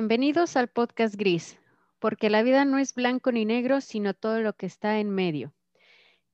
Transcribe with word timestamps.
Bienvenidos 0.00 0.56
al 0.56 0.68
podcast 0.68 1.14
Gris, 1.14 1.58
porque 1.98 2.30
la 2.30 2.42
vida 2.42 2.64
no 2.64 2.78
es 2.78 2.94
blanco 2.94 3.32
ni 3.32 3.44
negro, 3.44 3.82
sino 3.82 4.14
todo 4.14 4.40
lo 4.40 4.54
que 4.54 4.64
está 4.64 4.98
en 4.98 5.10
medio. 5.10 5.52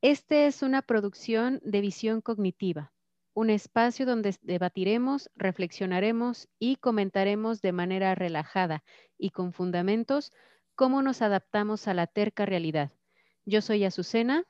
Este 0.03 0.47
es 0.47 0.63
una 0.63 0.83
producción 0.83 1.61
de 1.65 1.81
visión 1.81 2.21
cognitiva, 2.21 2.93
un 3.35 3.51
espacio 3.51 4.07
donde 4.07 4.37
debatiremos, 4.43 5.33
reflexionaremos 5.35 6.49
y 6.61 6.77
comentaremos 6.77 7.61
de 7.61 7.73
manera 7.73 8.15
relajada 8.15 8.85
y 9.19 9.31
con 9.31 9.53
fundamentos 9.53 10.33
cómo 10.77 11.03
nos 11.03 11.21
adaptamos 11.21 11.89
a 11.89 11.95
la 11.95 12.07
terca 12.07 12.47
realidad. 12.47 12.93
Yo 13.47 13.63
soy 13.63 13.85
Azucena. 13.85 14.45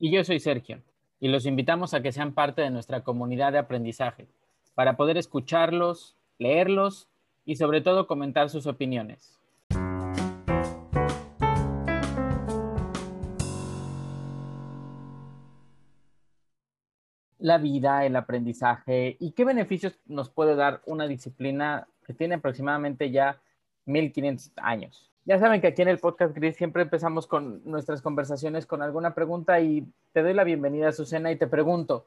Y 0.00 0.12
yo 0.12 0.24
soy 0.24 0.40
Sergio. 0.40 0.82
Y 1.20 1.28
los 1.28 1.46
invitamos 1.46 1.94
a 1.94 2.02
que 2.02 2.10
sean 2.10 2.34
parte 2.34 2.62
de 2.62 2.70
nuestra 2.70 3.04
comunidad 3.04 3.52
de 3.52 3.58
aprendizaje, 3.58 4.26
para 4.74 4.96
poder 4.96 5.16
escucharlos, 5.16 6.16
leerlos 6.38 7.08
y 7.44 7.56
sobre 7.56 7.80
todo 7.80 8.06
comentar 8.06 8.48
sus 8.50 8.66
opiniones. 8.66 9.38
La 17.38 17.58
vida, 17.58 18.06
el 18.06 18.14
aprendizaje 18.14 19.16
y 19.18 19.32
qué 19.32 19.44
beneficios 19.44 19.98
nos 20.06 20.30
puede 20.30 20.54
dar 20.54 20.80
una 20.86 21.08
disciplina 21.08 21.88
que 22.06 22.14
tiene 22.14 22.36
aproximadamente 22.36 23.10
ya 23.10 23.40
1500 23.86 24.52
años. 24.56 25.10
Ya 25.24 25.38
saben 25.38 25.60
que 25.60 25.68
aquí 25.68 25.82
en 25.82 25.88
el 25.88 25.98
podcast 25.98 26.34
Gris 26.34 26.56
siempre 26.56 26.82
empezamos 26.82 27.26
con 27.26 27.62
nuestras 27.64 28.02
conversaciones 28.02 28.66
con 28.66 28.82
alguna 28.82 29.14
pregunta 29.14 29.60
y 29.60 29.86
te 30.12 30.22
doy 30.22 30.34
la 30.34 30.42
bienvenida, 30.42 30.90
Susana, 30.92 31.30
y 31.30 31.36
te 31.36 31.46
pregunto, 31.46 32.06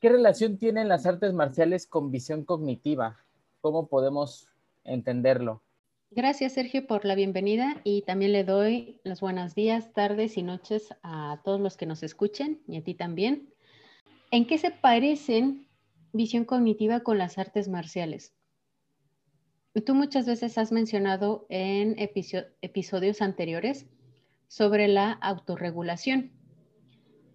¿qué 0.00 0.08
relación 0.08 0.58
tienen 0.58 0.88
las 0.88 1.06
artes 1.06 1.32
marciales 1.32 1.86
con 1.86 2.10
visión 2.10 2.44
cognitiva? 2.44 3.16
¿Cómo 3.60 3.88
podemos 3.88 4.48
entenderlo? 4.84 5.62
Gracias, 6.10 6.54
Sergio, 6.54 6.86
por 6.86 7.04
la 7.04 7.14
bienvenida 7.14 7.80
y 7.84 8.02
también 8.02 8.32
le 8.32 8.42
doy 8.42 9.00
los 9.04 9.20
buenos 9.20 9.54
días, 9.54 9.92
tardes 9.92 10.36
y 10.38 10.42
noches 10.42 10.88
a 11.02 11.40
todos 11.44 11.60
los 11.60 11.76
que 11.76 11.86
nos 11.86 12.02
escuchen 12.02 12.62
y 12.66 12.78
a 12.78 12.82
ti 12.82 12.94
también. 12.94 13.52
¿En 14.30 14.46
qué 14.46 14.58
se 14.58 14.70
parecen 14.70 15.68
visión 16.12 16.44
cognitiva 16.44 17.00
con 17.00 17.18
las 17.18 17.38
artes 17.38 17.68
marciales? 17.68 18.34
Tú 19.86 19.94
muchas 19.94 20.26
veces 20.26 20.58
has 20.58 20.72
mencionado 20.72 21.46
en 21.48 21.94
episodios 21.98 23.22
anteriores 23.22 23.86
sobre 24.48 24.88
la 24.88 25.12
autorregulación. 25.12 26.32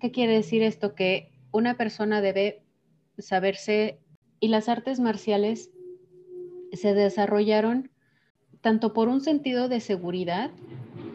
¿Qué 0.01 0.11
quiere 0.11 0.33
decir 0.33 0.63
esto? 0.63 0.95
Que 0.95 1.31
una 1.51 1.77
persona 1.77 2.19
debe 2.19 2.65
saberse 3.17 4.01
y 4.41 4.49
las 4.49 4.67
artes 4.67 4.99
marciales 4.99 5.71
se 6.73 6.93
desarrollaron 6.93 7.91
tanto 8.61 8.93
por 8.93 9.09
un 9.09 9.21
sentido 9.21 9.69
de 9.69 9.79
seguridad, 9.79 10.49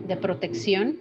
de 0.06 0.16
protección, 0.16 0.98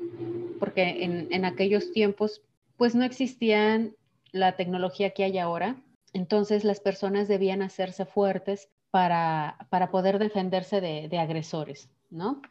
porque 0.60 1.04
en, 1.04 1.46
aquellos 1.46 1.92
tiempos 1.92 2.42
pues 2.76 2.96
no 2.96 3.04
existían 3.04 3.96
la 4.32 4.56
tecnología 4.56 5.12
que 5.12 5.24
hay 5.24 5.38
ahora, 5.38 5.76
entonces 6.14 6.64
las 6.64 6.80
personas 6.80 7.28
debían 7.28 7.62
hacerse 7.62 8.06
fuertes 8.06 8.70
para, 8.90 9.58
poder 9.92 10.18
defenderse 10.18 10.82
de, 10.82 11.20
agresores, 11.20 11.90
¿no? 12.10 12.42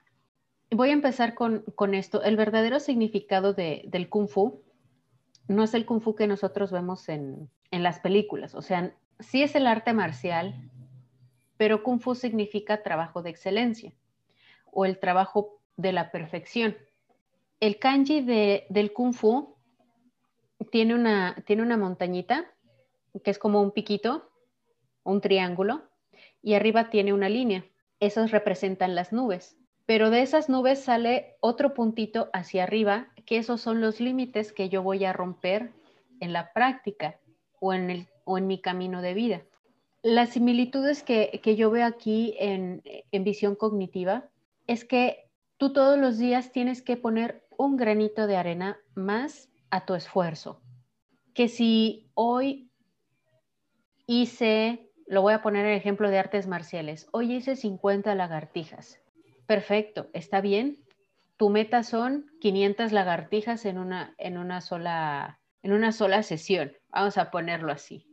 Voy 0.70 0.90
a 0.90 0.92
empezar 0.92 1.34
con, 1.34 1.64
esto. 1.94 2.22
El 2.22 2.36
verdadero 2.36 2.78
significado 2.78 3.52
del 3.52 4.08
kung 4.08 4.28
fu 4.28 4.62
no 5.48 5.64
es 5.64 5.74
el 5.74 5.86
kung 5.86 6.00
fu 6.00 6.14
que 6.14 6.26
nosotros 6.26 6.70
vemos 6.70 7.08
en, 7.08 7.50
en 7.70 7.82
las 7.82 8.00
películas, 8.00 8.54
o 8.54 8.62
sea, 8.62 8.94
sí 9.18 9.42
es 9.42 9.54
el 9.54 9.66
arte 9.66 9.92
marcial, 9.92 10.54
pero 11.58 11.82
Kung 11.82 12.00
Fu 12.00 12.14
significa 12.14 12.82
trabajo 12.82 13.20
de 13.20 13.28
excelencia 13.28 13.92
o 14.72 14.86
el 14.86 14.98
trabajo 14.98 15.60
de 15.76 15.92
la 15.92 16.10
perfección. 16.10 16.76
El 17.60 17.78
kanji 17.78 18.22
del 18.22 18.92
Kung 18.94 19.12
Fu 19.12 19.56
tiene 20.70 20.94
una, 20.94 21.36
tiene 21.46 21.62
una 21.62 21.76
montañita 21.76 22.50
que 23.24 23.30
es 23.30 23.38
como 23.38 23.60
un 23.60 23.72
piquito, 23.72 24.30
un 25.02 25.20
triángulo, 25.20 25.82
y 26.40 26.54
arriba 26.54 26.90
tiene 26.90 27.12
una 27.12 27.28
línea. 27.28 27.64
Esos 28.00 28.30
representan 28.30 28.94
las 28.94 29.12
nubes. 29.12 29.56
Pero 29.86 30.10
de 30.10 30.22
esas 30.22 30.48
nubes 30.48 30.84
sale 30.84 31.36
otro 31.40 31.74
puntito 31.74 32.28
hacia 32.32 32.62
arriba, 32.62 33.08
que 33.26 33.38
esos 33.38 33.60
son 33.60 33.80
los 33.80 34.00
límites 34.00 34.52
que 34.52 34.68
yo 34.68 34.82
voy 34.82 35.04
a 35.04 35.12
romper 35.12 35.72
en 36.20 36.32
la 36.32 36.52
práctica 36.52 37.18
o 37.58 37.72
en, 37.72 37.90
el, 37.90 38.08
o 38.24 38.38
en 38.38 38.46
mi 38.46 38.60
camino 38.60 39.02
de 39.02 39.14
vida. 39.14 39.42
Las 40.02 40.30
similitudes 40.30 41.02
que, 41.02 41.40
yo 41.56 41.70
veo 41.70 41.84
aquí 41.84 42.36
en, 42.38 42.82
visión 43.10 43.56
cognitiva 43.56 44.28
es 44.68 44.84
que 44.84 45.28
tú 45.56 45.72
todos 45.72 45.98
los 45.98 46.18
días 46.18 46.52
tienes 46.52 46.82
que 46.82 46.96
poner 46.96 47.44
un 47.56 47.76
granito 47.76 48.28
de 48.28 48.36
arena 48.36 48.78
más 48.94 49.48
a 49.70 49.86
tu 49.86 49.94
esfuerzo. 49.94 50.62
Que 51.34 51.48
si 51.48 52.10
hoy 52.14 52.70
hice, 54.06 54.92
lo 55.06 55.22
voy 55.22 55.34
a 55.34 55.42
poner 55.42 55.66
en 55.66 55.72
ejemplo 55.72 56.10
de 56.10 56.18
artes 56.18 56.46
marciales, 56.46 57.08
hoy 57.10 57.34
hice 57.34 57.56
50 57.56 58.14
lagartijas. 58.14 59.00
Perfecto, 59.46 60.10
está 60.12 60.40
bien. 60.40 60.84
Tu 61.36 61.50
meta 61.50 61.82
son 61.82 62.30
500 62.40 62.92
lagartijas 62.92 63.64
en 63.64 63.78
una, 63.78 64.14
en 64.18 64.38
una, 64.38 64.60
sola, 64.60 65.40
en 65.62 65.72
una 65.72 65.90
sola 65.90 66.22
sesión. 66.22 66.72
Vamos 66.90 67.18
a 67.18 67.32
ponerlo 67.32 67.72
así 67.72 68.08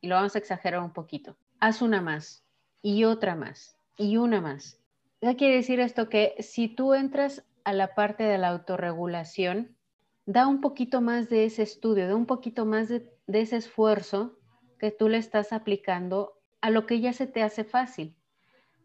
y 0.00 0.08
lo 0.08 0.16
vamos 0.16 0.34
a 0.34 0.38
exagerar 0.38 0.80
un 0.80 0.92
poquito. 0.92 1.36
Haz 1.60 1.82
una 1.82 2.00
más 2.00 2.44
y 2.82 3.04
otra 3.04 3.34
más 3.34 3.78
y 3.96 4.16
una 4.16 4.40
más. 4.40 4.80
¿Qué 5.20 5.36
quiere 5.36 5.56
decir 5.56 5.80
esto? 5.80 6.08
Que 6.08 6.34
si 6.40 6.68
tú 6.68 6.94
entras 6.94 7.44
a 7.64 7.72
la 7.72 7.94
parte 7.94 8.24
de 8.24 8.38
la 8.38 8.48
autorregulación, 8.48 9.76
da 10.26 10.46
un 10.46 10.60
poquito 10.60 11.00
más 11.00 11.28
de 11.28 11.44
ese 11.44 11.62
estudio, 11.62 12.06
da 12.08 12.14
un 12.14 12.26
poquito 12.26 12.66
más 12.66 12.88
de, 12.88 13.12
ese 13.26 13.56
esfuerzo 13.56 14.38
que 14.78 14.90
tú 14.90 15.08
le 15.08 15.18
estás 15.18 15.52
aplicando 15.52 16.40
a 16.60 16.70
lo 16.70 16.86
que 16.86 17.00
ya 17.00 17.12
se 17.12 17.26
te 17.26 17.42
hace 17.42 17.64
fácil. 17.64 18.14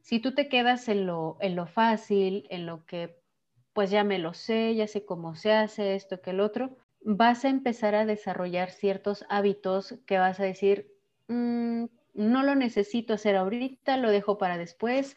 Si 0.01 0.19
tú 0.19 0.33
te 0.33 0.50
quedas 0.50 0.88
en 0.88 1.05
lo, 1.05 1.38
en 1.41 1.55
lo 1.55 1.67
fácil, 1.67 2.47
en 2.50 2.66
lo 2.66 2.85
que 2.85 3.21
pues 3.73 3.89
ya 3.89 4.03
me 4.03 4.19
lo 4.19 4.33
sé, 4.33 4.75
ya 4.75 4.88
sé 4.88 5.05
cómo 5.05 5.35
se 5.35 5.53
hace 5.53 5.95
esto, 5.95 6.21
que 6.21 6.31
el 6.31 6.39
otro, 6.39 6.77
vas 7.01 7.45
a 7.45 7.50
empezar 7.50 7.95
a 7.95 8.05
desarrollar 8.05 8.69
ciertos 8.69 9.25
hábitos 9.29 9.95
que 10.05 10.17
vas 10.17 10.39
a 10.39 10.44
decir, 10.44 10.91
Mm, 11.31 11.86
no 12.14 12.44
lo 12.44 12.56
necesito 12.56 13.14
hacer 13.14 13.38
ahorita, 13.38 13.96
lo 13.96 14.12
dejo 14.12 14.38
para 14.38 14.58
después, 14.58 15.16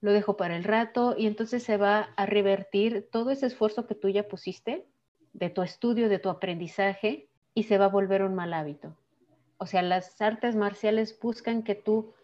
lo 0.00 0.12
dejo 0.12 0.36
para 0.36 0.56
el 0.56 0.62
rato 0.62 1.16
y 1.18 1.26
entonces 1.26 1.64
se 1.64 1.76
va 1.76 2.12
a 2.16 2.24
revertir 2.24 3.08
todo 3.10 3.32
ese 3.32 3.46
esfuerzo 3.46 3.88
que 3.88 3.96
tú 3.96 4.08
ya 4.08 4.28
pusiste 4.28 4.86
de 5.32 5.50
tu 5.50 5.62
estudio, 5.62 6.08
de 6.08 6.20
tu 6.20 6.28
aprendizaje 6.28 7.28
y 7.52 7.64
se 7.64 7.78
va 7.78 7.86
a 7.86 7.88
volver 7.88 8.22
un 8.22 8.36
mal 8.36 8.54
hábito. 8.54 8.96
O 9.58 9.66
sea, 9.66 9.82
las 9.82 10.20
artes 10.22 10.54
marciales 10.54 11.18
buscan 11.18 11.64
que 11.64 11.74
tú 11.74 12.14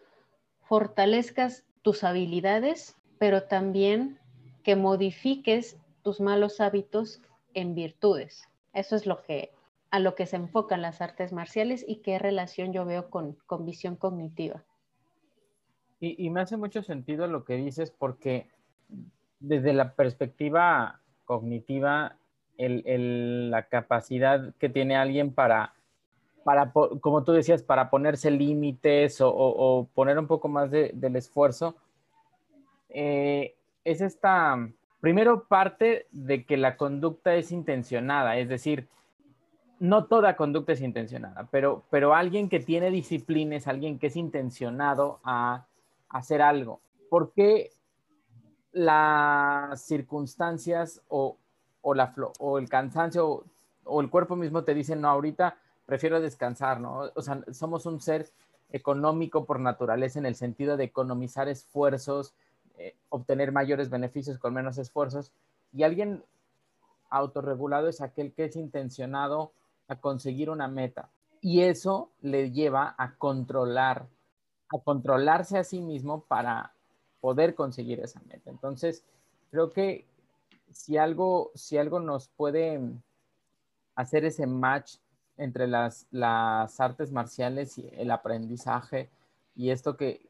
fortalezcas 0.61 1.65
tus 1.81 2.05
habilidades, 2.05 2.95
pero 3.19 3.43
también 3.43 4.19
que 4.63 4.77
modifiques 4.77 5.75
tus 6.01 6.21
malos 6.21 6.61
hábitos 6.61 7.21
en 7.53 7.75
virtudes. 7.75 8.47
Eso 8.73 8.95
es 8.95 9.05
lo 9.05 9.21
que 9.21 9.51
a 9.89 9.99
lo 9.99 10.15
que 10.15 10.25
se 10.25 10.35
enfocan 10.35 10.81
las 10.81 11.01
artes 11.01 11.31
marciales 11.31 11.83
y 11.87 11.97
qué 11.97 12.19
relación 12.19 12.73
yo 12.73 12.85
veo 12.85 13.09
con, 13.09 13.37
visión 13.61 13.95
cognitiva. 13.95 14.63
Y, 15.99 16.29
me 16.29 16.41
hace 16.41 16.57
mucho 16.57 16.83
sentido 16.83 17.25
lo 17.25 17.43
que 17.43 17.55
dices 17.55 17.89
porque 17.89 18.49
desde 19.39 19.73
la 19.73 19.93
perspectiva 19.93 21.01
cognitiva, 21.25 22.17
la 22.57 23.63
capacidad 23.63 24.53
que 24.59 24.69
tiene 24.69 24.95
alguien 24.95 25.33
para, 25.33 25.73
para, 26.43 26.71
como 26.71 27.23
tú 27.23 27.31
decías, 27.31 27.63
para 27.63 27.89
ponerse 27.89 28.29
límites 28.29 29.17
o, 29.21 29.89
poner 29.95 30.19
un 30.19 30.27
poco 30.27 30.47
más 30.47 30.69
del 30.69 31.15
esfuerzo, 31.15 31.75
eh, 32.89 33.55
es 33.83 34.01
esta, 34.01 34.69
primero 35.01 35.45
parte 35.45 36.07
de 36.11 36.45
que 36.45 36.57
la 36.57 36.77
conducta 36.77 37.35
es 37.35 37.51
intencionada, 37.51 38.37
es 38.37 38.49
decir, 38.49 38.87
no 39.79 40.05
toda 40.05 40.35
conducta 40.35 40.73
es 40.73 40.81
intencionada, 40.81 41.47
pero, 41.51 41.83
pero 41.89 42.15
alguien 42.15 42.49
que 42.49 42.59
tiene 42.59 42.89
disciplina 42.89 43.55
es 43.55 43.67
alguien 43.67 43.99
que 43.99 44.07
es 44.07 44.15
intencionado 44.15 45.19
a, 45.23 45.65
hacer 46.09 46.41
algo. 46.41 46.79
¿Por 47.09 47.33
qué 47.33 47.71
las 48.71 49.81
circunstancias 49.81 51.01
o, 51.09 51.37
la, 51.93 52.13
o 52.39 52.57
el 52.59 52.69
cansancio 52.69 53.43
o, 53.83 54.01
el 54.01 54.09
cuerpo 54.09 54.35
mismo 54.35 54.63
te 54.63 54.73
dicen, 54.73 55.01
no, 55.01 55.09
ahorita 55.09 55.57
prefiero 55.85 56.21
descansar, 56.21 56.79
¿no? 56.79 57.11
O 57.13 57.21
sea, 57.21 57.41
somos 57.51 57.85
un 57.85 57.99
ser 57.99 58.29
económico 58.71 59.45
por 59.45 59.59
naturaleza 59.59 60.19
en 60.19 60.25
el 60.25 60.35
sentido 60.35 60.77
de 60.77 60.85
economizar 60.85 61.49
esfuerzos, 61.49 62.33
eh, 62.77 62.95
obtener 63.09 63.51
mayores 63.51 63.89
beneficios 63.89 64.37
con 64.37 64.53
menos 64.53 64.77
esfuerzos. 64.77 65.31
Y 65.73 65.83
alguien 65.83 66.23
autorregulado 67.09 67.87
es 67.87 68.01
aquel 68.01 68.33
que 68.33 68.45
es 68.45 68.55
intencionado 68.55 69.51
a 69.87 69.95
conseguir 69.95 70.49
una 70.49 70.67
meta. 70.67 71.09
Y 71.41 71.61
eso 71.61 72.11
le 72.21 72.51
lleva 72.51 72.95
a 72.97 73.15
controlar, 73.15 74.07
a 74.69 74.79
controlarse 74.79 75.57
a 75.57 75.63
sí 75.63 75.81
mismo 75.81 76.21
para 76.21 76.73
poder 77.21 77.55
conseguir 77.55 77.99
esa 77.99 78.21
meta. 78.27 78.49
Entonces, 78.49 79.03
creo 79.51 79.71
que 79.71 80.05
si 80.71 80.97
algo, 80.97 81.51
si 81.55 81.77
algo 81.77 81.99
nos 81.99 82.27
puede 82.29 82.79
hacer 83.95 84.25
ese 84.25 84.45
match 84.45 84.97
entre 85.37 85.67
las, 85.67 86.07
las 86.11 86.79
artes 86.79 87.11
marciales 87.11 87.77
y 87.77 87.89
el 87.93 88.11
aprendizaje 88.11 89.09
y 89.55 89.71
esto 89.71 89.97
que, 89.97 90.29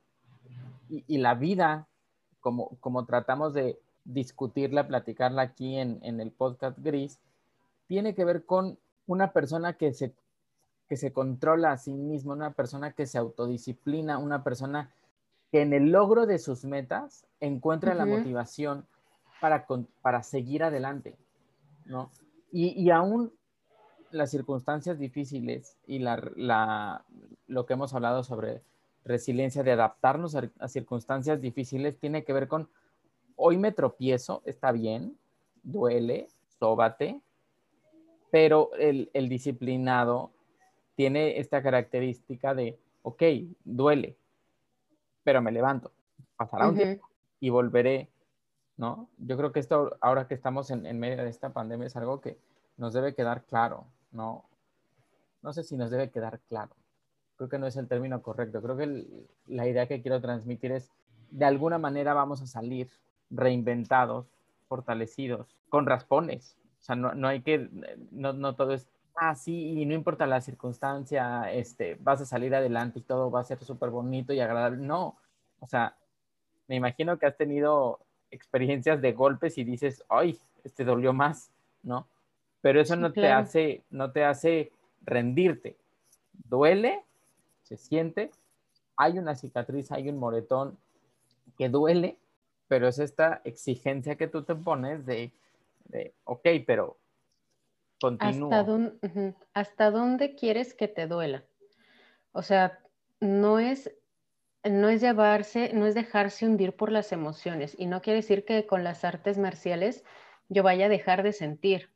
y, 0.90 1.18
la 1.18 1.36
vida, 1.36 1.88
como, 2.40 2.78
como 2.80 3.06
tratamos 3.06 3.54
de 3.54 3.78
discutirla, 4.06 4.88
platicarla 4.88 5.42
aquí 5.42 5.78
en, 5.78 6.00
en, 6.02 6.22
el 6.22 6.32
podcast 6.32 6.80
gris, 6.80 7.20
tiene 7.88 8.16
que 8.16 8.24
ver 8.24 8.46
con 8.46 8.80
una 9.08 9.32
persona 9.32 9.74
que 9.74 9.94
se, 9.94 10.14
que 10.88 10.98
se 10.98 11.12
controla 11.12 11.72
a 11.72 11.78
sí 11.78 11.92
misma, 11.94 12.34
una 12.34 12.52
persona 12.52 12.92
que 12.92 13.08
se 13.08 13.18
autodisciplina, 13.18 14.18
una 14.18 14.44
persona 14.44 14.92
que 15.52 15.62
en 15.62 15.74
el 15.74 15.92
logro 15.92 16.26
de 16.26 16.40
sus 16.40 16.66
metas 16.66 17.26
encuentra 17.40 17.96
la 17.96 18.06
motivación 18.06 18.86
para, 19.40 19.66
para 20.02 20.24
seguir 20.24 20.64
adelante, 20.64 21.16
¿no? 21.86 22.12
Y, 22.52 22.70
y 22.82 22.92
aún 22.92 23.32
las 24.12 24.32
circunstancias 24.32 25.00
difíciles 25.00 25.78
y 25.86 26.00
la, 26.00 27.04
lo 27.48 27.66
que 27.66 27.74
hemos 27.74 27.94
hablado 27.94 28.24
sobre 28.24 28.62
resiliencia 29.04 29.64
de 29.64 29.72
adaptarnos 29.72 30.36
a, 30.36 30.68
circunstancias 30.68 31.42
difíciles 31.42 31.98
tiene 31.98 32.24
que 32.24 32.34
ver 32.34 32.48
con 32.48 32.70
hoy 33.36 33.58
me 33.58 33.72
tropiezo, 33.72 34.42
está 34.46 34.72
bien, 34.72 35.18
duele, 35.64 36.28
sóbate, 36.60 37.22
pero 38.38 38.70
el, 38.78 39.10
el 39.16 39.30
disciplinado 39.30 40.30
tiene 40.94 41.40
esta 41.40 41.64
característica 41.64 42.54
de, 42.54 42.78
ok, 43.02 43.24
duele, 43.66 44.16
pero 45.24 45.42
me 45.42 45.52
levanto, 45.52 45.92
pasará 46.36 46.70
un 46.70 46.76
tiempo 46.76 47.10
y 47.40 47.50
volveré, 47.50 48.10
¿no? 48.76 49.10
Yo 49.18 49.38
creo 49.38 49.52
que 49.52 49.60
esto, 49.60 49.98
ahora 50.02 50.28
que 50.28 50.36
estamos 50.36 50.70
en, 50.70 50.86
en, 50.86 51.00
medio 51.00 51.24
de 51.24 51.32
esta 51.32 51.50
pandemia, 51.52 51.88
es 51.88 51.96
algo 51.96 52.22
que 52.22 52.38
nos 52.78 52.94
debe 52.94 53.16
quedar 53.16 53.44
claro, 53.46 53.86
¿no? 54.12 54.46
No 55.42 55.52
sé 55.52 55.64
si 55.64 55.76
nos 55.76 55.90
debe 55.90 56.12
quedar 56.12 56.40
claro. 56.42 56.76
Creo 57.38 57.50
que 57.50 57.58
no 57.58 57.66
es 57.66 57.76
el 57.76 57.88
término 57.88 58.22
correcto. 58.22 58.62
Creo 58.62 58.78
que 58.78 59.04
la 59.48 59.68
idea 59.68 59.88
que 59.88 60.04
quiero 60.04 60.22
transmitir 60.22 60.74
es, 60.74 60.92
de 61.32 61.46
alguna 61.46 61.80
manera 61.80 62.14
vamos 62.14 62.40
a 62.44 62.46
salir 62.46 62.88
reinventados, 63.32 64.28
fortalecidos, 64.68 65.58
con 65.70 65.88
raspones. 65.88 66.56
O 66.88 66.92
sea, 66.94 66.96
no, 66.96 67.14
no 67.14 67.28
hay 67.28 67.42
que, 67.42 67.70
no, 68.12 68.34
no 68.34 68.56
todo 68.56 68.74
es 68.74 68.88
ah, 69.18 69.36
sí, 69.36 69.82
y 69.82 69.86
no 69.86 69.94
importa 69.94 70.26
la 70.28 70.42
circunstancia, 70.42 71.52
este, 71.52 71.98
vas 72.00 72.22
a 72.22 72.26
salir 72.26 72.56
adelante 72.56 73.00
y 73.00 73.02
todo 73.02 73.30
va 73.32 73.42
a 73.42 73.46
ser 73.46 73.62
súper 73.64 73.90
bonito 73.90 74.32
y 74.32 74.40
agradable. 74.40 74.78
No, 74.78 75.18
o 75.60 75.68
sea, 75.68 75.98
me 76.68 76.76
imagino 76.76 77.18
que 77.18 77.26
has 77.26 77.36
tenido 77.36 78.00
experiencias 78.30 79.02
de 79.02 79.14
golpes 79.14 79.58
y 79.58 79.64
dices, 79.64 80.04
ay, 80.08 80.40
este 80.64 80.86
dolió 80.86 81.14
más, 81.14 81.52
¿no? 81.84 82.08
Pero 82.62 82.80
eso 82.80 82.96
no 82.96 83.12
te 83.12 83.32
hace, 83.32 83.84
no 83.90 84.12
te 84.12 84.24
hace 84.24 84.72
rendirte. 85.04 85.78
Duele, 86.48 87.04
se 87.64 87.78
siente, 87.78 88.32
hay 88.96 89.18
una 89.18 89.36
cicatriz, 89.36 89.92
hay 89.92 90.10
un 90.10 90.18
moretón 90.18 90.78
que 91.58 91.70
duele, 91.70 92.18
pero 92.68 92.88
es 92.88 93.00
esta 93.00 93.42
exigencia 93.46 94.16
que 94.16 94.28
tú 94.28 94.44
te 94.44 94.54
pones 94.54 95.06
de, 95.06 95.32
de 95.90 96.16
ok, 96.24 96.48
pero 96.66 97.00
¿Hasta 98.20 98.64
dónde, 98.64 99.34
¿Hasta 99.54 99.92
dónde 99.92 100.36
quieres 100.36 100.74
que 100.74 100.88
te 100.88 101.08
duela? 101.08 101.46
O 102.32 102.44
sea, 102.44 102.80
no 103.20 103.60
es, 103.60 103.92
no 104.64 104.90
es 104.90 105.02
llevarse, 105.02 105.72
no 105.74 105.88
es 105.88 105.96
dejarse 105.96 106.46
hundir 106.46 106.76
por 106.76 106.92
las 106.92 107.12
emociones. 107.12 107.76
Y 107.78 107.88
no 107.88 108.02
quiere 108.02 108.18
decir 108.18 108.46
que 108.46 108.68
con 108.68 108.84
las 108.84 109.04
artes 109.04 109.38
marciales 109.38 110.04
yo 110.48 110.62
vaya 110.62 110.86
a 110.86 110.90
dejar 110.90 111.24
de 111.24 111.34
sentir. 111.34 111.90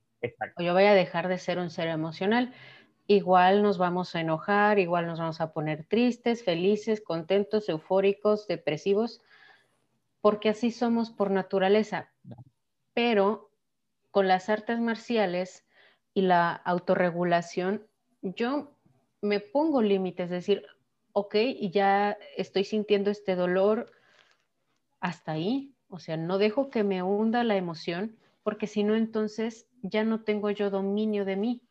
O 0.58 0.64
yo 0.64 0.74
vaya 0.74 0.92
a 0.92 0.96
dejar 0.96 1.28
de 1.28 1.38
ser 1.38 1.60
un 1.60 1.70
ser 1.70 1.88
emocional. 1.88 2.54
Igual 3.06 3.62
nos 3.62 3.78
vamos 3.78 4.16
a 4.16 4.22
enojar, 4.22 4.80
igual 4.80 5.06
nos 5.06 5.20
vamos 5.20 5.42
a 5.42 5.54
poner 5.54 5.86
tristes, 5.86 6.44
felices, 6.44 7.02
contentos, 7.02 7.70
eufóricos, 7.70 8.48
depresivos, 8.48 9.22
porque 10.22 10.50
así 10.50 10.72
somos 10.72 11.12
por 11.12 11.30
naturaleza. 11.30 12.12
Pero 12.94 13.51
con 14.12 14.28
las 14.28 14.50
artes 14.50 14.80
marciales 14.80 15.66
y 16.14 16.22
la 16.22 16.54
autorregulación, 16.54 17.88
yo 18.22 18.78
me 19.22 19.40
pongo 19.40 19.82
límites, 19.82 20.26
es 20.26 20.32
decir, 20.32 20.66
ok, 21.14 21.36
y 21.36 21.72
ya 21.72 22.18
estoy 22.38 22.64
sintiendo 22.64 23.10
este 23.10 23.36
dolor 23.36 23.92
hasta 25.00 25.34
ahí, 25.34 25.74
o 25.90 26.00
sea, 26.00 26.18
no 26.18 26.38
dejo 26.38 26.70
que 26.70 26.84
me 26.84 27.04
hunda 27.04 27.44
la 27.44 27.56
emoción, 27.56 28.18
porque 28.44 28.68
si 28.68 28.84
no, 28.84 28.96
entonces 28.96 29.68
ya 29.82 30.04
no 30.04 30.24
tengo 30.24 30.50
yo 30.50 30.70
dominio 30.70 31.26
de 31.26 31.36
mí, 31.36 31.62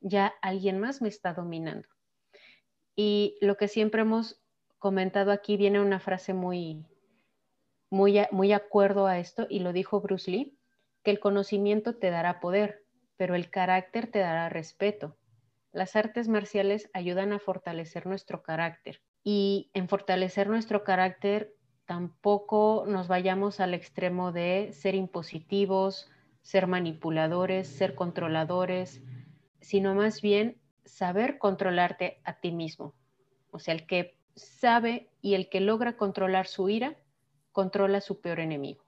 ya 0.00 0.34
alguien 0.42 0.78
más 0.78 1.02
me 1.02 1.08
está 1.08 1.34
dominando. 1.34 1.88
Y 2.94 3.36
lo 3.40 3.56
que 3.56 3.68
siempre 3.68 4.02
hemos 4.02 4.40
comentado 4.78 5.32
aquí 5.32 5.56
viene 5.56 5.80
una 5.80 6.00
frase 6.00 6.34
muy, 6.34 6.84
muy, 7.90 8.20
muy 8.30 8.52
acuerdo 8.52 9.06
a 9.06 9.18
esto, 9.18 9.46
y 9.48 9.60
lo 9.60 9.72
dijo 9.72 10.00
Bruce 10.00 10.30
Lee, 10.30 10.57
que 11.08 11.12
el 11.12 11.20
conocimiento 11.20 11.94
te 11.94 12.10
dará 12.10 12.38
poder, 12.38 12.84
pero 13.16 13.34
el 13.34 13.48
carácter 13.48 14.08
te 14.08 14.18
dará 14.18 14.50
respeto. 14.50 15.16
Las 15.72 15.96
artes 15.96 16.28
marciales 16.28 16.90
ayudan 16.92 17.32
a 17.32 17.38
fortalecer 17.38 18.04
nuestro 18.06 18.42
carácter 18.42 19.00
y 19.24 19.70
en 19.72 19.88
fortalecer 19.88 20.50
nuestro 20.50 20.84
carácter 20.84 21.54
tampoco 21.86 22.84
nos 22.86 23.08
vayamos 23.08 23.58
al 23.58 23.72
extremo 23.72 24.32
de 24.32 24.68
ser 24.74 24.94
impositivos, 24.94 26.10
ser 26.42 26.66
manipuladores, 26.66 27.68
ser 27.68 27.94
controladores, 27.94 29.00
sino 29.62 29.94
más 29.94 30.20
bien 30.20 30.60
saber 30.84 31.38
controlarte 31.38 32.20
a 32.22 32.38
ti 32.38 32.52
mismo. 32.52 32.92
O 33.50 33.58
sea, 33.58 33.72
el 33.72 33.86
que 33.86 34.18
sabe 34.36 35.08
y 35.22 35.36
el 35.36 35.48
que 35.48 35.60
logra 35.60 35.96
controlar 35.96 36.46
su 36.46 36.68
ira, 36.68 36.98
controla 37.52 38.02
su 38.02 38.20
peor 38.20 38.40
enemigo. 38.40 38.84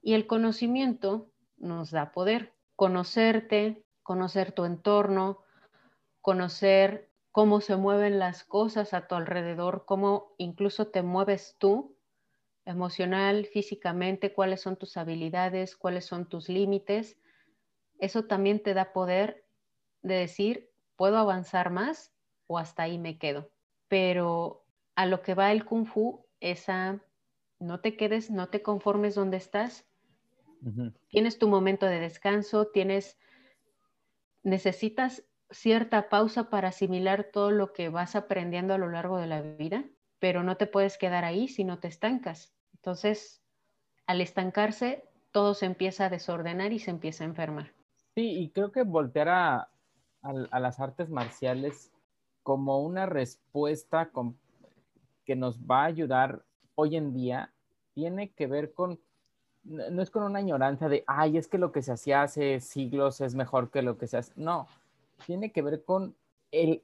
Y 0.00 0.14
el 0.14 0.26
conocimiento 0.26 1.28
nos 1.58 1.90
da 1.90 2.12
poder 2.12 2.54
conocerte, 2.76 3.84
conocer 4.02 4.52
tu 4.52 4.64
entorno, 4.64 5.42
conocer 6.20 7.10
cómo 7.32 7.60
se 7.60 7.76
mueven 7.76 8.18
las 8.18 8.44
cosas 8.44 8.94
a 8.94 9.06
tu 9.06 9.14
alrededor, 9.14 9.84
cómo 9.84 10.34
incluso 10.38 10.88
te 10.88 11.02
mueves 11.02 11.56
tú 11.58 11.96
emocional, 12.64 13.46
físicamente, 13.46 14.32
cuáles 14.32 14.60
son 14.60 14.76
tus 14.76 14.96
habilidades, 14.96 15.76
cuáles 15.76 16.04
son 16.04 16.28
tus 16.28 16.48
límites. 16.48 17.16
Eso 17.98 18.24
también 18.24 18.62
te 18.62 18.74
da 18.74 18.92
poder 18.92 19.46
de 20.02 20.14
decir, 20.14 20.70
puedo 20.96 21.16
avanzar 21.16 21.70
más 21.70 22.12
o 22.46 22.58
hasta 22.58 22.82
ahí 22.82 22.98
me 22.98 23.18
quedo. 23.18 23.50
Pero 23.88 24.64
a 24.96 25.06
lo 25.06 25.22
que 25.22 25.34
va 25.34 25.52
el 25.52 25.64
kung 25.64 25.86
fu 25.86 26.26
es 26.40 26.68
a 26.68 27.00
no 27.58 27.80
te 27.80 27.96
quedes, 27.96 28.30
no 28.30 28.48
te 28.48 28.62
conformes 28.62 29.14
donde 29.14 29.36
estás, 29.36 29.86
Tienes 31.08 31.38
tu 31.38 31.48
momento 31.48 31.86
de 31.86 32.00
descanso, 32.00 32.66
tienes, 32.66 33.18
necesitas 34.42 35.24
cierta 35.50 36.08
pausa 36.08 36.50
para 36.50 36.68
asimilar 36.68 37.24
todo 37.32 37.50
lo 37.50 37.72
que 37.72 37.88
vas 37.88 38.16
aprendiendo 38.16 38.74
a 38.74 38.78
lo 38.78 38.90
largo 38.90 39.18
de 39.18 39.26
la 39.26 39.40
vida, 39.40 39.84
pero 40.18 40.42
no 40.42 40.56
te 40.56 40.66
puedes 40.66 40.98
quedar 40.98 41.24
ahí 41.24 41.48
si 41.48 41.64
no 41.64 41.78
te 41.78 41.88
estancas. 41.88 42.54
Entonces, 42.74 43.42
al 44.06 44.20
estancarse, 44.20 45.04
todo 45.32 45.54
se 45.54 45.66
empieza 45.66 46.06
a 46.06 46.10
desordenar 46.10 46.72
y 46.72 46.78
se 46.78 46.90
empieza 46.90 47.24
a 47.24 47.28
enfermar. 47.28 47.72
Sí, 48.14 48.38
y 48.38 48.50
creo 48.50 48.72
que 48.72 48.82
voltear 48.82 49.28
a, 49.28 49.68
las 50.22 50.80
artes 50.80 51.08
marciales 51.08 51.92
como 52.42 52.80
una 52.80 53.06
respuesta 53.06 54.10
que 55.24 55.36
nos 55.36 55.60
va 55.60 55.82
a 55.82 55.86
ayudar 55.86 56.44
hoy 56.74 56.96
en 56.96 57.14
día 57.14 57.52
tiene 57.94 58.30
que 58.30 58.46
ver 58.46 58.72
con 58.72 58.98
no 59.64 60.02
es 60.02 60.10
con 60.10 60.22
una 60.22 60.38
añoranza 60.38 60.88
de, 60.88 61.04
ay, 61.06 61.36
es 61.36 61.48
que 61.48 61.58
lo 61.58 61.72
que 61.72 61.82
se 61.82 61.92
hacía 61.92 62.22
hace 62.22 62.60
siglos 62.60 63.20
es 63.20 63.34
mejor 63.34 63.70
que 63.70 63.82
lo 63.82 63.98
que 63.98 64.06
se 64.06 64.18
hace. 64.18 64.32
No, 64.36 64.66
tiene 65.26 65.52
que 65.52 65.62
ver 65.62 65.84
con 65.84 66.14
el 66.50 66.82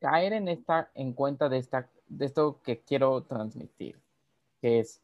caer 0.00 0.32
en 0.32 0.48
esta, 0.48 0.90
en 0.94 1.12
cuenta 1.12 1.48
de 1.48 1.58
esta, 1.58 1.88
de 2.08 2.26
esto 2.26 2.60
que 2.62 2.80
quiero 2.80 3.22
transmitir, 3.22 4.00
que 4.60 4.80
es 4.80 5.00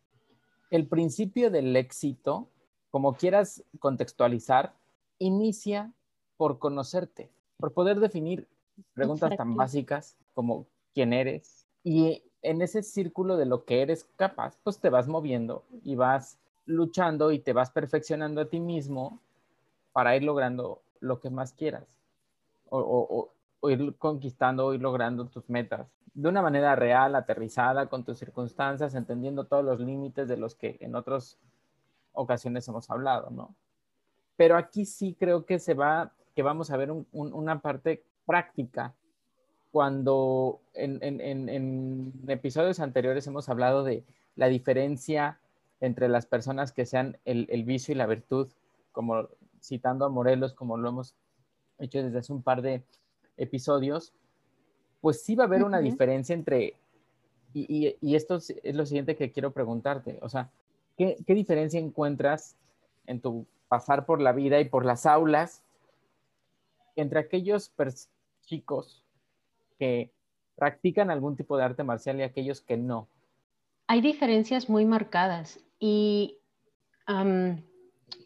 el 0.70 0.86
principio 0.86 1.50
del 1.50 1.74
éxito, 1.76 2.48
como 2.90 3.14
quieras 3.14 3.62
contextualizar, 3.78 4.74
inicia 5.18 5.92
por 6.36 6.58
conocerte, 6.58 7.30
por 7.58 7.72
poder 7.72 8.00
definir 8.00 8.48
preguntas 8.94 9.36
tan 9.36 9.56
básicas 9.56 10.16
como 10.34 10.66
quién 10.94 11.12
eres 11.12 11.66
y 11.82 12.22
en 12.42 12.62
ese 12.62 12.82
círculo 12.82 13.36
de 13.36 13.46
lo 13.46 13.64
que 13.64 13.82
eres 13.82 14.06
capaz, 14.16 14.56
pues 14.62 14.78
te 14.78 14.90
vas 14.90 15.08
moviendo 15.08 15.64
y 15.82 15.96
vas 15.96 16.38
luchando 16.68 17.32
y 17.32 17.40
te 17.40 17.52
vas 17.52 17.70
perfeccionando 17.70 18.42
a 18.42 18.44
ti 18.44 18.60
mismo 18.60 19.20
para 19.92 20.14
ir 20.14 20.22
logrando 20.22 20.82
lo 21.00 21.18
que 21.18 21.30
más 21.30 21.52
quieras. 21.52 21.84
O, 22.70 23.32
ir 23.62 23.96
conquistando 23.96 24.66
o 24.66 24.74
ir 24.74 24.80
logrando 24.80 25.26
tus 25.26 25.48
metas 25.48 25.88
de 26.14 26.28
una 26.28 26.42
manera 26.42 26.76
real, 26.76 27.14
aterrizada, 27.14 27.86
con 27.86 28.04
tus 28.04 28.18
circunstancias, 28.18 28.94
entendiendo 28.94 29.44
todos 29.44 29.64
los 29.64 29.80
límites 29.80 30.28
de 30.28 30.36
los 30.36 30.54
que 30.54 30.76
en 30.80 30.94
otras 30.94 31.38
ocasiones 32.12 32.66
hemos 32.68 32.90
hablado, 32.90 33.30
¿no? 33.30 33.54
Pero 34.36 34.56
aquí 34.56 34.84
sí 34.84 35.16
creo 35.18 35.46
que 35.46 35.58
se 35.58 35.74
va, 35.74 36.12
que 36.34 36.42
vamos 36.42 36.70
a 36.70 36.76
ver 36.76 36.92
una 37.12 37.60
parte 37.60 38.04
práctica. 38.26 38.94
Cuando 39.70 40.60
en, 40.74 40.98
en 41.02 42.12
episodios 42.26 42.80
anteriores 42.80 43.26
hemos 43.26 43.48
hablado 43.48 43.84
de 43.84 44.04
la 44.34 44.48
diferencia 44.48 45.38
entre 45.80 46.08
las 46.08 46.26
personas 46.26 46.72
que 46.72 46.86
sean 46.86 47.18
el, 47.24 47.46
el, 47.50 47.64
vicio 47.64 47.92
y 47.92 47.96
la 47.96 48.06
virtud, 48.06 48.48
como 48.92 49.28
citando 49.62 50.04
a 50.04 50.08
Morelos, 50.08 50.54
como 50.54 50.76
lo 50.76 50.88
hemos 50.88 51.14
hecho 51.78 52.02
desde 52.02 52.18
hace 52.18 52.32
un 52.32 52.42
par 52.42 52.62
de 52.62 52.82
episodios, 53.36 54.12
pues 55.00 55.22
sí 55.22 55.34
va 55.34 55.44
a 55.44 55.46
haber 55.46 55.62
una 55.62 55.78
diferencia 55.78 56.34
entre, 56.34 56.74
y, 57.54 57.96
y, 58.00 58.16
esto 58.16 58.36
es 58.36 58.74
lo 58.74 58.84
siguiente 58.84 59.16
que 59.16 59.30
quiero 59.30 59.52
preguntarte, 59.52 60.18
o 60.22 60.28
sea, 60.28 60.50
¿qué, 60.96 61.16
¿qué, 61.24 61.34
diferencia 61.34 61.78
encuentras 61.78 62.56
en 63.06 63.20
tu 63.20 63.46
pasar 63.68 64.06
por 64.06 64.20
la 64.20 64.32
vida 64.32 64.60
y 64.60 64.64
por 64.64 64.84
las 64.84 65.06
aulas 65.06 65.62
entre 66.96 67.20
aquellos 67.20 67.72
chicos 68.42 69.04
que 69.78 70.10
practican 70.56 71.10
algún 71.10 71.36
tipo 71.36 71.56
de 71.56 71.64
arte 71.64 71.84
marcial 71.84 72.18
y 72.18 72.22
aquellos 72.22 72.60
que 72.60 72.76
no? 72.76 73.06
Hay 73.86 74.00
diferencias 74.00 74.68
muy 74.68 74.84
marcadas 74.84 75.60
y 75.78 76.38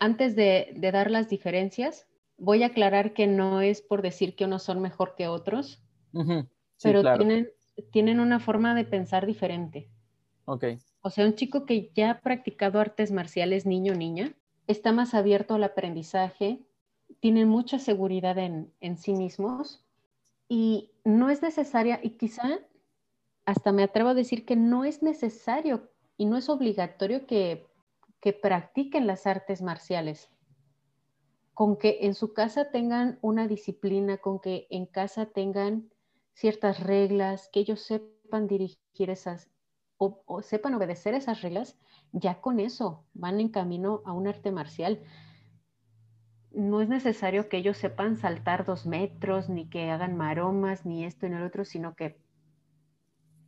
antes 0.01 0.35
de, 0.35 0.75
dar 0.93 1.11
las 1.11 1.29
diferencias, 1.29 2.07
voy 2.37 2.63
a 2.63 2.67
aclarar 2.67 3.13
que 3.13 3.27
no 3.27 3.61
es 3.61 3.83
por 3.83 4.03
decir 4.03 4.35
que 4.35 4.45
unos 4.45 4.63
son 4.63 4.81
mejor 4.81 5.15
que 5.17 5.29
otros, 5.29 5.83
pero 6.83 7.17
tienen, 7.17 7.51
tienen 7.93 8.21
una 8.21 8.41
forma 8.41 8.75
de 8.75 8.85
pensar 8.85 9.27
diferente. 9.27 9.89
Ok. 10.45 10.65
O 11.03 11.11
sea, 11.11 11.25
un 11.25 11.35
chico 11.35 11.67
que 11.67 11.91
ya 11.95 12.11
ha 12.11 12.21
practicado 12.21 12.81
artes 12.81 13.13
marciales 13.13 13.67
niño 13.67 13.93
o 13.93 13.97
niña, 13.97 14.35
está 14.67 14.93
más 14.93 15.15
abierto 15.15 15.55
al 15.55 15.65
aprendizaje, 15.65 16.61
tiene 17.21 17.45
mucha 17.45 17.79
seguridad 17.79 18.39
en, 18.39 18.73
en 18.81 18.97
sí 18.97 19.13
mismos 19.13 19.85
y 20.49 20.91
no 21.05 21.31
es 21.31 21.43
necesaria, 21.43 22.01
y 22.03 22.11
quizá 22.11 22.59
hasta 23.45 23.73
me 23.73 23.83
atrevo 23.83 24.11
a 24.11 24.15
decir 24.15 24.45
que 24.45 24.57
no 24.57 24.85
es 24.85 25.03
necesario 25.03 25.92
y 26.17 26.27
no 26.27 26.37
es 26.37 26.49
obligatorio 26.49 27.27
que 27.27 27.67
que 28.23 28.33
practiquen 28.33 29.09
las 29.09 29.27
artes 29.27 29.63
marciales, 29.63 30.31
con 31.55 31.77
que 31.77 31.99
en 32.03 32.15
su 32.15 32.33
casa 32.33 32.71
tengan 32.71 33.19
una 33.21 33.49
disciplina, 33.49 34.19
con 34.19 34.39
que 34.39 34.69
en 34.71 34.87
casa 34.87 35.27
tengan 35.27 35.91
ciertas 36.33 36.79
reglas, 36.81 37.51
que 37.53 37.61
ellos 37.61 37.83
sepan 37.83 38.47
dirigir 38.47 39.11
esas 39.11 39.51
o, 39.99 40.41
sepan 40.43 40.75
obedecer 40.75 41.15
esas 41.15 41.43
reglas, 41.43 41.77
ya 42.13 42.41
con 42.41 42.61
eso 42.61 43.05
van 43.13 43.41
en 43.41 43.49
camino 43.49 44.03
a 44.05 44.13
un 44.13 44.29
arte 44.29 44.53
marcial. 44.53 45.01
No 46.53 46.81
es 46.81 46.89
necesario 46.89 47.49
que 47.49 47.57
ellos 47.57 47.77
sepan 47.77 48.17
saltar 48.17 48.65
dos 48.65 48.87
metros, 48.87 49.49
ni 49.49 49.69
que 49.69 49.91
hagan 49.91 50.17
maromas, 50.17 50.87
ni 50.87 51.05
esto 51.05 51.29
ni 51.29 51.35
el 51.35 51.43
otro, 51.43 51.65
sino 51.65 51.97
que 51.97 52.21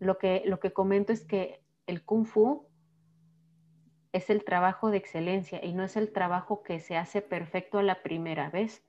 lo 0.01 0.19
que, 0.19 0.43
lo 0.47 0.59
que 0.59 0.73
comento 0.73 1.13
es 1.13 1.25
que 1.25 1.64
el 1.87 2.05
kung 2.05 2.27
fu 2.27 2.67
es 4.13 4.31
el 4.31 4.45
trabajo 4.45 4.91
de 4.91 4.97
excelencia 4.97 5.65
y 5.65 5.73
no 5.73 5.83
es 5.83 5.97
el 5.97 6.13
trabajo 6.13 6.63
que 6.63 6.79
se 6.79 6.97
hace 6.97 7.21
perfecto 7.21 7.79
a 7.79 7.83
la 7.83 8.03
primera 8.03 8.49
vez, 8.49 8.85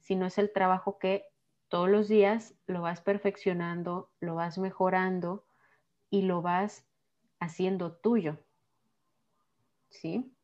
sino 0.00 0.26
es 0.26 0.38
el 0.38 0.52
trabajo 0.52 0.98
que 0.98 1.26
todos 1.68 1.88
los 1.88 2.08
días 2.08 2.54
lo 2.66 2.82
vas 2.82 3.00
perfeccionando, 3.00 4.10
lo 4.20 4.34
vas 4.34 4.58
mejorando 4.58 5.44
y 6.08 6.22
lo 6.22 6.42
vas 6.42 6.86
haciendo 7.38 7.92
tuyo. 7.92 8.38
¿Sí? 9.90 10.34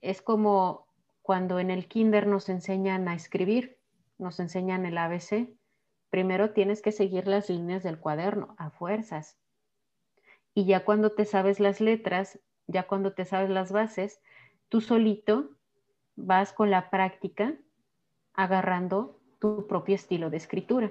Es 0.00 0.20
como 0.20 0.86
cuando 1.22 1.58
en 1.58 1.70
el 1.70 1.88
kinder 1.88 2.26
nos 2.26 2.48
enseñan 2.48 3.08
a 3.08 3.14
escribir, 3.14 3.78
nos 4.18 4.40
enseñan 4.40 4.86
el 4.86 4.98
ABC. 4.98 5.48
Primero 6.10 6.52
tienes 6.52 6.82
que 6.82 6.92
seguir 6.92 7.26
las 7.26 7.48
líneas 7.48 7.82
del 7.82 7.98
cuaderno 7.98 8.54
a 8.58 8.70
fuerzas. 8.70 9.38
Y 10.58 10.64
ya 10.64 10.84
cuando 10.84 11.12
te 11.12 11.24
sabes 11.24 11.60
las 11.60 11.80
letras, 11.80 12.40
ya 12.66 12.88
cuando 12.88 13.12
te 13.12 13.24
sabes 13.24 13.48
las 13.48 13.70
bases, 13.70 14.20
tú 14.68 14.80
solito 14.80 15.50
vas 16.16 16.52
con 16.52 16.68
la 16.68 16.90
práctica 16.90 17.56
agarrando 18.32 19.20
tu 19.38 19.68
propio 19.68 19.94
estilo 19.94 20.30
de 20.30 20.36
escritura, 20.36 20.90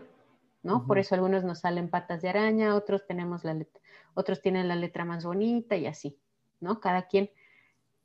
¿no? 0.63 0.87
Por 0.87 0.99
eso 0.99 1.15
algunos 1.15 1.43
nos 1.43 1.59
salen 1.59 1.89
patas 1.89 2.21
de 2.21 2.29
araña, 2.29 2.75
otros 2.75 3.05
tenemos 3.07 3.43
la 3.43 3.55
letra, 3.55 3.81
otros 4.13 4.41
tienen 4.41 4.69
la 4.69 4.77
letra 4.77 5.03
más 5.03 5.25
bonita 5.25 5.75
y 5.75 5.85
así, 5.85 6.17
¿no? 6.61 6.79
Cada 6.79 7.09
quien, 7.09 7.29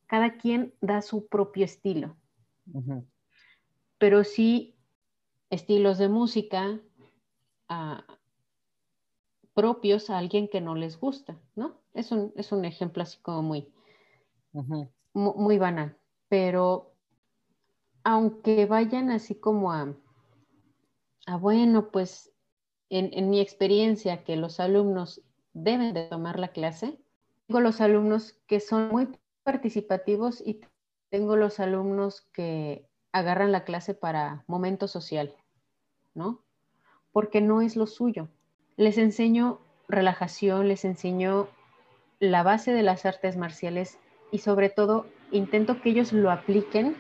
cada 0.09 0.39
quien 0.39 0.75
da 0.81 1.01
su 1.01 1.29
propio 1.29 1.65
estilo. 1.65 2.17
Pero 3.99 4.25
sí 4.25 4.75
estilos 5.49 5.99
de 5.99 6.09
música 6.09 6.81
ah, 7.69 8.05
propios 9.55 10.11
a 10.11 10.19
alguien 10.19 10.49
que 10.49 10.61
no 10.61 10.75
les 10.75 10.99
gusta, 10.99 11.39
¿no? 11.55 11.81
Es 11.95 12.13
un, 12.13 12.33
es 12.37 12.53
un 12.53 12.65
ejemplo 12.65 13.03
así 13.03 13.19
como 13.21 13.43
muy, 13.43 13.73
muy, 15.13 15.59
banal, 15.59 15.97
pero 16.29 16.95
aunque 18.05 18.67
vayan 18.67 19.11
así 19.11 19.35
como 19.35 19.73
a, 19.73 19.95
a 21.27 21.37
bueno, 21.37 21.91
pues 21.91 22.33
en, 22.89 23.11
en, 23.13 23.31
mi 23.31 23.41
experiencia 23.41 24.25
que 24.25 24.37
los 24.37 24.61
alumnos 24.61 25.23
deben 25.53 25.93
de 25.95 26.05
tomar 26.09 26.39
la 26.39 26.49
clase, 26.49 26.99
tengo 27.47 27.61
los 27.61 27.81
alumnos 27.81 28.33
que 28.47 28.61
son 28.61 28.89
muy 28.91 29.09
participativos 29.43 30.41
y 30.41 30.61
tengo 31.11 31.37
los 31.37 31.61
alumnos 31.61 32.23
que 32.33 32.89
agarran 33.13 33.53
la 33.53 33.65
clase 33.65 33.95
para 33.95 34.45
momento 34.47 34.89
social, 34.89 35.35
¿no? 36.15 36.43
Porque 37.13 37.43
no 37.43 37.61
es 37.61 37.77
lo 37.77 37.87
suyo. 37.87 38.29
Les 38.77 38.99
enseño 38.99 39.61
relajación, 39.89 40.69
les 40.69 40.85
enseño 40.85 41.49
la 42.19 42.43
base 42.43 42.73
de 42.73 42.83
las 42.83 43.05
artes 43.05 43.37
marciales 43.37 43.99
y 44.31 44.39
sobre 44.39 44.71
todo 44.71 45.07
intento 45.31 45.81
que 45.81 45.91
ellos 45.91 46.13
lo 46.13 46.31
apliquen 46.31 46.97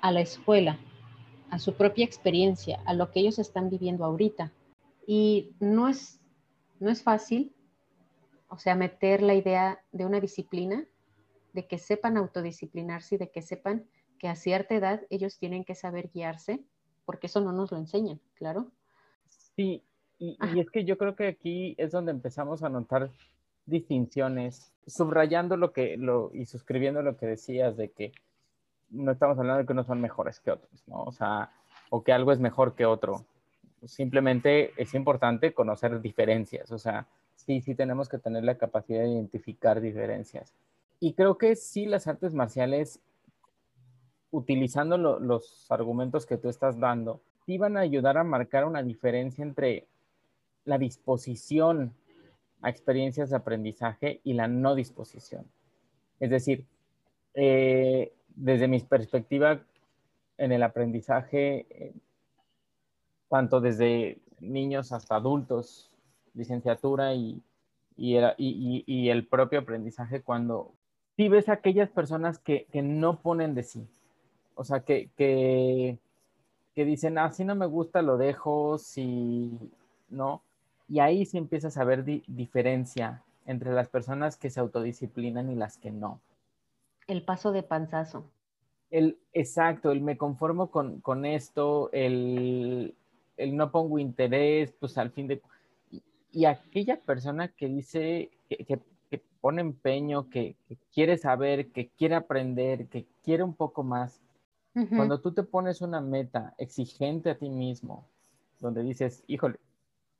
a 0.00 0.12
la 0.12 0.20
escuela, 0.20 0.78
a 1.50 1.58
su 1.58 1.74
propia 1.74 2.04
experiencia, 2.04 2.80
a 2.86 2.94
lo 2.94 3.10
que 3.10 3.20
ellos 3.20 3.38
están 3.38 3.70
viviendo 3.70 4.04
ahorita. 4.04 4.52
Y 5.06 5.54
no 5.60 5.88
es, 5.88 6.20
no 6.80 6.90
es 6.90 7.02
fácil, 7.02 7.54
o 8.48 8.58
sea, 8.58 8.74
meter 8.74 9.22
la 9.22 9.34
idea 9.34 9.82
de 9.92 10.06
una 10.06 10.20
disciplina, 10.20 10.86
de 11.52 11.66
que 11.66 11.78
sepan 11.78 12.16
autodisciplinarse 12.16 13.14
y 13.14 13.18
de 13.18 13.30
que 13.30 13.42
sepan 13.42 13.86
que 14.18 14.28
a 14.28 14.36
cierta 14.36 14.74
edad 14.74 15.02
ellos 15.10 15.38
tienen 15.38 15.64
que 15.64 15.74
saber 15.74 16.10
guiarse, 16.12 16.64
porque 17.04 17.26
eso 17.26 17.40
no 17.40 17.52
nos 17.52 17.72
lo 17.72 17.78
enseñan, 17.78 18.20
claro. 18.34 18.72
Sí, 19.28 19.84
y, 20.18 20.36
y 20.54 20.60
es 20.60 20.70
que 20.70 20.84
yo 20.84 20.96
creo 20.98 21.16
que 21.16 21.26
aquí 21.26 21.74
es 21.78 21.92
donde 21.92 22.12
empezamos 22.12 22.62
a 22.62 22.68
notar 22.68 23.10
distinciones, 23.66 24.72
subrayando 24.86 25.56
lo 25.56 25.72
que, 25.72 25.96
lo, 25.96 26.30
y 26.34 26.46
suscribiendo 26.46 27.02
lo 27.02 27.16
que 27.16 27.26
decías 27.26 27.76
de 27.76 27.90
que 27.90 28.12
no 28.90 29.12
estamos 29.12 29.38
hablando 29.38 29.60
de 29.60 29.66
que 29.66 29.72
unos 29.72 29.86
son 29.86 30.00
mejores 30.00 30.40
que 30.40 30.50
otros, 30.50 30.82
¿no? 30.86 31.02
O 31.02 31.12
sea, 31.12 31.50
o 31.90 32.02
que 32.02 32.12
algo 32.12 32.32
es 32.32 32.40
mejor 32.40 32.74
que 32.74 32.86
otro. 32.86 33.24
Simplemente 33.86 34.72
es 34.76 34.94
importante 34.94 35.52
conocer 35.52 36.00
diferencias, 36.00 36.70
o 36.70 36.78
sea, 36.78 37.06
sí, 37.34 37.60
sí 37.60 37.74
tenemos 37.74 38.08
que 38.08 38.18
tener 38.18 38.44
la 38.44 38.56
capacidad 38.56 39.02
de 39.02 39.10
identificar 39.10 39.80
diferencias. 39.80 40.54
Y 41.00 41.14
creo 41.14 41.36
que 41.36 41.56
sí 41.56 41.86
las 41.86 42.06
artes 42.06 42.32
marciales, 42.32 43.00
utilizando 44.30 44.96
los 44.96 45.70
argumentos 45.70 46.26
que 46.26 46.38
tú 46.38 46.48
estás 46.48 46.78
dando, 46.78 47.20
sí 47.44 47.58
van 47.58 47.76
a 47.76 47.80
ayudar 47.80 48.16
a 48.16 48.24
marcar 48.24 48.64
una 48.64 48.82
diferencia 48.82 49.42
entre 49.42 49.86
la 50.64 50.78
disposición 50.78 51.94
a 52.62 52.70
experiencias 52.70 53.30
de 53.30 53.36
aprendizaje 53.36 54.20
y 54.24 54.32
la 54.32 54.48
no 54.48 54.74
disposición. 54.74 55.46
Es 56.20 56.30
decir, 56.30 56.66
eh, 57.34 58.12
desde 58.34 58.68
mi 58.68 58.80
perspectiva 58.80 59.60
en 60.38 60.52
el 60.52 60.62
aprendizaje, 60.62 61.66
eh, 61.68 61.92
tanto 63.28 63.60
desde 63.60 64.18
niños 64.40 64.92
hasta 64.92 65.16
adultos, 65.16 65.90
licenciatura 66.34 67.14
y, 67.14 67.42
el 67.96 69.26
propio 69.26 69.60
aprendizaje, 69.60 70.22
cuando 70.22 70.72
si 71.16 71.28
ves 71.28 71.48
a 71.48 71.54
aquellas 71.54 71.90
personas 71.90 72.38
que, 72.38 72.66
no 72.72 73.20
ponen 73.20 73.54
de 73.54 73.62
sí, 73.62 73.86
o 74.54 74.64
sea, 74.64 74.80
que, 74.80 75.10
que, 75.16 75.98
que 76.74 76.84
dicen, 76.84 77.18
ah, 77.18 77.32
si 77.32 77.44
no 77.44 77.54
me 77.54 77.66
gusta, 77.66 78.02
lo 78.02 78.16
dejo, 78.16 78.78
si 78.78 79.58
no, 80.08 80.42
y 80.88 80.98
ahí 81.00 81.24
sí 81.26 81.38
empiezas 81.38 81.76
a 81.76 81.84
ver 81.84 82.04
diferencia 82.04 83.22
entre 83.46 83.72
las 83.72 83.88
personas 83.88 84.36
que 84.36 84.50
se 84.50 84.60
autodisciplinan 84.60 85.50
y 85.50 85.54
las 85.54 85.78
que 85.78 85.90
no. 85.90 86.20
El 87.06 87.24
paso 87.24 87.52
de 87.52 87.62
panzazo. 87.62 88.30
El, 88.90 89.18
exacto, 89.32 89.90
el 89.90 90.00
me 90.00 90.16
conformo 90.16 90.70
con, 90.70 91.24
esto, 91.24 91.90
el 91.92 92.94
el 93.36 93.56
no 93.56 93.70
pongo 93.70 93.98
interés, 93.98 94.72
pues 94.78 94.96
al 94.98 95.10
fin 95.10 95.26
de... 95.26 95.42
Y, 96.32 96.46
aquella 96.46 97.00
persona 97.00 97.48
que 97.48 97.68
dice, 97.68 98.30
que, 98.48 98.80
pone 99.40 99.60
empeño, 99.60 100.30
que, 100.30 100.56
quiere 100.92 101.18
saber, 101.18 101.70
que 101.70 101.88
quiere 101.90 102.14
aprender, 102.14 102.88
que 102.88 103.06
quiere 103.22 103.42
un 103.42 103.54
poco 103.54 103.82
más, 103.82 104.20
cuando 104.96 105.20
tú 105.20 105.32
te 105.32 105.44
pones 105.44 105.82
una 105.82 106.00
meta 106.00 106.54
exigente 106.58 107.30
a 107.30 107.38
ti 107.38 107.48
mismo, 107.48 108.08
donde 108.58 108.82
dices, 108.82 109.22
híjole, 109.28 109.60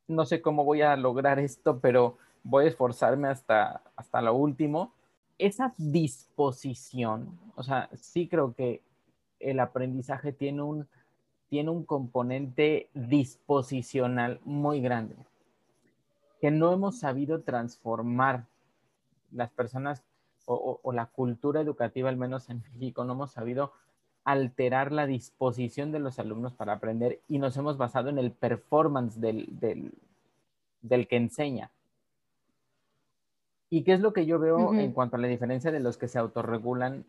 no 0.07 0.25
sé 0.27 0.43
cómo 0.43 0.65
voy 0.65 0.83
a 0.83 0.97
lograr 0.97 1.39
esto, 1.39 1.81
pero 1.81 2.19
voy 2.43 2.67
a 2.67 2.69
esforzarme 2.69 3.29
hasta, 3.29 3.83
hasta 3.97 4.21
lo 4.23 4.35
último, 4.35 4.93
esa 5.39 5.75
disposición, 5.79 7.39
o 7.57 7.63
sea, 7.63 7.89
sí 7.95 8.29
creo 8.29 8.55
que 8.55 8.83
el 9.41 9.61
aprendizaje 9.61 10.33
tiene 10.33 10.63
un, 10.63 10.87
tiene 11.49 11.71
un 11.71 11.85
componente 11.85 12.89
disposicional 12.95 14.41
muy 14.45 14.81
grande, 14.81 15.17
que 16.41 16.51
no 16.51 16.73
hemos 16.73 16.99
sabido 16.99 17.43
transformar. 17.43 18.47
Las 19.33 19.51
personas 19.51 20.05
o, 20.47 20.79
o, 20.81 20.93
la 20.93 21.07
cultura 21.07 21.61
educativa, 21.61 22.09
al 22.09 22.17
menos 22.17 22.49
en 22.51 22.63
México, 22.73 23.03
no 23.03 23.15
hemos 23.15 23.33
sabido 23.33 23.73
alterar 24.25 24.91
la 24.93 25.07
disposición 25.07 25.93
de 25.93 26.01
los 26.01 26.19
alumnos 26.19 26.55
para 26.55 26.73
aprender 26.73 27.21
y 27.29 27.39
nos 27.39 27.57
hemos 27.57 27.77
basado 27.77 28.09
en 28.09 28.19
el 28.19 28.33
performance 28.33 29.21
del, 29.21 29.47
del, 29.61 29.93
del 30.81 31.07
que 31.07 31.17
enseña. 31.17 31.71
¿Y 33.71 33.83
qué 33.83 33.93
es 33.93 34.01
lo 34.01 34.13
que 34.13 34.25
yo 34.27 34.39
veo 34.39 34.75
en 34.75 34.93
cuanto 34.93 35.17
a 35.17 35.19
la 35.19 35.27
diferencia 35.27 35.73
de 35.73 35.81
los 35.81 35.97
que 35.99 36.09
se 36.09 36.19
autorregulan 36.19 37.05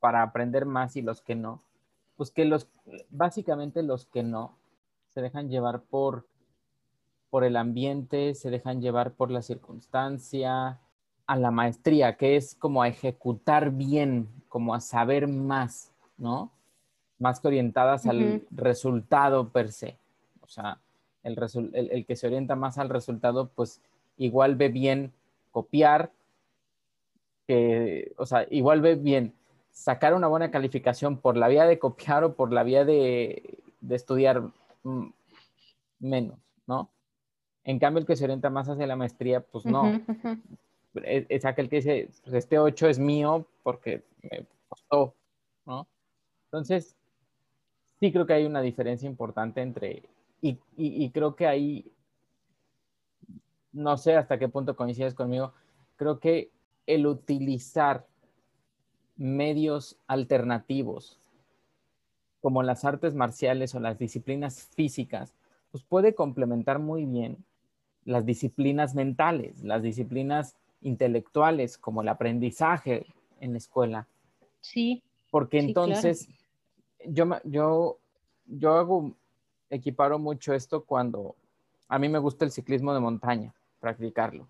para 0.00 0.22
aprender 0.22 0.66
más 0.66 0.96
y 0.96 1.02
los 1.02 1.20
que 1.20 1.34
no? 1.34 1.62
Pues 2.16 2.30
que 2.30 2.44
los, 2.44 2.68
básicamente 3.10 3.82
los 3.82 4.06
que 4.06 4.22
no, 4.22 4.56
se 5.08 5.22
dejan 5.22 5.48
llevar 5.48 5.82
por, 5.82 6.26
por 7.30 7.44
el 7.44 7.56
ambiente, 7.56 8.34
se 8.34 8.50
dejan 8.50 8.80
llevar 8.80 9.12
por 9.12 9.30
la 9.30 9.42
circunstancia, 9.42 10.80
a 11.26 11.36
la 11.36 11.52
maestría, 11.52 12.16
que 12.16 12.34
es 12.34 12.56
como 12.56 12.82
a 12.82 12.88
ejecutar 12.88 13.70
bien, 13.70 14.28
como 14.48 14.74
a 14.74 14.80
saber 14.80 15.28
más, 15.28 15.89
¿no? 16.20 16.52
Más 17.18 17.40
que 17.40 17.48
orientadas 17.48 18.06
al 18.06 18.46
resultado 18.52 19.48
per 19.48 19.72
se. 19.72 19.96
O 20.42 20.46
sea, 20.46 20.78
el, 21.24 21.36
el 21.74 22.06
que 22.06 22.16
se 22.16 22.28
orienta 22.28 22.54
más 22.54 22.78
al 22.78 22.88
resultado, 22.88 23.48
pues 23.48 23.80
igual 24.16 24.54
ve 24.54 24.68
bien 24.68 25.12
copiar, 25.50 26.12
que, 27.46 28.12
o 28.16 28.26
sea, 28.26 28.46
igual 28.50 28.80
ve 28.80 28.94
bien 28.94 29.34
sacar 29.72 30.14
una 30.14 30.28
buena 30.28 30.50
calificación 30.50 31.18
por 31.18 31.36
la 31.36 31.48
vía 31.48 31.64
de 31.64 31.78
copiar 31.78 32.24
o 32.24 32.34
por 32.34 32.52
la 32.52 32.62
vía 32.62 32.84
de, 32.84 33.58
estudiar 33.88 34.42
mm, 34.82 35.06
menos, 36.00 36.38
¿no? 36.66 36.90
En 37.64 37.78
cambio, 37.78 38.00
el 38.00 38.06
que 38.06 38.16
se 38.16 38.24
orienta 38.24 38.50
más 38.50 38.68
hacia 38.68 38.86
la 38.86 38.96
maestría, 38.96 39.40
pues 39.40 39.64
no. 39.66 40.00
es, 41.02 41.44
aquel 41.44 41.68
que 41.68 41.76
dice, 41.76 42.08
pues 42.22 42.34
este 42.34 42.58
8 42.58 42.88
es 42.88 42.98
mío 42.98 43.46
porque 43.62 44.02
me 44.22 44.44
costó, 44.68 45.14
¿no? 45.66 45.86
Entonces, 46.52 46.96
sí 48.00 48.12
creo 48.12 48.26
que 48.26 48.34
hay 48.34 48.44
una 48.44 48.60
diferencia 48.60 49.08
importante 49.08 49.62
entre, 49.62 50.02
y, 50.42 50.58
y 50.76 51.10
creo 51.10 51.36
que 51.36 51.46
hay 51.46 51.92
no 53.72 53.96
sé 53.96 54.16
hasta 54.16 54.38
qué 54.38 54.48
punto 54.48 54.76
coincides 54.76 55.14
conmigo, 55.14 55.52
creo 55.96 56.18
que 56.18 56.50
el 56.86 57.06
utilizar 57.06 58.06
medios 59.16 59.96
alternativos 60.06 61.18
como 62.40 62.62
las 62.62 62.84
artes 62.84 63.14
marciales 63.14 63.74
o 63.74 63.80
las 63.80 63.98
disciplinas 63.98 64.68
físicas, 64.74 65.34
pues 65.70 65.84
puede 65.84 66.14
complementar 66.14 66.78
muy 66.78 67.04
bien 67.04 67.36
las 68.04 68.24
disciplinas 68.24 68.94
mentales, 68.94 69.62
las 69.62 69.82
disciplinas 69.82 70.56
intelectuales, 70.80 71.76
como 71.76 72.00
el 72.00 72.08
aprendizaje 72.08 73.06
en 73.40 73.52
la 73.52 73.58
escuela. 73.58 74.08
Sí. 74.62 75.02
Porque 75.30 75.58
entonces 75.58 76.28
yo, 77.06 77.26
yo, 77.44 77.98
yo 78.46 78.72
hago, 78.74 79.12
equiparo 79.70 80.18
mucho 80.18 80.52
esto 80.52 80.84
cuando 80.84 81.36
a 81.88 81.98
mí 81.98 82.08
me 82.08 82.18
gusta 82.18 82.44
el 82.44 82.50
ciclismo 82.50 82.92
de 82.92 83.00
montaña 83.00 83.54
practicarlo. 83.80 84.46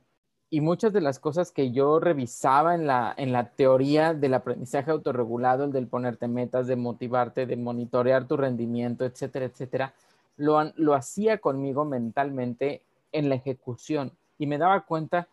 Y 0.52 0.60
muchas 0.60 0.92
de 0.92 1.00
las 1.00 1.20
cosas 1.20 1.52
que 1.52 1.70
yo 1.70 2.00
revisaba 2.00 2.74
en 2.74 2.86
la, 2.86 3.14
en 3.16 3.32
la 3.32 3.50
teoría 3.50 4.14
del 4.14 4.34
aprendizaje 4.34 4.90
autorregulado, 4.90 5.64
el 5.64 5.72
del 5.72 5.86
ponerte 5.86 6.26
metas, 6.26 6.66
de 6.66 6.74
motivarte, 6.74 7.46
de 7.46 7.56
monitorear 7.56 8.26
tu 8.26 8.36
rendimiento, 8.36 9.04
etcétera, 9.04 9.44
etcétera, 9.44 9.94
lo, 10.36 10.72
lo 10.74 10.94
hacía 10.94 11.38
conmigo 11.38 11.84
mentalmente 11.84 12.82
en 13.12 13.28
la 13.28 13.36
ejecución 13.36 14.12
y 14.38 14.46
me 14.46 14.58
daba 14.58 14.80
cuenta 14.86 15.28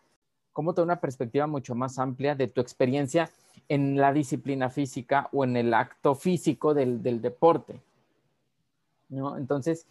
cómo 0.58 0.74
te 0.74 0.82
una 0.82 1.00
perspectiva 1.00 1.46
mucho 1.46 1.76
más 1.76 2.00
amplia 2.00 2.34
de 2.34 2.48
tu 2.48 2.60
experiencia 2.60 3.30
en 3.68 3.96
la 3.96 4.12
disciplina 4.12 4.70
física 4.70 5.28
o 5.30 5.44
en 5.44 5.56
el 5.56 5.72
acto 5.72 6.16
físico 6.16 6.74
del, 6.74 7.00
deporte. 7.22 7.80
¿no? 9.08 9.36
Entonces, 9.36 9.86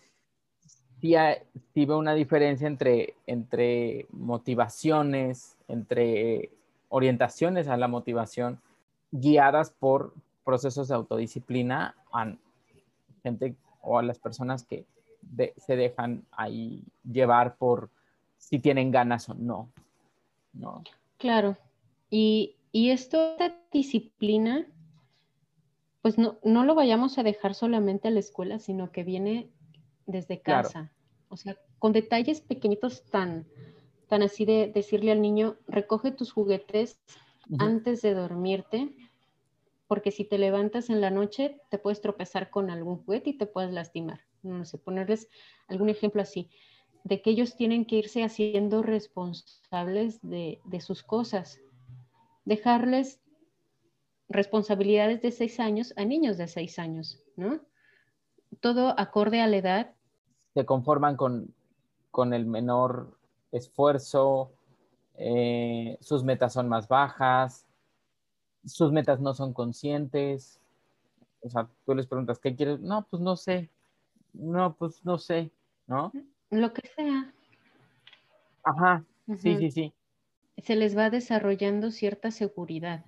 sí, 0.99 1.15
veo 1.85 1.97
una 1.97 2.13
diferencia 2.13 2.67
entre, 2.67 3.13
entre 3.27 4.07
motivaciones, 4.09 5.55
entre 5.69 6.51
orientaciones 6.89 7.69
a 7.69 7.77
la 7.77 7.87
motivación 7.87 8.59
guiadas 9.11 9.71
por 9.71 10.13
procesos 10.43 10.89
de 10.89 10.95
autodisciplina 10.95 11.95
a 12.11 12.33
gente 13.23 13.55
o 13.79 13.99
a 13.99 14.03
las 14.03 14.19
personas 14.19 14.65
que 14.65 14.83
se 15.55 15.77
dejan 15.77 16.25
ahí 16.33 16.83
llevar 17.09 17.55
por 17.55 17.89
si 18.37 18.59
tienen 18.59 18.91
ganas 18.91 19.29
o 19.29 19.33
no. 19.33 19.69
¿No? 20.59 20.83
Claro. 21.17 21.57
Y, 22.09 22.57
y 22.71 22.91
esto, 22.91 23.31
esta 23.31 23.55
disciplina, 23.71 24.67
pues 26.01 26.17
no, 26.17 26.39
no 26.43 26.63
lo 26.63 26.75
vayamos 26.75 27.17
a 27.17 27.23
dejar 27.23 27.53
solamente 27.53 28.07
a 28.07 28.11
la 28.11 28.19
escuela, 28.19 28.59
sino 28.59 28.91
que 28.91 29.03
viene 29.03 29.49
desde 30.05 30.41
casa. 30.41 30.91
O 31.29 31.37
sea, 31.37 31.57
con 31.79 31.91
detalles 31.91 32.41
pequeñitos 32.41 33.03
tan, 33.09 33.45
tan 34.07 34.21
así 34.23 34.45
de 34.45 34.71
decirle 34.73 35.11
al 35.11 35.21
niño, 35.21 35.57
recoge 35.67 36.11
tus 36.11 36.31
juguetes 36.31 36.99
antes 37.59 38.01
de 38.01 38.13
dormirte, 38.13 38.93
porque 39.87 40.11
si 40.11 40.25
te 40.25 40.37
levantas 40.37 40.89
en 40.89 41.01
la 41.01 41.11
noche 41.11 41.61
te 41.69 41.77
puedes 41.77 42.01
tropezar 42.01 42.49
con 42.49 42.69
algún 42.69 43.03
juguete 43.03 43.31
y 43.31 43.37
te 43.37 43.45
puedes 43.45 43.71
lastimar. 43.71 44.21
No 44.43 44.65
sé, 44.65 44.77
ponerles 44.77 45.29
algún 45.67 45.89
ejemplo 45.89 46.21
así, 46.21 46.49
de 47.03 47.21
que 47.21 47.29
ellos 47.29 47.55
tienen 47.55 47.85
que 47.85 47.97
irse 47.97 48.23
haciendo 48.23 48.83
responsables 48.83 50.19
de, 50.21 50.59
de 50.65 50.81
sus 50.81 51.03
cosas. 51.03 51.59
Dejarles 52.45 53.21
responsabilidades 54.29 55.21
de 55.21 55.31
seis 55.31 55.59
años 55.59 55.93
a 55.95 56.05
niños 56.05 56.37
de 56.37 56.47
seis 56.47 56.79
años, 56.79 57.19
¿no? 57.35 57.61
Todo 58.61 58.99
acorde 58.99 59.41
a 59.41 59.47
la 59.47 59.57
edad 59.57 59.97
se 60.57 60.65
conforman 60.65 61.15
con, 61.17 61.53
el 62.33 62.47
menor 62.47 63.15
esfuerzo, 63.51 64.53
eh, 65.13 65.99
sus 66.01 66.23
metas 66.23 66.53
son 66.53 66.67
más 66.67 66.87
bajas, 66.87 67.67
sus 68.65 68.91
metas 68.91 69.19
no 69.19 69.35
son 69.35 69.53
conscientes. 69.53 70.59
O 71.41 71.49
sea, 71.51 71.69
tú 71.85 71.93
les 71.93 72.07
preguntas, 72.07 72.39
¿qué 72.39 72.55
quieres? 72.55 72.79
No, 72.79 73.05
pues 73.07 73.21
no 73.21 73.35
sé. 73.35 73.69
No, 74.33 74.73
pues 74.73 75.05
no 75.05 75.19
sé, 75.19 75.51
¿no? 75.85 76.11
Lo 76.49 76.73
que 76.73 76.87
sea. 76.87 77.33
Ajá, 78.63 79.05
sí, 79.37 79.55
sí, 79.57 79.71
sí. 79.71 79.93
Se 80.57 80.75
les 80.75 80.97
va 80.97 81.09
desarrollando 81.09 81.91
cierta 81.91 82.31
seguridad. 82.31 83.05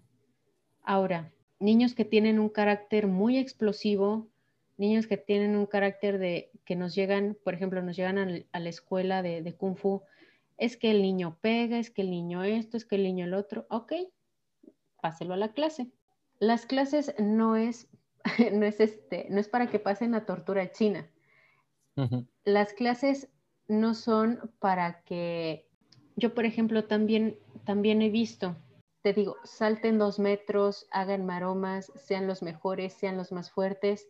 Ahora, 0.83 1.31
niños 1.59 1.95
que 1.95 2.05
tienen 2.05 2.39
un 2.39 2.49
carácter 2.49 3.07
muy 3.07 3.37
explosivo, 3.37 4.27
niños 4.77 5.07
que 5.07 5.17
tienen 5.17 5.55
un 5.55 5.65
carácter 5.65 6.19
de 6.19 6.51
que 6.65 6.75
nos 6.75 6.95
llegan, 6.95 7.37
por 7.43 7.53
ejemplo, 7.53 7.81
nos 7.81 7.95
llegan 7.95 8.17
a, 8.17 8.59
la 8.59 8.69
escuela 8.69 9.21
de, 9.21 9.55
Kung 9.57 9.75
Fu, 9.75 10.01
es 10.57 10.77
que 10.77 10.91
el 10.91 11.01
niño 11.01 11.37
pega, 11.41 11.79
es 11.79 11.89
que 11.89 12.01
el 12.01 12.11
niño 12.11 12.43
esto, 12.43 12.77
es 12.77 12.85
que 12.85 12.95
el 12.95 13.03
niño 13.03 13.25
el 13.25 13.33
otro, 13.33 13.65
ok, 13.69 13.93
páselo 15.01 15.33
a 15.33 15.37
la 15.37 15.53
clase. 15.53 15.89
Las 16.39 16.65
clases 16.65 17.13
no 17.19 17.55
es, 17.55 17.89
no 18.53 18.65
es, 18.65 18.79
este, 18.79 19.27
no 19.29 19.39
es 19.39 19.49
para 19.49 19.67
que 19.67 19.79
pasen 19.79 20.15
a 20.15 20.25
tortura 20.25 20.71
china. 20.71 21.09
Las 22.43 22.73
clases 22.73 23.29
no 23.67 23.93
son 23.93 24.51
para 24.59 25.01
que, 25.03 25.67
yo 26.15 26.33
por 26.33 26.45
ejemplo 26.45 26.85
también, 26.85 27.37
también 27.65 28.01
he 28.01 28.09
visto, 28.09 28.55
te 29.01 29.13
digo, 29.13 29.37
salten 29.43 29.97
dos 29.97 30.19
metros, 30.19 30.87
hagan 30.91 31.25
maromas, 31.25 31.91
sean 31.95 32.27
los 32.27 32.41
mejores, 32.41 32.93
sean 32.93 33.17
los 33.17 33.31
más 33.31 33.51
fuertes, 33.51 34.07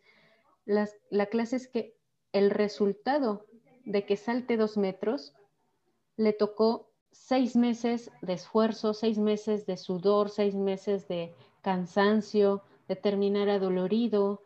la 0.65 1.25
clase 1.27 1.55
es 1.55 1.67
que 1.67 1.97
el 2.31 2.51
resultado 2.51 3.47
de 3.85 4.05
que 4.05 4.17
salte 4.17 4.55
dos 4.55 4.77
metros 4.77 5.33
le 6.15 6.33
tocó 6.33 6.91
seis 7.11 7.55
meses 7.55 8.11
de 8.21 8.33
esfuerzo, 8.33 8.93
seis 8.93 9.17
meses 9.17 9.65
de 9.65 9.77
sudor, 9.77 10.29
seis 10.29 10.53
meses 10.53 11.07
de 11.07 11.33
cansancio, 11.61 12.61
de 12.87 12.95
terminar 12.95 13.49
adolorido. 13.49 14.43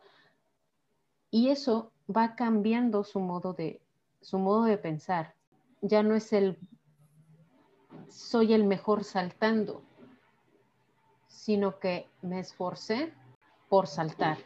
Y 1.30 1.48
eso 1.48 1.92
va 2.08 2.34
cambiando 2.34 3.04
su 3.04 3.20
modo 3.20 3.52
de, 3.52 3.80
su 4.20 4.38
modo 4.38 4.64
de 4.64 4.78
pensar. 4.78 5.34
Ya 5.80 6.02
no 6.02 6.14
es 6.14 6.32
el 6.32 6.58
soy 8.08 8.52
el 8.52 8.64
mejor 8.64 9.04
saltando, 9.04 9.82
sino 11.26 11.78
que 11.78 12.08
me 12.22 12.40
esforcé 12.40 13.12
por 13.68 13.86
saltar. 13.86 14.38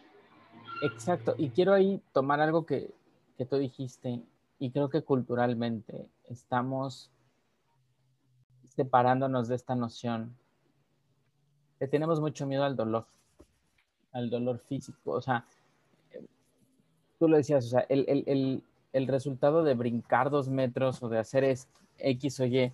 Exacto, 0.82 1.34
y 1.36 1.50
quiero 1.50 1.72
ahí 1.74 2.00
tomar 2.12 2.40
algo 2.40 2.64
que, 2.64 2.94
que 3.36 3.44
tú 3.44 3.56
dijiste, 3.56 4.22
y 4.58 4.70
creo 4.70 4.88
que 4.90 5.02
culturalmente 5.02 6.08
estamos 6.24 7.10
separándonos 8.74 9.48
de 9.48 9.56
esta 9.56 9.74
noción. 9.74 10.36
Le 11.80 11.88
tenemos 11.88 12.20
mucho 12.20 12.46
miedo 12.46 12.64
al 12.64 12.76
dolor, 12.76 13.06
al 14.12 14.30
dolor 14.30 14.58
físico. 14.58 15.12
O 15.12 15.20
sea, 15.20 15.44
tú 17.18 17.28
lo 17.28 17.36
decías, 17.36 17.66
o 17.66 17.68
sea, 17.68 17.86
el, 17.88 18.62
resultado 19.06 19.62
de 19.62 19.74
brincar 19.74 20.30
dos 20.30 20.48
metros 20.48 21.02
o 21.02 21.08
de 21.08 21.18
hacer 21.18 21.44
X 21.98 22.40
o 22.40 22.46
Y, 22.46 22.72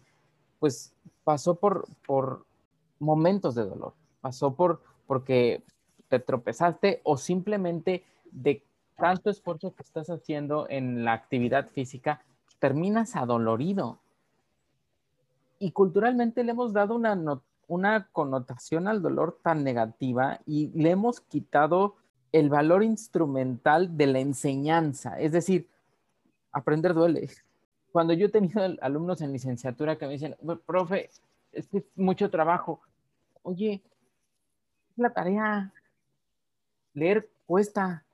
pues 0.59 0.94
pasó 1.24 1.54
por, 1.57 1.87
por 2.07 2.44
momentos 2.98 3.54
de 3.54 3.64
dolor, 3.64 3.94
pasó 4.20 4.54
por 4.54 4.83
porque 5.07 5.62
te 6.09 6.18
tropezaste 6.18 7.00
o 7.04 7.16
simplemente 7.16 8.04
de 8.30 8.62
tanto 8.96 9.30
esfuerzo 9.30 9.74
que 9.74 9.83
estás 9.83 10.09
haciendo 10.09 10.66
en 10.68 11.04
la 11.04 11.12
actividad 11.12 11.68
física, 11.70 12.22
terminas 12.59 13.16
adolorido. 13.16 13.98
Y 15.59 15.72
culturalmente 15.72 16.44
le 16.44 16.52
hemos 16.52 16.72
dado 16.72 16.94
una, 16.94 17.40
una 17.66 18.09
connotación 18.12 18.88
al 18.88 19.02
dolor 19.02 19.38
tan 19.42 19.64
negativa 19.64 20.40
y 20.46 20.68
le 20.68 20.90
hemos 20.90 21.20
quitado 21.20 21.96
el 22.35 22.49
valor 22.49 22.83
instrumental 22.83 23.97
de 23.97 24.09
la 24.09 24.18
enseñanza. 24.18 25.20
Es 25.20 25.31
decir, 25.31 25.68
aprender 26.51 26.92
duele. 26.92 27.31
Cuando 27.92 28.12
yo 28.12 28.27
he 28.27 28.29
tenido 28.29 28.61
alumnos 28.81 29.20
en 29.20 29.31
licenciatura 29.31 29.97
que 29.97 30.07
me 30.07 30.14
dicen, 30.14 30.37
profe, 30.66 31.11
es 31.53 31.68
mucho 31.94 32.31
trabajo. 32.31 32.81
Oye, 33.42 33.81
la 34.97 35.11
tarea. 35.11 35.73
Leer 36.92 37.31
cuesta. 37.47 38.05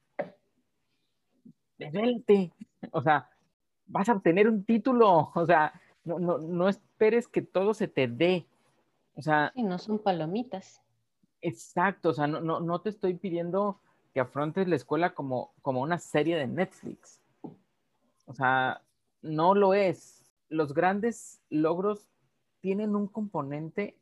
Debelte. 1.78 2.52
O 2.92 3.00
sea, 3.00 3.26
vas 3.86 4.10
a 4.10 4.12
obtener 4.12 4.50
un 4.50 4.64
título. 4.64 5.30
O 5.34 5.46
sea, 5.46 5.72
no, 6.04 6.18
no, 6.18 6.36
no 6.36 6.68
esperes 6.68 7.26
que 7.26 7.40
todo 7.40 7.72
se 7.72 7.88
te 7.88 8.06
dé. 8.06 8.44
O 9.14 9.22
sea. 9.22 9.50
Sí, 9.54 9.62
no 9.62 9.78
son 9.78 9.98
palomitas. 9.98 10.82
Exacto. 11.40 12.10
O 12.10 12.12
sea, 12.12 12.26
no, 12.26 12.42
no, 12.42 12.60
no 12.60 12.82
te 12.82 12.90
estoy 12.90 13.14
pidiendo 13.14 13.80
que 14.12 14.20
afrontes 14.20 14.66
la 14.68 14.76
escuela 14.76 15.14
como, 15.14 15.52
como 15.62 15.82
una 15.82 15.98
serie 15.98 16.36
de 16.36 16.46
Netflix. 16.46 17.20
O 18.26 18.34
sea, 18.34 18.82
no 19.22 19.54
lo 19.54 19.74
es. 19.74 20.24
Los 20.48 20.74
grandes 20.74 21.40
logros 21.48 22.08
tienen 22.60 22.94
un 22.96 23.06
componente 23.06 23.96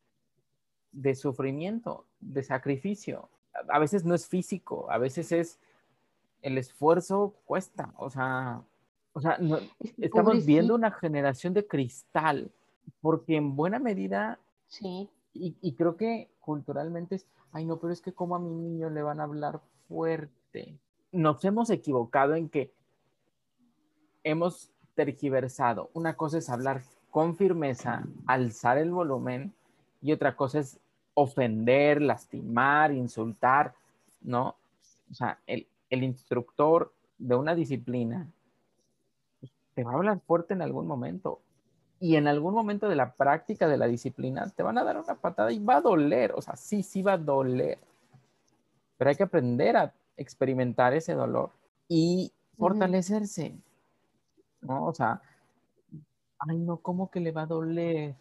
de 0.92 1.14
sufrimiento, 1.14 2.07
de 2.21 2.42
sacrificio. 2.42 3.29
A 3.68 3.79
veces 3.79 4.05
no 4.05 4.14
es 4.14 4.29
físico, 4.29 4.90
a 4.90 4.99
veces 4.99 5.33
es 5.33 5.59
el 6.42 6.59
esfuerzo 6.59 7.35
cuesta. 7.44 7.92
O 7.97 8.11
sea, 8.11 8.62
o 9.12 9.21
sea 9.21 9.38
estamos 9.99 10.47
viendo 10.47 10.75
una 10.75 10.90
generación 10.90 11.53
de 11.55 11.66
cristal, 11.66 12.51
porque 13.01 13.37
en 13.37 13.57
buena 13.57 13.79
medida, 13.79 14.38
sí. 14.66 15.09
y, 15.35 15.57
y 15.61 15.75
creo 15.75 15.97
que 15.97 16.31
culturalmente 16.40 17.16
es, 17.16 17.27
ay 17.53 17.66
no, 17.66 17.79
pero 17.79 17.92
es 17.92 18.01
que 18.01 18.12
como 18.12 18.35
a 18.35 18.38
mi 18.38 18.55
niño 18.55 18.88
le 18.88 19.03
van 19.03 19.21
a 19.21 19.25
hablar 19.25 19.61
fuerte. 19.88 20.79
Nos 21.12 21.44
hemos 21.44 21.70
equivocado 21.70 22.35
en 22.35 22.48
que 22.48 22.70
hemos 24.22 24.70
tergiversado. 24.94 25.90
Una 25.94 26.14
cosa 26.14 26.38
es 26.38 26.51
hablar 26.51 26.83
con 27.11 27.37
firmeza, 27.37 28.05
alzar 28.27 28.79
el 28.79 28.90
volumen, 28.90 29.55
y 30.01 30.12
otra 30.12 30.37
cosa 30.37 30.61
es 30.61 30.79
ofender, 31.14 32.01
lastimar, 32.01 32.92
insultar, 32.92 33.74
¿no? 34.22 34.55
O 35.11 35.14
sea, 35.14 35.38
el, 35.46 35.66
instructor 35.90 36.92
de 37.18 37.35
una 37.35 37.55
disciplina 37.55 38.29
pues, 39.40 39.53
te 39.74 39.83
va 39.83 39.92
a 39.92 39.94
hablar 39.94 40.20
fuerte 40.20 40.55
en 40.55 40.62
algún 40.62 40.87
momento. 40.87 41.40
Y 42.01 42.14
en 42.14 42.29
algún 42.29 42.55
momento 42.55 42.88
de 42.88 42.94
la 42.94 43.14
práctica 43.14 43.66
de 43.66 43.77
la 43.77 43.87
disciplina 43.87 44.48
te 44.51 44.62
van 44.62 44.79
a 44.79 44.85
dar 44.85 44.98
una 44.98 45.16
patada 45.16 45.51
y 45.51 45.59
va 45.59 45.77
a 45.77 45.81
doler. 45.81 46.33
O 46.37 46.42
sea, 46.42 46.55
sí, 46.55 46.85
sí 46.85 47.03
va 47.03 47.14
a 47.14 47.18
doler 47.18 47.79
pero 48.99 49.11
hay 49.11 49.17
que 49.17 49.23
aprender 49.23 49.77
a 49.77 49.95
experimentar 50.17 50.93
ese 50.93 51.15
dolor 51.15 51.51
y 51.89 52.33
fortalecerse, 52.59 53.57
¿no? 54.61 54.87
O 54.87 54.93
sea, 54.93 55.23
ay, 56.41 56.59
no, 56.59 56.79
¿cómo 56.79 57.11
que 57.11 57.21
le 57.21 57.33
va 57.33 57.43
a 57.43 57.47
doler? 57.47 58.17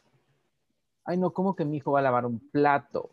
Ay, 1.03 1.17
no, 1.17 1.31
¿cómo 1.31 1.55
que 1.55 1.65
mi 1.65 1.77
hijo 1.77 1.91
va 1.91 1.99
a 1.99 2.03
lavar 2.03 2.25
un 2.25 2.39
plato? 2.39 3.09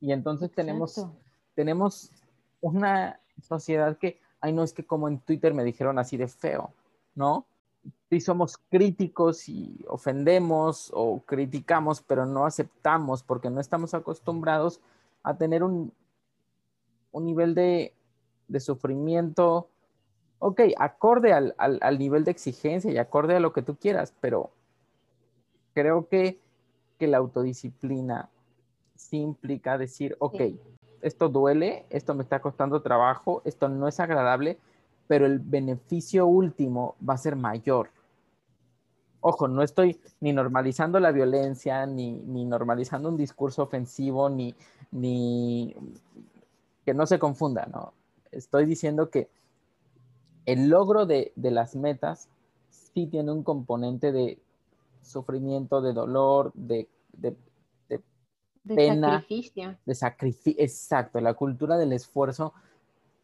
Y 0.00 0.12
entonces 0.12 0.52
tenemos, 0.52 1.06
tenemos 1.54 2.12
una 2.60 3.18
sociedad 3.42 3.96
que, 3.96 4.20
ay, 4.40 4.52
no, 4.52 4.62
es 4.62 4.72
que 4.72 4.84
como 4.84 5.08
en 5.08 5.18
Twitter 5.20 5.54
me 5.54 5.64
dijeron 5.64 5.98
así 5.98 6.16
de 6.16 6.28
feo, 6.28 6.72
¿no? 7.14 7.46
Sí 8.10 8.20
somos 8.20 8.58
críticos 8.68 9.48
y 9.48 9.84
ofendemos 9.88 10.90
o 10.92 11.20
criticamos, 11.20 12.02
pero 12.02 12.26
no 12.26 12.44
aceptamos 12.44 13.22
porque 13.22 13.48
no 13.48 13.60
estamos 13.60 13.94
acostumbrados 13.94 14.80
a 15.22 15.36
tener 15.36 15.62
un, 15.62 15.92
un 17.12 17.24
nivel 17.26 17.54
de, 17.54 17.94
sufrimiento, 18.58 19.68
ok, 20.38 20.60
acorde 20.78 21.32
al, 21.32 21.98
nivel 21.98 22.24
de 22.24 22.30
exigencia 22.30 22.90
y 22.90 22.98
acorde 22.98 23.36
a 23.36 23.40
lo 23.40 23.52
que 23.52 23.62
tú 23.62 23.76
quieras, 23.76 24.14
pero 24.20 24.50
creo 25.74 26.08
que, 26.08 26.38
la 26.98 27.16
autodisciplina 27.16 28.28
sí 28.94 29.16
implica 29.16 29.78
decir, 29.78 30.16
ok, 30.18 30.42
esto 31.00 31.30
duele, 31.30 31.86
esto 31.88 32.14
me 32.14 32.22
está 32.22 32.42
costando 32.42 32.82
trabajo, 32.82 33.40
esto 33.46 33.70
no 33.70 33.88
es 33.88 33.98
agradable, 34.00 34.58
pero 35.08 35.24
el 35.24 35.38
beneficio 35.38 36.26
último 36.26 36.96
va 37.08 37.14
a 37.14 37.18
ser 37.18 37.36
mayor. 37.36 37.88
Ojo, 39.22 39.48
no 39.48 39.62
estoy 39.62 39.98
ni 40.20 40.32
normalizando 40.32 41.00
la 41.00 41.10
violencia, 41.10 41.84
ni, 41.86 42.12
ni 42.12 42.44
normalizando 42.44 43.08
un 43.08 43.16
discurso 43.16 43.62
ofensivo, 43.62 44.28
ni, 44.30 44.54
ni 44.92 45.74
que 46.84 46.94
no 46.94 47.06
se 47.06 47.18
confunda, 47.18 47.66
¿no? 47.66 47.92
Estoy 48.32 48.64
diciendo 48.64 49.10
que 49.10 49.28
el 50.46 50.68
logro 50.68 51.06
de, 51.06 51.32
las 51.36 51.76
metas 51.76 52.28
sí 52.70 53.06
tiene 53.06 53.32
un 53.32 53.42
componente 53.42 54.12
de 54.12 54.40
sufrimiento, 55.02 55.80
de 55.80 55.92
dolor, 55.92 56.52
de, 56.54 56.88
de, 57.12 57.36
de, 58.64 59.00
sacrificio. 59.00 59.76
De 59.84 59.94
sacrificio, 59.94 60.62
exacto. 60.62 61.20
La 61.20 61.34
cultura 61.34 61.76
del 61.76 61.92
esfuerzo 61.92 62.52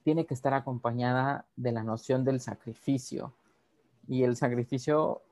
tiene 0.03 0.25
que 0.25 0.35
estar 0.35 0.55
acompañada 0.55 1.47
de 1.57 1.73
la 1.73 1.83
noción 1.83 2.25
del 2.25 2.40
sacrificio. 2.40 3.33
Y 4.09 4.23
el 4.23 4.37
sacrificio, 4.37 5.23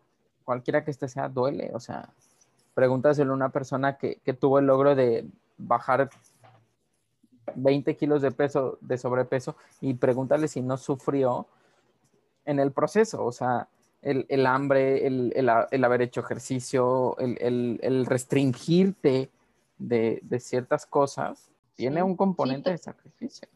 cualquiera 0.45 0.85
que 0.85 0.91
este 0.91 1.09
sea, 1.09 1.29
duele. 1.29 1.71
O 1.75 1.81
sea, 1.81 2.13
pregúntaselo 2.75 3.33
a 3.33 3.37
una 3.37 3.51
persona 3.51 3.97
que, 3.97 4.17
que 4.17 4.35
tuvo 4.35 4.59
el 4.59 4.67
logro 4.67 4.95
de 4.95 5.29
bajar 5.57 6.11
20 7.55 7.97
kilos 7.97 8.23
de 8.23 8.31
peso, 8.31 8.79
de 8.81 8.99
sobrepeso, 8.99 9.57
y 9.81 9.95
pregúntale 9.95 10.49
si 10.49 10.63
no 10.63 10.77
sufrió 10.77 11.47
en 12.45 12.61
el 12.61 12.73
proceso, 12.73 13.25
o 13.25 13.33
sea, 13.33 13.69
el, 14.03 14.47
hambre, 14.47 15.07
el, 15.07 15.85
haber 15.85 16.03
hecho 16.03 16.21
ejercicio, 16.21 17.17
el, 17.19 18.05
restringirte 18.07 19.31
de, 19.79 20.41
ciertas 20.41 20.85
cosas, 20.85 21.51
tiene 21.75 22.03
un 22.03 22.15
componente 22.15 22.71
de 22.71 22.79
sacrificio. 22.79 23.49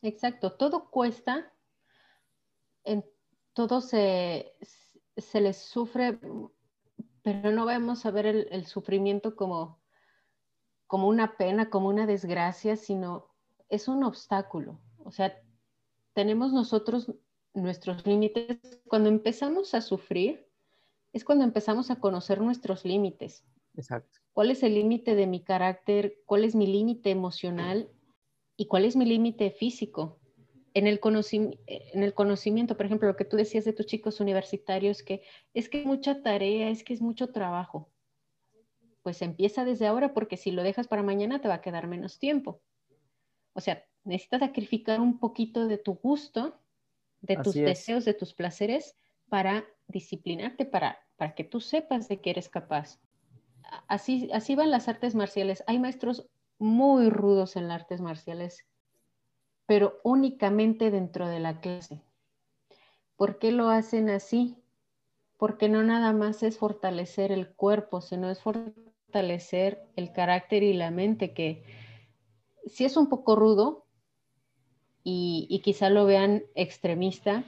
Exacto, 0.00 0.52
todo 0.52 0.88
cuesta, 0.88 1.52
en, 2.84 3.04
todo 3.52 3.82
se, 3.82 4.54
se 5.16 5.40
les 5.40 5.58
sufre, 5.58 6.18
pero 7.22 7.52
no 7.52 7.66
vamos 7.66 8.06
a 8.06 8.10
ver 8.10 8.26
el 8.26 8.66
sufrimiento 8.66 9.36
como 9.36 9.77
como 10.88 11.06
una 11.06 11.36
pena, 11.36 11.70
como 11.70 11.88
una 11.88 12.06
desgracia, 12.06 12.74
sino 12.76 13.28
es 13.68 13.86
un 13.88 14.02
obstáculo. 14.02 14.80
O 15.04 15.12
sea, 15.12 15.38
tenemos 16.14 16.52
nosotros 16.52 17.12
nuestros 17.54 18.04
límites. 18.06 18.58
Cuando 18.88 19.10
empezamos 19.10 19.74
a 19.74 19.82
sufrir, 19.82 20.48
es 21.12 21.24
cuando 21.24 21.44
empezamos 21.44 21.90
a 21.90 22.00
conocer 22.00 22.40
nuestros 22.40 22.86
límites. 22.86 23.44
Exacto. 23.76 24.18
¿Cuál 24.32 24.50
es 24.50 24.62
el 24.62 24.74
límite 24.74 25.14
de 25.14 25.26
mi 25.26 25.44
carácter? 25.44 26.22
¿Cuál 26.24 26.44
es 26.44 26.54
mi 26.54 26.66
límite 26.66 27.10
emocional? 27.10 27.90
¿Y 28.56 28.66
cuál 28.66 28.86
es 28.86 28.96
mi 28.96 29.04
límite 29.04 29.50
físico? 29.50 30.18
En 30.72 30.86
el, 30.86 31.00
en 31.02 32.02
el 32.02 32.14
conocimiento, 32.14 32.76
por 32.76 32.86
ejemplo, 32.86 33.08
lo 33.08 33.16
que 33.16 33.24
tú 33.24 33.36
decías 33.36 33.66
de 33.66 33.74
tus 33.74 33.86
chicos 33.86 34.20
universitarios, 34.20 35.02
que 35.02 35.22
es 35.52 35.68
que 35.68 35.80
es 35.80 35.86
mucha 35.86 36.22
tarea, 36.22 36.70
es 36.70 36.82
que 36.82 36.94
es 36.94 37.02
mucho 37.02 37.30
trabajo 37.30 37.90
pues 39.08 39.22
empieza 39.22 39.64
desde 39.64 39.86
ahora 39.86 40.12
porque 40.12 40.36
si 40.36 40.50
lo 40.50 40.62
dejas 40.62 40.86
para 40.86 41.02
mañana 41.02 41.40
te 41.40 41.48
va 41.48 41.54
a 41.54 41.60
quedar 41.62 41.86
menos 41.86 42.18
tiempo. 42.18 42.60
O 43.54 43.62
sea, 43.62 43.82
necesitas 44.04 44.40
sacrificar 44.40 45.00
un 45.00 45.18
poquito 45.18 45.66
de 45.66 45.78
tu 45.78 45.94
gusto, 45.94 46.60
de 47.22 47.38
tus 47.38 47.54
deseos, 47.54 48.04
de 48.04 48.12
tus 48.12 48.34
placeres, 48.34 48.98
para 49.30 49.64
disciplinarte, 49.86 50.66
para, 50.66 50.98
para 51.16 51.34
que 51.34 51.42
tú 51.42 51.58
sepas 51.58 52.06
de 52.08 52.20
que 52.20 52.28
eres 52.28 52.50
capaz. 52.50 53.00
Así, 53.86 54.28
así 54.30 54.54
van 54.54 54.70
las 54.70 54.88
artes 54.88 55.14
marciales. 55.14 55.64
Hay 55.66 55.78
maestros 55.78 56.28
muy 56.58 57.08
rudos 57.08 57.56
en 57.56 57.68
las 57.68 57.80
artes 57.80 58.02
marciales, 58.02 58.66
pero 59.64 60.00
únicamente 60.04 60.90
dentro 60.90 61.28
de 61.28 61.40
la 61.40 61.62
clase. 61.62 62.02
¿Por 63.16 63.38
qué 63.38 63.52
lo 63.52 63.70
hacen 63.70 64.10
así? 64.10 64.62
Porque 65.38 65.70
no 65.70 65.82
nada 65.82 66.12
más 66.12 66.42
es 66.42 66.58
fortalecer 66.58 67.32
el 67.32 67.48
cuerpo, 67.48 68.02
sino 68.02 68.28
es 68.28 68.42
fortalecer 68.42 68.87
el 69.12 70.12
carácter 70.12 70.62
y 70.62 70.74
la 70.74 70.90
mente, 70.90 71.32
que 71.32 71.64
si 72.66 72.84
es 72.84 72.96
un 72.96 73.08
poco 73.08 73.36
rudo 73.36 73.86
y, 75.02 75.46
y 75.48 75.60
quizá 75.60 75.88
lo 75.88 76.04
vean 76.04 76.42
extremista, 76.54 77.44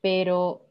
pero 0.00 0.66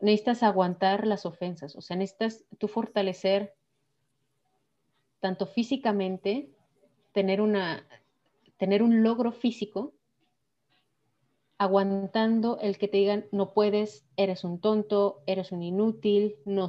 necesitas 0.00 0.42
aguantar 0.42 1.06
las 1.06 1.26
ofensas, 1.26 1.74
o 1.74 1.80
sea, 1.80 1.96
necesitas 1.96 2.44
tú 2.58 2.68
fortalecer 2.68 3.54
tanto 5.18 5.46
físicamente, 5.46 6.50
tener, 7.12 7.40
una, 7.40 7.86
tener 8.56 8.82
un 8.82 9.02
logro 9.02 9.32
físico, 9.32 9.92
aguantando 11.58 12.58
el 12.60 12.78
que 12.78 12.88
te 12.88 12.96
digan, 12.96 13.26
no 13.32 13.52
puedes, 13.52 14.06
eres 14.16 14.44
un 14.44 14.60
tonto, 14.60 15.22
eres 15.26 15.52
un 15.52 15.62
inútil, 15.62 16.36
no 16.46 16.68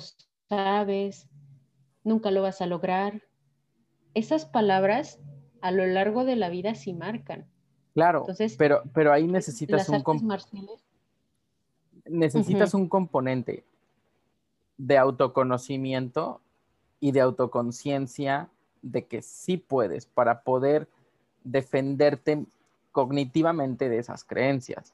sabes, 0.50 1.30
nunca 2.04 2.32
lo 2.32 2.42
vas 2.42 2.62
a 2.62 2.66
lograr. 2.66 3.24
Esas 4.14 4.46
palabras 4.46 5.20
a 5.62 5.72
lo 5.72 5.86
largo 5.86 6.26
de 6.26 6.36
la 6.36 6.50
vida 6.50 6.76
sí 6.76 6.94
marcan. 6.94 7.46
Claro, 7.94 8.22
Entonces, 8.22 8.56
pero, 8.58 8.84
pero 8.94 9.12
ahí 9.12 9.28
necesitas 9.28 9.88
un 9.90 10.04
necesitas 12.06 12.74
un 12.74 12.88
componente 12.88 13.64
de 14.78 14.98
autoconocimiento 14.98 16.42
y 17.00 17.12
de 17.12 17.22
autoconciencia 17.22 18.50
de 18.82 19.06
que 19.06 19.22
sí 19.22 19.58
puedes 19.58 20.06
para 20.06 20.42
poder 20.42 20.88
defenderte 21.44 22.46
cognitivamente 22.92 23.90
de 23.90 24.00
esas 24.00 24.24
creencias. 24.24 24.94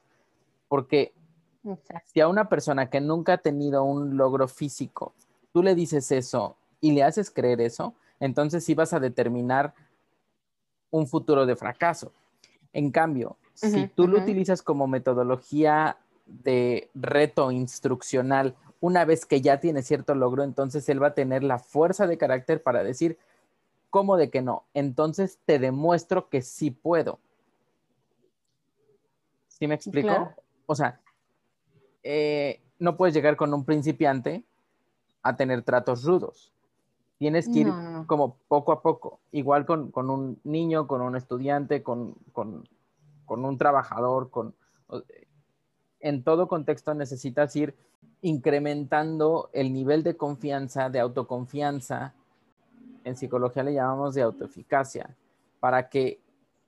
Porque 0.68 1.12
si 2.04 2.20
a 2.20 2.28
una 2.28 2.48
persona 2.48 2.90
que 2.90 3.00
nunca 3.00 3.34
ha 3.34 3.38
tenido 3.38 3.84
un 3.84 4.16
logro 4.16 4.48
físico, 4.48 5.14
tú 5.52 5.62
le 5.62 5.74
dices 5.74 6.12
eso 6.12 6.57
y 6.80 6.92
le 6.92 7.02
haces 7.02 7.30
creer 7.30 7.60
eso, 7.60 7.94
entonces 8.20 8.64
sí 8.64 8.74
vas 8.74 8.92
a 8.92 9.00
determinar 9.00 9.74
un 10.90 11.06
futuro 11.06 11.46
de 11.46 11.56
fracaso. 11.56 12.12
En 12.72 12.90
cambio, 12.90 13.36
si 13.54 13.88
tú 13.88 14.06
lo 14.06 14.18
utilizas 14.18 14.62
como 14.62 14.86
metodología 14.86 15.96
de 16.26 16.90
reto 16.94 17.50
instruccional, 17.50 18.54
una 18.80 19.04
vez 19.04 19.26
que 19.26 19.40
ya 19.40 19.58
tiene 19.58 19.82
cierto 19.82 20.14
logro, 20.14 20.44
entonces 20.44 20.88
él 20.88 21.02
va 21.02 21.08
a 21.08 21.14
tener 21.14 21.42
la 21.42 21.58
fuerza 21.58 22.06
de 22.06 22.18
carácter 22.18 22.62
para 22.62 22.84
decir, 22.84 23.18
¿cómo 23.90 24.16
de 24.16 24.30
que 24.30 24.42
no? 24.42 24.64
Entonces 24.74 25.38
te 25.44 25.58
demuestro 25.58 26.28
que 26.28 26.42
sí 26.42 26.70
puedo. 26.70 27.18
¿Sí 29.48 29.66
me 29.66 29.74
explico? 29.74 30.32
O 30.66 30.74
sea, 30.76 31.00
eh, 32.04 32.60
no 32.78 32.96
puedes 32.96 33.14
llegar 33.14 33.36
con 33.36 33.52
un 33.52 33.64
principiante 33.64 34.44
a 35.22 35.36
tener 35.36 35.62
tratos 35.62 36.04
rudos. 36.04 36.52
Tienes 37.18 37.48
que 37.48 37.60
ir 37.60 37.72
como 38.06 38.36
poco 38.46 38.72
a 38.72 38.80
poco, 38.80 39.18
igual 39.32 39.66
con, 39.66 39.90
un 39.94 40.38
niño, 40.44 40.86
con 40.86 41.00
un 41.00 41.16
estudiante, 41.16 41.82
con, 41.82 42.14
con 42.32 42.64
un 43.44 43.58
trabajador, 43.58 44.30
con 44.30 44.54
en 46.00 46.22
todo 46.22 46.48
contexto 46.48 46.94
necesitas 46.94 47.54
ir 47.56 47.74
incrementando 48.22 49.50
el 49.52 49.72
nivel 49.72 50.02
de 50.02 50.16
confianza, 50.16 50.90
de 50.90 51.00
autoconfianza. 51.00 52.14
En 53.04 53.16
psicología 53.16 53.62
le 53.62 53.74
llamamos 53.74 54.14
de 54.14 54.22
autoeficacia, 54.22 55.16
para 55.60 55.88
que 55.88 56.20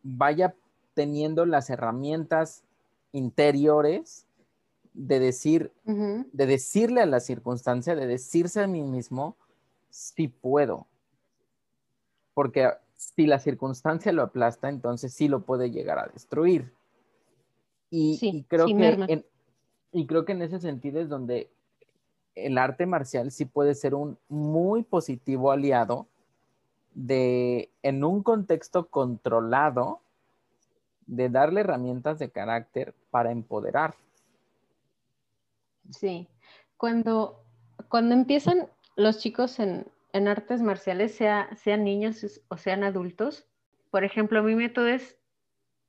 vaya 0.02 0.54
teniendo 0.94 1.46
las 1.46 1.70
herramientas 1.70 2.62
interiores 3.12 4.26
de 4.94 5.20
decir, 5.20 5.72
de 5.84 6.46
decirle 6.46 7.00
a 7.00 7.06
la 7.06 7.20
circunstancia, 7.20 7.94
de 7.94 8.06
decirse 8.06 8.60
a 8.60 8.66
mí 8.66 8.82
mismo, 8.82 9.36
sí 9.90 10.29
puedo. 10.29 10.87
Porque 12.35 12.70
si 12.96 13.26
la 13.26 13.38
circunstancia 13.38 14.12
lo 14.12 14.22
aplasta, 14.22 14.68
entonces 14.68 15.12
sí 15.12 15.29
lo 15.29 15.40
puede 15.42 15.70
llegar 15.70 15.98
a 15.98 16.09
destruir. 16.09 16.72
Y, 17.90 18.44
creo 18.48 18.66
que 18.66 18.72
en, 18.72 19.24
y 19.92 20.07
creo 20.07 20.24
que 20.24 20.33
en 20.33 20.42
ese 20.42 20.61
sentido 20.61 21.00
es 21.00 21.09
donde 21.09 21.50
el 22.35 22.59
arte 22.59 22.87
marcial 22.87 23.33
sí 23.33 23.44
puede 23.44 23.74
ser 23.74 23.94
un 23.94 24.18
muy 24.29 24.83
positivo 24.83 25.50
aliado 25.50 26.07
de, 26.94 27.70
en 27.83 28.05
un 28.05 28.22
contexto 28.22 28.87
controlado, 28.88 30.00
de 31.07 31.29
darle 31.29 31.62
herramientas 31.62 32.18
de 32.18 32.31
carácter 32.31 32.94
para 33.11 33.33
empoderar. 33.33 33.96
Sí, 35.90 36.29
cuando, 36.76 37.42
cuando 37.88 38.14
empiezan 38.14 38.68
los 39.00 39.18
chicos 39.18 39.58
en, 39.58 39.86
artes 40.28 40.60
marciales, 40.60 41.14
sea, 41.14 41.48
sean 41.56 41.84
niños 41.84 42.42
o 42.48 42.56
sean 42.56 42.84
adultos, 42.84 43.48
por 43.90 44.04
ejemplo, 44.04 44.42
mi 44.42 44.54
método 44.54 44.86
es 44.86 45.18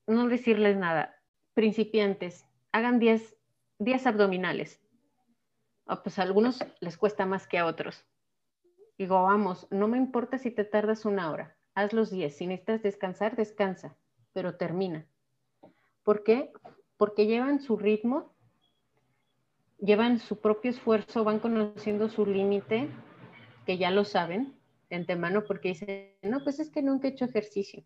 no 0.08 0.28
decirles 0.28 0.78
nada, 0.78 1.16
principiantes, 1.54 2.46
hagan 2.72 3.00
10 3.00 3.36
abdominales. 4.06 4.80
Ah, 5.86 6.02
pues 6.02 6.20
a 6.20 6.24
algunos 6.24 6.64
les 6.80 6.98
cuesta 6.98 7.26
más 7.26 7.48
que 7.48 7.58
a 7.58 7.66
otros. 7.66 8.06
Digo, 8.98 9.22
vamos, 9.24 9.68
no 9.72 9.88
me 9.88 9.98
importa 9.98 10.38
si 10.38 10.52
te 10.52 10.64
tardas 10.64 11.06
una 11.06 11.32
hora, 11.32 11.58
haz 11.74 11.92
los 11.92 12.12
10. 12.12 12.36
Si 12.36 12.48
necesitas 12.48 12.82
descansar, 12.82 13.36
descansa, 13.36 13.96
pero 14.32 14.56
termina. 14.56 15.06
¿Por 16.04 16.24
qué? 16.24 16.54
Porque 16.98 17.26
llevan 17.26 17.60
su 17.60 17.78
ritmo, 17.78 18.31
llevan 19.82 20.20
su 20.20 20.40
propio 20.40 20.72
esfuerzo, 20.72 21.26
van 21.26 21.40
conociendo 21.40 22.08
su 22.08 22.26
límite, 22.26 22.90
que 23.66 23.78
ya 23.78 23.92
lo 23.92 24.06
saben 24.06 24.56
de 24.90 24.96
antemano, 24.96 25.44
porque 25.44 25.70
dicen, 25.70 26.14
no, 26.22 26.44
pues 26.44 26.60
es 26.60 26.70
que 26.70 26.82
nunca 26.82 27.08
he 27.08 27.12
hecho 27.12 27.26
ejercicio 27.26 27.84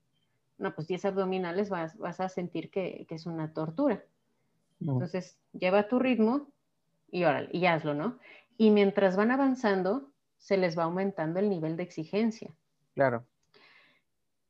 no, 0.58 0.74
pues 0.74 0.88
10 0.88 1.06
abdominales 1.06 1.70
vas, 1.70 1.98
vas 1.98 2.20
a 2.20 2.30
sentir 2.30 2.70
que, 2.70 3.06
es 3.10 3.26
una 3.26 3.54
tortura. 3.54 4.04
Entonces, 4.80 5.38
lleva 5.54 5.88
tu 5.88 6.00
ritmo 6.00 6.48
y 7.10 7.24
órale, 7.24 7.50
y 7.52 7.66
hazlo, 7.66 7.94
¿no? 7.94 8.20
Y 8.58 8.72
mientras 8.72 9.16
van 9.16 9.32
avanzando, 9.32 10.12
se 10.38 10.58
les 10.58 10.78
va 10.78 10.84
aumentando 10.84 11.40
el 11.40 11.50
nivel 11.50 11.78
de 11.78 11.84
exigencia. 11.84 12.54
Claro. 12.94 13.26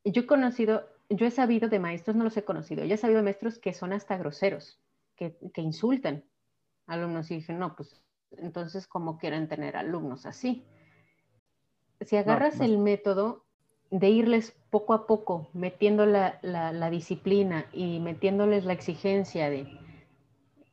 Yo 0.03 0.23
he 0.23 0.25
conocido, 0.25 0.87
yo 1.09 1.25
he 1.25 1.31
sabido 1.31 1.69
de 1.69 1.79
maestros, 1.79 2.15
no 2.15 2.23
los 2.23 2.37
he 2.37 2.43
conocido, 2.43 2.85
yo 2.85 2.93
he 2.93 2.97
sabido 2.97 3.19
de 3.19 3.23
maestros 3.23 3.59
que 3.59 3.73
son 3.73 3.93
hasta 3.93 4.17
groseros, 4.17 4.79
que, 5.15 5.37
que 5.53 5.61
insultan 5.61 6.23
alumnos 6.87 7.31
y 7.31 7.35
dicen, 7.35 7.59
no, 7.59 7.75
pues 7.75 8.01
entonces, 8.31 8.87
¿cómo 8.87 9.17
quieren 9.17 9.47
tener 9.47 9.77
alumnos 9.77 10.25
así? 10.25 10.65
Si 12.01 12.17
agarras 12.17 12.59
el 12.59 12.77
método, 12.77 13.45
de 13.91 14.09
irles 14.09 14.55
poco 14.69 14.93
a 14.93 15.07
poco 15.07 15.49
metiendo 15.53 16.05
la, 16.05 16.89
disciplina 16.89 17.65
y 17.71 17.99
metiéndoles 17.99 18.65
la 18.65 18.73
exigencia 18.73 19.49
de, 19.49 19.79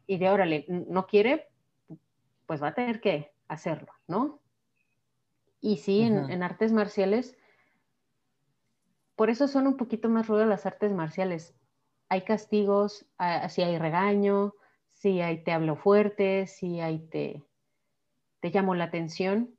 y 0.06 0.18
de 0.18 0.30
órale, 0.30 0.64
no 0.68 1.06
quiere, 1.06 1.48
pues 2.46 2.62
va 2.62 2.68
a 2.68 2.74
tener 2.74 3.00
que 3.00 3.32
hacerlo, 3.48 3.92
¿no? 4.08 4.40
Y 5.60 5.76
sí, 5.76 6.02
en, 6.02 6.42
artes 6.42 6.72
marciales, 6.72 7.36
por 9.14 9.30
eso 9.30 9.46
son 9.46 9.68
un 9.68 9.76
poquito 9.76 10.08
más 10.08 10.26
rudas 10.26 10.48
las 10.48 10.66
artes 10.66 10.90
marciales. 10.90 11.54
Hay 12.08 12.22
castigos, 12.22 13.06
si 13.48 13.62
hay 13.62 13.78
regaño, 13.78 14.54
si 15.02 15.20
hay 15.20 15.42
te 15.42 15.50
hablo 15.50 15.74
fuerte, 15.74 16.46
si 16.46 16.78
hay 16.78 17.00
te, 17.00 17.42
te 18.38 18.50
llamo 18.50 18.76
la 18.76 18.84
atención, 18.84 19.50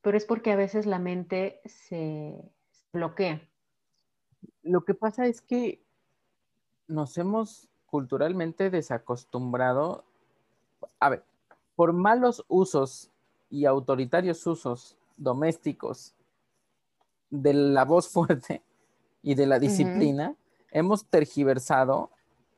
pero 0.00 0.16
es 0.16 0.24
porque 0.24 0.52
a 0.52 0.56
veces 0.56 0.86
la 0.86 1.00
mente 1.00 1.60
se, 1.64 2.40
bloquea. 2.92 3.42
Lo 4.62 4.84
que 4.84 4.94
pasa 4.94 5.26
es 5.26 5.40
que 5.40 5.82
nos 6.86 7.18
hemos 7.18 7.68
culturalmente 7.86 8.70
desacostumbrado, 8.70 10.04
a 11.00 11.08
ver, 11.08 11.24
por 11.74 11.92
malos 11.92 12.44
usos 12.46 13.10
y 13.50 13.64
autoritarios 13.64 14.46
usos 14.46 14.96
domésticos 15.16 16.14
de 17.28 17.52
la 17.54 17.84
voz 17.84 18.08
fuerte 18.12 18.62
y 19.20 19.34
de 19.34 19.46
la 19.46 19.58
disciplina, 19.58 20.36
hemos 20.70 21.06
tergiversado 21.06 22.10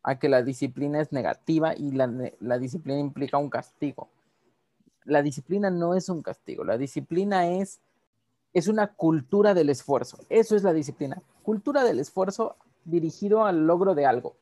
a 0.08 0.18
que 0.18 0.28
la 0.28 0.42
disciplina 0.42 1.00
es 1.00 1.12
negativa 1.12 1.74
y 1.76 1.92
la, 1.92 2.10
la, 2.40 2.58
disciplina 2.58 2.98
implica 2.98 3.38
un 3.38 3.50
castigo. 3.50 4.08
La 5.04 5.22
disciplina 5.22 5.70
no 5.70 5.94
es 5.94 6.08
un 6.08 6.22
castigo, 6.22 6.64
la 6.64 6.78
disciplina 6.78 7.48
es 7.48 7.80
es 8.54 8.66
una 8.66 8.94
cultura 8.94 9.52
del 9.52 9.68
esfuerzo. 9.68 10.18
Eso 10.30 10.56
es 10.56 10.62
la 10.62 10.72
disciplina. 10.72 11.22
Cultura 11.42 11.84
del 11.84 11.98
esfuerzo 11.98 12.56
dirigido 12.84 13.44
al 13.44 13.66
logro 13.66 13.94
de 13.94 14.06
algo, 14.06 14.34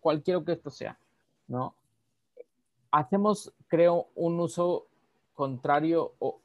cualquiera 0.00 0.44
que 0.44 0.52
esto 0.52 0.70
sea, 0.70 0.98
¿no? 1.48 1.74
hacemos, 2.90 3.52
creo, 3.68 4.08
un 4.14 4.40
uso 4.40 4.86
contrario 5.34 6.12
o 6.18 6.40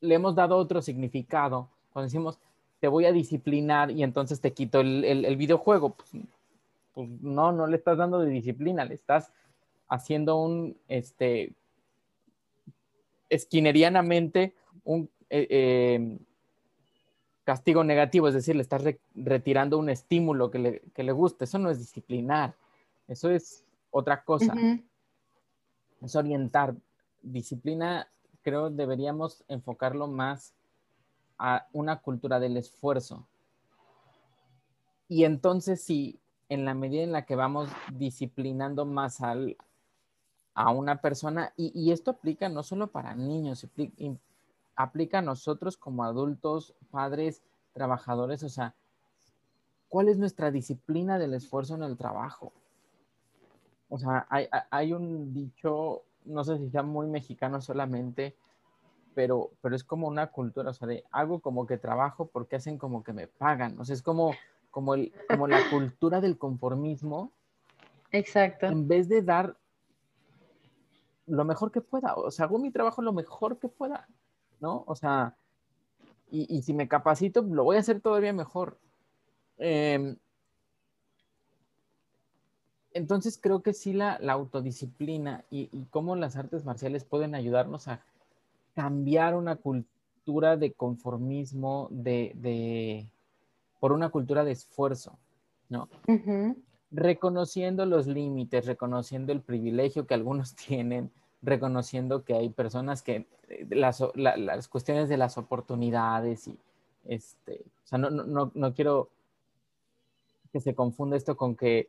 le 0.00 0.14
hemos 0.14 0.34
dado 0.34 0.56
otro 0.56 0.80
significado. 0.82 1.68
Cuando 1.92 2.06
decimos, 2.06 2.38
te 2.80 2.88
voy 2.88 3.06
a 3.06 3.12
disciplinar 3.12 3.90
y 3.90 4.02
entonces 4.02 4.40
te 4.40 4.52
quito 4.52 4.80
el, 4.80 5.36
videojuego. 5.36 5.90
Pues, 5.90 6.10
pues, 6.98 7.10
no, 7.20 7.52
no 7.52 7.68
le 7.68 7.76
estás 7.76 7.96
dando 7.96 8.18
de 8.18 8.28
disciplina, 8.28 8.84
le 8.84 8.94
estás 8.94 9.32
haciendo 9.88 10.34
un, 10.34 10.76
este, 10.88 11.54
esquinerianamente 13.28 14.56
un 14.82 15.08
eh, 15.30 15.94
em, 15.94 16.18
castigo 17.44 17.84
negativo, 17.84 18.26
es 18.26 18.34
decir, 18.34 18.56
le 18.56 18.62
estás 18.62 18.82
retirando 19.14 19.78
un 19.78 19.90
estímulo 19.90 20.50
que 20.50 20.58
le, 20.58 20.80
que 20.92 21.04
le 21.04 21.12
guste. 21.12 21.44
Eso 21.44 21.60
no 21.60 21.70
es 21.70 21.78
disciplinar, 21.78 22.56
eso 23.06 23.30
es 23.30 23.64
otra 23.92 24.24
cosa. 24.24 24.54
Es 26.02 26.16
orientar. 26.16 26.74
Disciplina, 27.22 28.08
creo, 28.42 28.70
deberíamos 28.70 29.44
enfocarlo 29.46 30.08
más 30.08 30.52
a 31.38 31.68
una 31.72 32.00
cultura 32.00 32.40
del 32.40 32.56
esfuerzo. 32.56 33.24
Y 35.06 35.22
entonces, 35.22 35.80
si 35.80 36.18
en 36.48 36.64
la 36.64 36.74
medida 36.74 37.02
en 37.02 37.12
la 37.12 37.24
que 37.26 37.36
vamos 37.36 37.68
disciplinando 37.92 38.84
más 38.84 39.20
al, 39.20 39.56
a 40.54 40.70
una 40.70 41.00
persona, 41.00 41.52
y, 41.56 41.92
esto 41.92 42.12
aplica 42.12 42.48
no 42.48 42.62
solo 42.62 42.88
para 42.88 43.14
niños, 43.14 43.66
aplica, 44.74 45.18
a 45.18 45.22
nosotros 45.22 45.76
como 45.76 46.04
adultos, 46.04 46.74
padres, 46.90 47.42
trabajadores, 47.72 48.42
o 48.42 48.48
sea, 48.48 48.74
¿cuál 49.88 50.08
es 50.08 50.18
nuestra 50.18 50.50
disciplina 50.50 51.18
del 51.18 51.34
esfuerzo 51.34 51.74
en 51.74 51.82
el 51.82 51.96
trabajo? 51.96 52.52
O 53.88 53.98
sea, 53.98 54.26
hay, 54.28 54.48
hay 54.70 54.92
un 54.92 55.32
dicho, 55.32 56.02
no 56.24 56.44
sé 56.44 56.58
si 56.58 56.70
sea 56.70 56.82
muy 56.82 57.06
mexicano 57.06 57.60
solamente, 57.60 58.36
pero, 59.14 59.50
pero 59.60 59.74
es 59.74 59.84
como 59.84 60.06
una 60.06 60.28
cultura, 60.28 60.70
o 60.70 60.74
sea, 60.74 60.86
de 60.86 61.04
hago 61.10 61.40
como 61.40 61.66
que 61.66 61.76
trabajo 61.76 62.26
porque 62.26 62.56
hacen 62.56 62.78
como 62.78 63.02
que 63.02 63.12
me 63.12 63.26
pagan, 63.26 63.78
o 63.78 63.84
sea, 63.84 63.94
es 63.94 64.02
como, 64.02 64.32
como, 64.78 64.94
el, 64.94 65.12
como 65.28 65.48
la 65.48 65.58
cultura 65.70 66.20
del 66.20 66.38
conformismo. 66.38 67.32
Exacto. 68.12 68.66
En 68.66 68.86
vez 68.86 69.08
de 69.08 69.22
dar 69.22 69.56
lo 71.26 71.44
mejor 71.44 71.72
que 71.72 71.80
pueda, 71.80 72.14
o 72.14 72.30
sea, 72.30 72.44
hago 72.44 72.60
mi 72.60 72.70
trabajo 72.70 73.02
lo 73.02 73.12
mejor 73.12 73.58
que 73.58 73.68
pueda, 73.68 74.06
¿no? 74.60 74.84
O 74.86 74.94
sea, 74.94 75.34
y, 76.30 76.46
y 76.56 76.62
si 76.62 76.74
me 76.74 76.86
capacito, 76.86 77.42
lo 77.42 77.64
voy 77.64 77.74
a 77.76 77.80
hacer 77.80 78.00
todavía 78.00 78.32
mejor. 78.32 78.78
Em, 79.56 80.16
entonces 82.92 83.36
creo 83.42 83.60
que 83.64 83.74
sí 83.74 83.92
la, 83.92 84.16
la 84.20 84.34
autodisciplina 84.34 85.44
y, 85.50 85.68
y, 85.72 85.86
cómo 85.86 86.14
las 86.14 86.36
artes 86.36 86.64
marciales 86.64 87.04
pueden 87.04 87.34
ayudarnos 87.34 87.88
a 87.88 88.04
cambiar 88.76 89.34
una 89.34 89.56
cultura 89.56 90.56
de 90.56 90.72
conformismo, 90.72 91.88
de, 91.90 93.10
por 93.80 93.92
una 93.92 94.10
cultura 94.10 94.44
de 94.44 94.52
esfuerzo, 94.52 95.18
¿no? 95.68 95.88
Reconociendo 96.90 97.84
los 97.86 98.06
límites, 98.06 98.66
reconociendo 98.66 99.32
el 99.32 99.40
privilegio 99.40 100.06
que 100.06 100.14
algunos 100.14 100.54
tienen, 100.68 101.10
reconociendo 101.42 102.24
que 102.24 102.34
hay 102.34 102.48
personas 102.48 103.02
que 103.02 103.26
eh, 103.48 103.66
las, 103.70 104.02
las 104.14 104.68
cuestiones 104.68 105.08
de 105.08 105.16
las 105.16 105.38
oportunidades 105.38 106.48
y 106.48 106.58
este, 107.04 107.62
o 107.84 107.86
sea, 107.86 107.98
no, 107.98 108.10
no, 108.10 108.50
no 108.54 108.74
quiero 108.74 109.08
que 110.52 110.60
se 110.60 110.74
confunda 110.74 111.16
esto 111.16 111.36
con 111.36 111.56
que, 111.56 111.88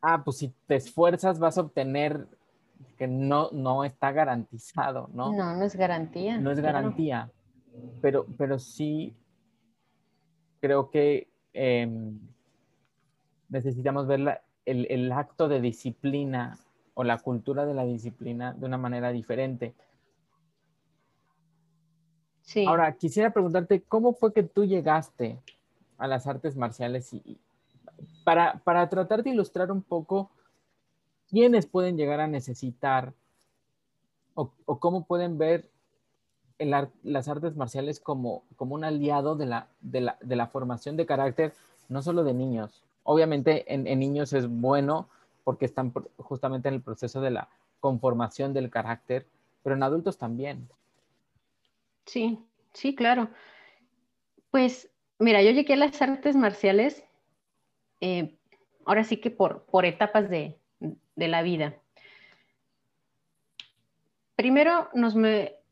ah, 0.00 0.22
pues 0.24 0.38
si 0.38 0.52
te 0.66 0.76
esfuerzas 0.76 1.38
vas 1.38 1.58
a 1.58 1.62
obtener 1.62 2.26
que 2.96 3.06
no, 3.06 3.50
no 3.52 3.84
está 3.84 4.12
garantizado, 4.12 5.10
¿no? 5.12 5.32
No, 5.32 5.56
no 5.56 5.64
es 5.64 5.76
garantía. 5.76 6.38
No 6.38 6.50
es 6.50 6.60
garantía, 6.60 7.30
pero, 8.00 8.26
pero 8.36 8.58
sí 8.58 9.14
creo 10.60 10.90
que 10.90 11.28
em, 11.52 12.18
necesitamos 13.48 14.06
ver 14.06 14.42
el, 14.64 14.86
el, 14.90 15.12
acto 15.12 15.48
de 15.48 15.60
disciplina 15.60 16.58
o 16.94 17.04
la 17.04 17.18
cultura 17.18 17.66
de 17.66 17.74
la 17.74 17.84
disciplina 17.84 18.52
de 18.54 18.66
una 18.66 18.78
manera 18.78 19.10
diferente. 19.10 19.74
Sí. 22.42 22.64
Ahora, 22.66 22.92
quisiera 22.96 23.30
preguntarte, 23.30 23.82
¿cómo 23.82 24.12
fue 24.12 24.32
que 24.32 24.42
tú 24.42 24.64
llegaste 24.64 25.38
a 25.98 26.06
las 26.06 26.26
artes 26.26 26.56
marciales? 26.56 27.12
Y, 27.12 27.38
para, 28.24 28.58
para 28.64 28.88
tratar 28.88 29.22
de 29.22 29.30
ilustrar 29.30 29.72
un 29.72 29.82
poco 29.82 30.30
quiénes 31.28 31.66
pueden 31.66 31.96
llegar 31.96 32.20
a 32.20 32.26
necesitar 32.26 33.12
o, 34.34 34.78
cómo 34.78 35.04
pueden 35.04 35.36
ver 35.36 35.68
las 36.58 37.28
artes 37.28 37.56
marciales 37.56 38.00
como, 38.00 38.42
como 38.56 38.74
un 38.74 38.84
aliado 38.84 39.36
de 39.36 39.46
la, 39.46 39.68
de, 39.80 40.00
la, 40.00 40.46
formación 40.48 40.96
de 40.96 41.06
carácter, 41.06 41.52
no 41.88 42.02
solo 42.02 42.24
de 42.24 42.34
niños. 42.34 42.82
Obviamente 43.04 43.72
en, 43.72 43.84
niños 43.98 44.32
es 44.32 44.48
bueno 44.48 45.08
porque 45.44 45.64
están 45.64 45.92
justamente 46.16 46.68
en 46.68 46.74
el 46.74 46.82
proceso 46.82 47.20
de 47.20 47.30
la 47.30 47.48
conformación 47.80 48.52
del 48.52 48.70
carácter, 48.70 49.26
pero 49.62 49.76
en 49.76 49.82
adultos 49.82 50.18
también. 50.18 50.68
Sí, 52.06 52.38
sí, 52.72 52.94
claro. 52.94 53.28
Pues 54.50 54.90
mira, 55.18 55.42
yo 55.42 55.52
llegué 55.52 55.74
a 55.74 55.76
las 55.76 56.02
artes 56.02 56.36
marciales 56.36 57.04
eh, 58.00 58.36
ahora 58.84 59.04
sí 59.04 59.18
que 59.18 59.30
por, 59.30 59.64
por 59.64 59.84
etapas 59.84 60.28
de, 60.28 60.58
de 60.80 61.28
la 61.28 61.42
vida. 61.42 61.76
Primero 64.38 64.88
nos, 64.94 65.16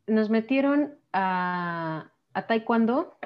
nos 0.07 0.31
metieron 0.31 0.99
a, 1.13 2.13
taekwondo 2.49 3.17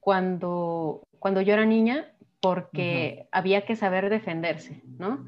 cuando, 0.00 1.02
cuando 1.18 1.40
yo 1.40 1.54
era 1.54 1.64
niña 1.64 2.12
porque 2.40 3.28
había 3.32 3.64
que 3.64 3.76
saber 3.76 4.10
defenderse, 4.10 4.82
¿no? 4.98 5.26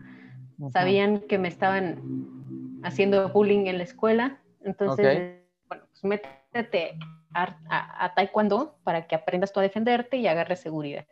Sabían 0.72 1.20
que 1.20 1.38
me 1.38 1.48
estaban 1.48 2.80
haciendo 2.82 3.28
bullying 3.28 3.66
en 3.66 3.78
la 3.78 3.84
escuela, 3.84 4.40
entonces, 4.62 5.40
bueno, 5.68 5.84
pues 5.90 6.04
métete 6.04 6.98
a, 7.34 7.56
a, 8.04 8.14
taekwondo 8.14 8.76
para 8.82 9.06
que 9.06 9.14
aprendas 9.14 9.52
tú 9.52 9.60
a 9.60 9.62
defenderte 9.62 10.16
y 10.16 10.26
agarres 10.26 10.60
seguridad. 10.60 11.06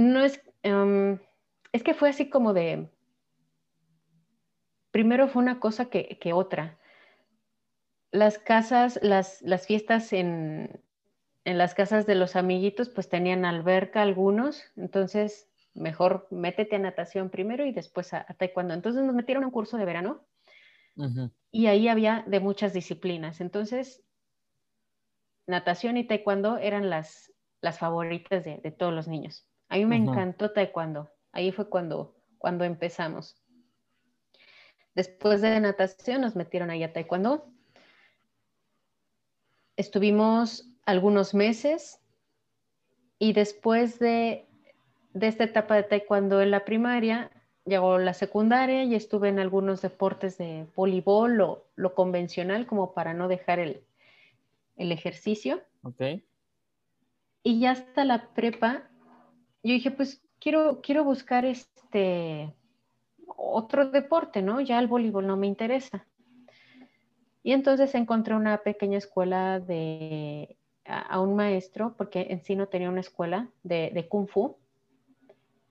no 0.00 0.20
es, 0.20 0.42
em, 0.62 1.18
es 1.72 1.82
que 1.82 1.94
fue 1.94 2.08
así 2.08 2.28
como 2.28 2.52
de, 2.52 2.88
primero 4.90 5.28
fue 5.28 5.42
una 5.42 5.60
cosa 5.60 5.86
que, 5.86 6.32
otra. 6.32 6.78
Las 8.10 8.38
casas, 8.38 8.98
las, 9.02 9.40
las 9.42 9.66
fiestas 9.66 10.12
en, 10.12 10.82
en, 11.44 11.58
las 11.58 11.74
casas 11.74 12.06
de 12.06 12.14
los 12.14 12.36
amiguitos, 12.36 12.88
pues 12.88 13.08
tenían 13.08 13.44
alberca 13.44 14.02
algunos, 14.02 14.64
entonces 14.76 15.48
mejor 15.74 16.26
métete 16.30 16.76
a 16.76 16.80
natación 16.80 17.30
primero 17.30 17.64
y 17.64 17.72
después 17.72 18.12
a, 18.12 18.24
taekwondo. 18.24 18.74
Entonces 18.74 19.04
nos 19.04 19.14
metieron 19.14 19.44
a 19.44 19.46
un 19.46 19.52
curso 19.52 19.76
de 19.76 19.84
verano 19.84 20.24
y 21.50 21.66
ahí 21.66 21.88
había 21.88 22.24
de 22.26 22.40
muchas 22.40 22.74
disciplinas. 22.74 23.40
Entonces, 23.40 24.02
natación 25.46 25.96
y 25.96 26.04
taekwondo 26.04 26.58
eran 26.58 26.90
las, 26.90 27.32
las 27.60 27.78
favoritas 27.78 28.44
de, 28.44 28.58
de 28.58 28.70
todos 28.70 28.92
los 28.92 29.08
niños. 29.08 29.46
A 29.68 29.76
mí 29.76 29.86
me 29.86 29.96
encantó 29.96 30.50
taekwondo. 30.50 31.08
Ahí 31.32 31.52
fue 31.52 31.70
cuando, 31.70 32.16
cuando 32.38 32.64
empezamos. 32.64 33.39
Después 35.00 35.40
de 35.40 35.58
natación 35.60 36.20
nos 36.20 36.36
metieron 36.36 36.68
ahí 36.68 36.82
a 36.82 36.92
taekwondo. 36.92 37.46
Estuvimos 39.78 40.68
algunos 40.84 41.32
meses 41.32 42.02
y 43.18 43.32
después 43.32 43.98
de, 43.98 44.46
esta 45.18 45.44
etapa 45.44 45.76
de 45.76 45.84
taekwondo 45.84 46.42
en 46.42 46.50
la 46.50 46.66
primaria, 46.66 47.30
llegó 47.64 47.96
la 47.96 48.12
secundaria 48.12 48.84
y 48.84 48.94
estuve 48.94 49.30
en 49.30 49.38
algunos 49.38 49.80
deportes 49.80 50.36
de 50.36 50.66
voleibol, 50.76 51.34
lo, 51.34 51.64
lo 51.76 51.94
convencional, 51.94 52.66
como 52.66 52.92
para 52.92 53.14
no 53.14 53.26
dejar 53.26 53.58
el, 53.58 53.82
el 54.76 54.92
ejercicio. 54.92 55.62
Ok. 55.82 56.02
Y 57.42 57.58
ya 57.58 57.70
hasta 57.70 58.04
la 58.04 58.34
prepa 58.34 58.90
yo 59.62 59.72
dije, 59.72 59.90
pues 59.90 60.22
quiero, 60.38 60.82
quiero 60.82 61.04
buscar 61.04 61.46
este 61.46 62.54
otro 63.40 63.90
deporte, 63.90 64.42
¿no? 64.42 64.60
Ya 64.60 64.78
el 64.78 64.86
voleibol 64.86 65.26
no 65.26 65.36
me 65.36 65.46
interesa. 65.46 66.06
Y 67.42 67.52
entonces 67.52 67.94
encontré 67.94 68.34
una 68.34 68.58
pequeña 68.58 68.98
escuela 68.98 69.60
de, 69.60 70.56
a, 70.84 71.20
un 71.20 71.36
maestro, 71.36 71.94
porque 71.96 72.26
en 72.30 72.42
sí 72.42 72.54
no 72.54 72.68
tenía 72.68 72.90
una 72.90 73.00
escuela 73.00 73.48
de, 73.62 73.90
de, 73.94 74.08
kung 74.08 74.28
fu. 74.28 74.56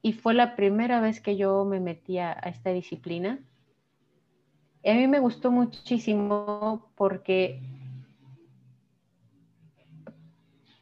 Y 0.01 0.13
fue 0.13 0.33
la 0.33 0.55
primera 0.55 0.99
vez 0.99 1.21
que 1.21 1.37
yo 1.37 1.65
me 1.65 1.79
metí 1.79 2.17
a, 2.17 2.31
a 2.31 2.49
esta 2.49 2.71
disciplina. 2.71 3.39
Y 4.81 4.89
a 4.89 4.95
mí 4.95 5.07
me 5.07 5.19
gustó 5.19 5.51
muchísimo 5.51 6.89
porque, 6.95 7.61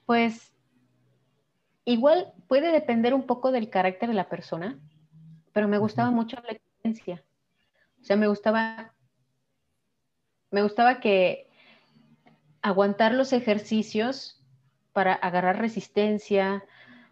pues, 0.05 0.53
igual 1.83 2.31
puede 2.47 2.71
depender 2.71 3.13
un 3.13 3.23
poco 3.23 3.51
del 3.51 3.69
carácter 3.69 4.09
de 4.09 4.15
la 4.15 4.29
persona, 4.29 4.79
pero 5.51 5.67
me 5.67 5.79
gustaba 5.79 6.11
mucho 6.11 6.37
la 6.47 6.57
O 8.01 8.03
sea, 8.03 8.15
me 8.15 8.27
gustaba, 8.27 8.93
me 10.51 10.61
gustaba 10.63 10.99
que 10.99 11.49
aguantar 12.61 13.13
los 13.13 13.33
ejercicios 13.33 14.43
para 14.93 15.13
agarrar 15.13 15.59
resistencia, 15.59 16.65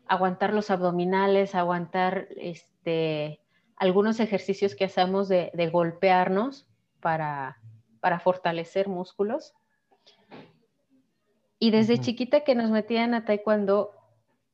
aguantar 0.07 0.53
los 0.53 0.71
abdominales, 0.71 1.55
aguantar 1.55 2.27
este, 2.37 3.41
algunos 3.75 4.19
ejercicios 4.19 4.75
que 4.75 4.85
hacemos 4.85 5.27
de, 5.27 5.69
golpearnos 5.71 6.67
para, 6.99 7.57
para, 7.99 8.19
fortalecer 8.19 8.87
músculos. 8.87 9.53
Y 11.59 11.71
desde 11.71 11.99
chiquita 11.99 12.41
que 12.41 12.55
nos 12.55 12.69
metían 12.69 13.13
a 13.13 13.25
taekwondo, 13.25 13.91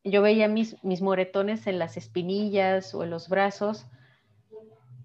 yo 0.03 0.21
veía 0.21 0.47
mis, 0.47 0.81
mis 0.83 1.01
moretones 1.01 1.67
en 1.67 1.79
las 1.79 1.97
espinillas 1.97 2.93
o 2.95 3.03
en 3.03 3.09
los 3.09 3.29
brazos. 3.29 3.85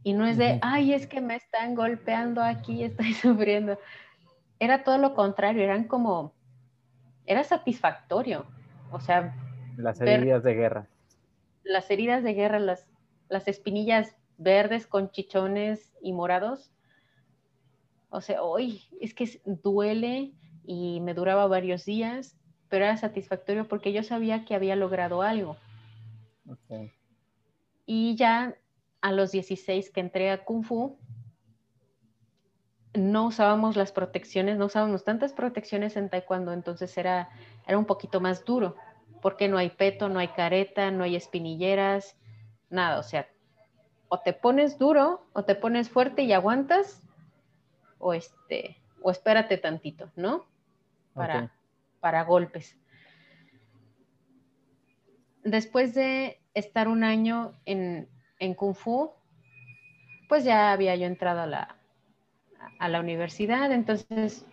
Y 0.06 0.12
no 0.12 0.24
es 0.24 0.38
de, 0.38 0.60
ay, 0.62 0.92
es 0.92 1.08
que 1.08 1.20
me 1.20 1.34
están 1.34 1.74
golpeando 1.74 2.40
aquí, 2.40 2.84
estoy 2.84 3.12
sufriendo. 3.12 3.76
Era 4.60 4.84
todo 4.84 4.98
lo 4.98 5.14
contrario, 5.14 5.64
eran 5.64 5.82
como, 5.82 6.32
era 7.24 7.42
satisfactorio. 7.42 8.46
O 8.92 9.00
sea, 9.00 9.34
las 9.76 10.00
heridas 10.00 10.44
de 10.44 10.54
guerra. 10.54 10.86
Las 11.64 11.90
heridas 11.90 12.22
de 12.22 12.34
guerra, 12.34 12.60
las, 12.60 12.86
las 13.28 13.48
espinillas 13.48 14.14
verdes 14.38 14.86
con 14.86 15.10
chichones 15.10 15.92
y 16.00 16.12
morados. 16.12 16.70
O 18.10 18.20
sea, 18.20 18.44
hoy 18.44 18.84
es 19.00 19.12
que 19.12 19.40
duele 19.44 20.34
y 20.64 21.00
me 21.00 21.14
duraba 21.14 21.48
varios 21.48 21.84
días, 21.84 22.38
pero 22.68 22.84
era 22.84 22.96
satisfactorio 22.96 23.66
porque 23.66 23.92
yo 23.92 24.04
sabía 24.04 24.44
que 24.44 24.54
había 24.54 24.76
logrado 24.76 25.22
algo. 25.22 25.56
Y 27.86 28.14
ya 28.14 28.54
a 29.00 29.12
los 29.12 29.32
16 29.32 29.90
que 29.90 30.00
entré 30.00 30.30
a 30.30 30.44
Kung 30.44 30.64
Fu, 30.64 30.98
no 32.94 33.26
usábamos 33.26 33.76
las 33.76 33.92
protecciones, 33.92 34.56
no 34.56 34.66
usábamos 34.66 35.04
tantas 35.04 35.32
protecciones 35.32 35.96
en 35.96 36.08
Taekwondo, 36.08 36.52
entonces 36.52 36.96
era, 36.96 37.28
era 37.66 37.78
un 37.78 37.84
poquito 37.84 38.20
más 38.20 38.44
duro 38.44 38.76
porque 39.20 39.48
no 39.48 39.58
hay 39.58 39.70
peto, 39.70 40.08
no 40.08 40.18
hay 40.18 40.28
careta, 40.28 40.90
no 40.90 41.04
hay 41.04 41.16
espinilleras, 41.16 42.16
nada, 42.70 42.98
o 42.98 43.02
sea, 43.02 43.28
o 44.08 44.20
te 44.20 44.32
pones 44.32 44.78
duro 44.78 45.26
o 45.32 45.44
te 45.44 45.54
pones 45.54 45.88
fuerte 45.90 46.22
y 46.22 46.32
aguantas 46.32 47.02
o 47.98 48.14
este 48.14 48.76
o 49.02 49.10
espérate 49.10 49.58
tantito, 49.58 50.10
¿no? 50.16 50.46
Para, 51.14 51.52
para 52.00 52.24
golpes. 52.24 52.76
Después 55.42 55.94
de 55.94 56.40
estar 56.54 56.88
un 56.88 57.04
año 57.04 57.52
en, 57.64 58.08
en 58.38 58.54
Kung 58.54 58.74
Fu, 58.74 59.12
pues 60.28 60.44
ya 60.44 60.72
había 60.72 60.96
yo 60.96 61.06
entrado 61.06 61.40
a 61.40 61.46
la, 61.46 61.76
a 62.78 62.88
la 62.88 63.00
universidad, 63.00 63.70
entonces 63.72 64.46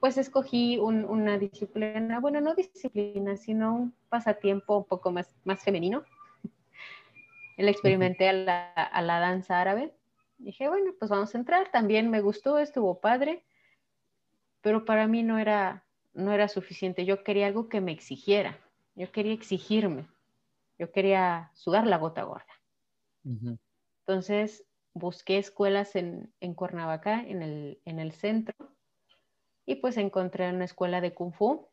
pues 0.00 0.16
escogí 0.16 0.78
una 0.78 1.38
disciplina, 1.38 2.20
bueno, 2.20 2.40
no 2.40 2.54
disciplina, 2.54 3.36
sino 3.36 3.74
un 3.74 3.94
pasatiempo 4.08 4.78
un 4.78 4.84
poco 4.84 5.10
más, 5.10 5.34
más 5.44 5.62
femenino. 5.62 6.04
Le 7.56 7.70
experimenté 7.70 8.28
a 8.28 8.32
la, 8.32 8.70
a 8.70 9.02
la 9.02 9.18
danza 9.18 9.60
árabe. 9.60 9.92
Dije, 10.38 10.68
bueno, 10.68 10.92
pues 10.98 11.10
vamos 11.10 11.34
a 11.34 11.38
entrar. 11.38 11.70
También 11.72 12.10
me 12.10 12.20
gustó, 12.20 12.58
estuvo 12.58 13.00
padre, 13.00 13.44
pero 14.60 14.84
para 14.84 15.08
mí 15.08 15.24
no 15.24 15.38
era, 15.38 15.84
no 16.14 16.32
era 16.32 16.46
suficiente. 16.46 17.04
Yo 17.04 17.24
quería 17.24 17.48
algo 17.48 17.68
que 17.68 17.80
me 17.80 17.90
exigiera. 17.90 18.56
Yo 18.94 19.10
quería 19.10 19.32
exigirme. 19.32 20.06
Yo 20.78 20.92
quería 20.92 21.50
sudar 21.54 21.88
la 21.88 21.98
gota 21.98 22.22
gorda. 22.22 22.57
Entonces 24.06 24.64
busqué 24.94 25.38
escuelas 25.38 25.96
en, 25.96 26.32
en 26.40 26.54
Cuernavaca, 26.54 27.20
en 27.20 27.42
el, 27.42 27.80
en 27.84 27.98
el 27.98 28.12
centro 28.12 28.54
y 29.68 29.74
pues 29.74 29.98
encontré 29.98 30.48
una 30.48 30.64
escuela 30.64 31.02
de 31.02 31.12
kung 31.12 31.34
fu. 31.34 31.68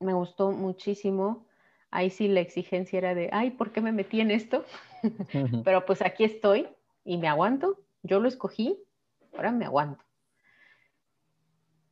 Me 0.00 0.12
gustó 0.12 0.50
muchísimo. 0.50 1.46
Ahí 1.92 2.10
sí 2.10 2.26
la 2.26 2.40
exigencia 2.40 2.98
era 2.98 3.14
de, 3.14 3.30
ay, 3.32 3.52
¿por 3.52 3.70
qué 3.70 3.80
me 3.80 3.92
metí 3.92 4.20
en 4.20 4.32
esto? 4.32 4.64
Pero 5.64 5.86
pues 5.86 6.02
aquí 6.02 6.24
estoy 6.24 6.68
y 7.04 7.16
me 7.16 7.28
aguanto. 7.28 7.78
Yo 8.02 8.18
lo 8.18 8.26
escogí, 8.26 8.76
ahora 9.32 9.52
me 9.52 9.66
aguanto. 9.66 10.04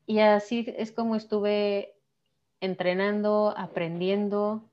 Y 0.05 0.19
así 0.19 0.67
es 0.77 0.91
como 0.91 1.15
estuve 1.15 1.95
entrenando, 2.61 3.55
aprendiendo 3.57 4.69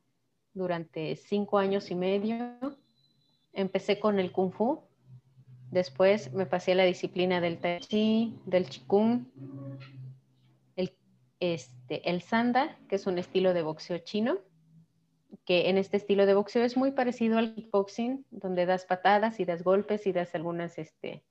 durante 0.54 1.18
cinco 1.18 1.60
años 1.60 1.92
y 1.92 1.96
medio. 1.96 2.58
Empecé 3.56 4.00
con 4.00 4.20
el 4.20 4.32
kung 4.32 4.52
fu, 4.52 4.84
después 5.72 6.32
me 6.34 6.46
pasé 6.46 6.74
a 6.74 6.76
la 6.76 6.84
disciplina 6.84 7.42
del 7.42 7.58
tai 7.58 7.80
chi, 7.80 8.38
del 8.46 8.70
qigong, 8.70 9.26
este, 11.40 12.10
el 12.10 12.22
sanda, 12.22 12.78
que 12.88 12.96
es 12.96 13.08
un 13.08 13.18
estilo 13.18 13.54
de 13.54 13.62
boxeo 13.62 13.98
chino, 14.00 14.40
que 15.46 15.70
en 15.70 15.78
este 15.78 15.98
estilo 15.98 16.26
de 16.26 16.34
boxeo 16.34 16.64
es 16.64 16.78
muy 16.78 16.92
parecido 16.92 17.38
al 17.38 17.54
kickboxing, 17.54 18.26
donde 18.32 18.66
das 18.66 18.86
patadas 18.86 19.40
y 19.40 19.46
das 19.46 19.64
golpes 19.64 20.08
y 20.08 20.14
das 20.14 20.34
algunas, 20.34 20.78
este, 20.78 21.26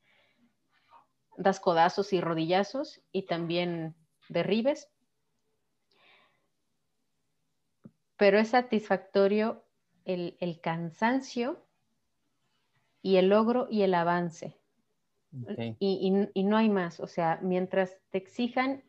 das 1.36 1.60
codazos 1.60 2.12
y 2.12 2.20
rodillazos 2.20 3.02
y 3.12 3.22
también 3.22 3.94
derribes. 4.28 4.88
Pero 8.16 8.38
es 8.38 8.48
satisfactorio 8.48 9.64
el, 10.04 10.60
cansancio 10.62 11.66
y 13.04 13.16
el 13.16 13.28
logro 13.28 13.68
y 13.70 13.82
el 13.82 13.92
avance. 13.92 14.56
y, 15.78 16.42
no 16.42 16.56
hay 16.56 16.70
más, 16.70 17.00
o 17.00 17.06
sea, 17.06 17.38
mientras 17.42 17.98
te 18.10 18.18
exijan 18.18 18.82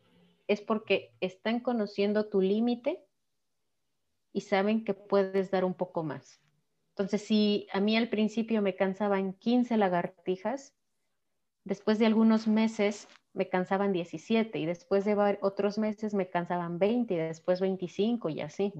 es 0.47 0.61
porque 0.61 1.11
están 1.19 1.59
conociendo 1.59 2.29
tu 2.29 2.39
límite 2.39 3.03
y 4.31 4.41
saben 4.41 4.85
que 4.85 4.93
puedes 4.93 5.51
dar 5.51 5.65
un 5.65 5.73
poco 5.73 6.03
más. 6.03 6.39
Entonces, 6.91 7.23
si 7.23 7.67
a 7.73 7.81
mí 7.81 7.97
al 7.97 8.07
principio 8.07 8.61
me 8.61 8.75
cansaban 8.75 9.33
15 9.33 9.75
lagartijas, 9.75 10.73
después 11.65 11.99
de 11.99 12.05
algunos 12.05 12.47
meses 12.47 13.09
me 13.33 13.49
cansaban 13.49 13.91
17 13.91 14.59
y 14.59 14.65
después 14.65 15.03
de 15.03 15.37
otros 15.41 15.77
meses 15.77 16.13
me 16.13 16.29
cansaban 16.29 16.79
20 16.79 17.13
y 17.13 17.17
después 17.17 17.59
25 17.59 18.29
y 18.29 18.39
así. 18.39 18.71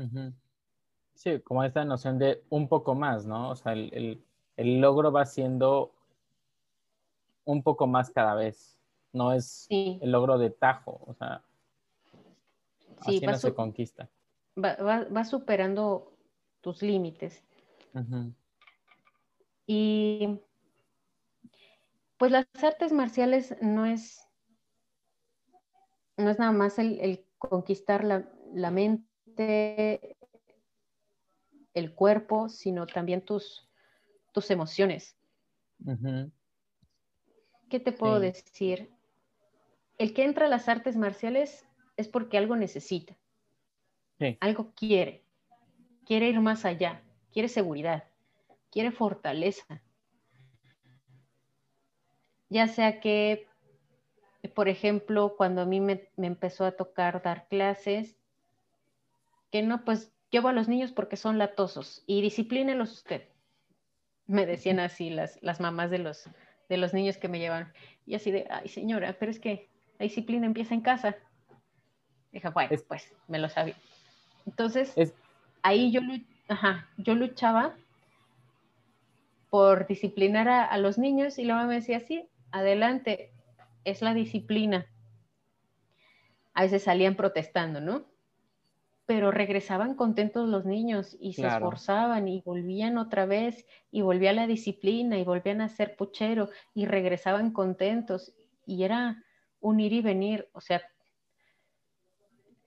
Sí, 1.14 1.42
como 1.42 1.64
esta 1.64 1.84
noción 1.84 2.20
de 2.20 2.44
un 2.50 2.70
poco 2.70 2.96
más, 2.96 3.26
¿no? 3.26 3.50
O 3.50 3.56
sea, 3.56 3.74
el, 3.74 4.24
logro 4.58 5.12
va 5.12 5.26
siendo 5.26 5.92
un 7.44 7.64
poco 7.64 7.88
más 7.88 8.10
cada 8.10 8.36
vez, 8.36 8.78
no 9.14 9.34
es 9.34 9.68
el 9.70 10.12
logro 10.12 10.38
de 10.38 10.50
tajo, 10.50 11.02
o 11.06 11.14
sea, 11.14 11.44
Sí, 13.04 13.18
Así 13.18 13.26
no 13.26 13.38
se 13.38 13.54
conquista. 13.54 14.10
Va, 14.58 15.26
superando 15.26 16.18
tus 16.62 16.82
límites. 16.82 17.44
Y 19.68 20.40
pues 22.18 22.32
las 22.32 22.48
artes 22.64 22.92
marciales 22.92 23.56
no 23.62 23.86
es, 23.86 24.28
no 26.18 26.30
es 26.30 26.40
nada 26.40 26.52
más 26.52 26.80
el, 26.80 27.26
conquistar 27.38 28.04
la, 28.04 28.72
mente, 28.72 30.18
el 31.74 31.94
cuerpo, 31.94 32.50
sino 32.50 32.88
también 32.88 33.24
tus, 33.24 33.65
tus 34.36 34.52
emociones. 34.52 35.16
¿Qué 37.70 37.80
te 37.80 37.94
puedo 37.94 38.20
decir? 38.20 38.92
El 39.98 40.14
que 40.14 40.26
entra 40.26 40.48
a 40.48 40.50
las 40.50 40.68
artes 40.68 40.98
marciales 40.98 41.66
es 41.96 42.10
porque 42.10 42.38
algo 42.38 42.58
necesita, 42.58 43.18
algo 44.42 44.74
quiere, 44.76 45.24
quiere 46.06 46.28
ir 46.28 46.42
más 46.42 46.66
allá, 46.66 47.02
quiere 47.32 47.48
seguridad, 47.48 48.04
quiere 48.72 48.92
fortaleza. 48.92 49.82
Ya 52.50 52.68
sea 52.68 53.00
que, 53.00 53.48
por 54.54 54.68
ejemplo, 54.68 55.36
cuando 55.38 55.62
a 55.62 55.66
mí 55.66 55.80
me, 55.80 56.10
empezó 56.18 56.66
a 56.66 56.74
tocar 56.74 57.24
dar 57.24 57.48
clases, 57.48 58.18
que 59.50 59.62
no, 59.62 59.86
pues 59.86 60.12
llevo 60.30 60.50
a 60.50 60.54
los 60.54 60.68
niños 60.68 60.92
porque 60.92 61.16
son 61.16 61.38
latosos 61.38 62.04
y 62.06 62.22
disciplínelos 62.22 62.92
usted. 62.92 63.30
Me 64.28 64.46
decían 64.46 64.80
así 64.80 65.10
las, 65.10 65.42
las 65.42 65.60
mamás 65.60 65.90
de 65.92 66.00
los, 66.00 66.30
de 66.70 66.78
los 66.78 66.94
niños 66.94 67.18
que 67.18 67.28
me 67.28 67.40
llevan. 67.40 67.72
Y 68.06 68.16
así 68.16 68.32
de, 68.32 68.48
ay 68.50 68.68
señora, 68.68 69.16
pero 69.20 69.32
es 69.32 69.40
que 69.40 69.70
la 70.00 70.04
disciplina 70.04 70.46
empieza 70.46 70.74
en 70.74 70.82
casa. 70.82 71.16
Dije, 72.32 72.50
bueno, 72.50 72.76
pues 72.88 73.14
me 73.28 73.40
lo 73.40 73.50
sabía. 73.50 73.76
Entonces, 74.46 74.94
ahí 75.62 75.92
yo, 75.92 76.02
yo 76.98 77.16
luchaba 77.16 77.76
por 79.50 79.88
disciplinar 79.88 80.50
a, 80.50 80.78
los 80.78 80.98
niños 80.98 81.40
y 81.40 81.46
luego 81.46 81.64
me 81.64 81.76
decía, 81.76 82.00
sí, 82.02 82.28
adelante, 82.52 83.32
es 83.86 84.02
la 84.02 84.14
disciplina. 84.14 84.86
A 86.54 86.64
veces 86.64 86.84
salían 86.84 87.16
protestando, 87.16 87.80
¿no? 87.80 88.06
Pero 89.06 89.32
regresaban 89.32 89.96
contentos 89.96 90.50
los 90.50 90.66
niños 90.66 91.16
y 91.20 91.34
se 91.34 91.48
esforzaban 91.48 92.28
y 92.28 92.42
volvían 92.42 92.98
otra 92.98 93.26
vez 93.26 93.66
y 93.92 94.02
volvía 94.02 94.34
la 94.34 94.48
disciplina 94.48 95.18
y 95.18 95.24
volvían 95.24 95.62
a 95.62 95.70
ser 95.70 95.96
puchero 95.96 96.50
y 96.74 96.86
regresaban 96.86 97.52
contentos 97.52 98.34
y 98.66 98.84
era 98.84 99.24
un 99.60 99.80
ir 99.80 99.94
y 99.94 100.02
venir, 100.02 100.50
o 100.54 100.62
sea, 100.62 100.82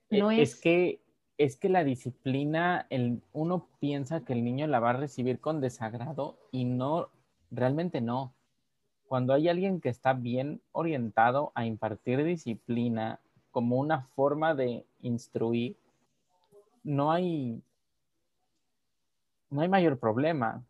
no 0.09 0.31
e, 0.31 0.41
es... 0.41 0.59
que 0.59 1.01
es 1.37 1.55
que 1.55 1.69
la 1.69 1.85
disciplina, 1.85 2.85
el, 2.89 3.21
uno 3.31 3.69
piensa 3.79 4.25
que 4.25 4.33
el 4.33 4.43
niño 4.43 4.67
la 4.67 4.81
va 4.81 4.89
a 4.89 4.97
recibir 4.97 5.39
con 5.39 5.61
desagrado 5.61 6.37
y 6.51 6.65
no, 6.65 7.07
realmente 7.49 8.01
no. 8.01 8.33
Cuando 9.07 9.33
hay 9.33 9.47
alguien 9.47 9.79
que 9.79 9.87
está 9.87 10.11
bien 10.11 10.61
orientado 10.73 11.53
a 11.55 11.65
impartir 11.65 12.25
disciplina 12.25 13.21
como 13.51 13.77
una 13.77 14.01
forma 14.01 14.53
de 14.53 14.85
instruir, 15.01 15.77
no 16.83 17.11
hay, 17.11 17.61
no 19.49 19.61
hay 19.61 19.69
mayor 19.69 19.97
problema. 19.97 20.63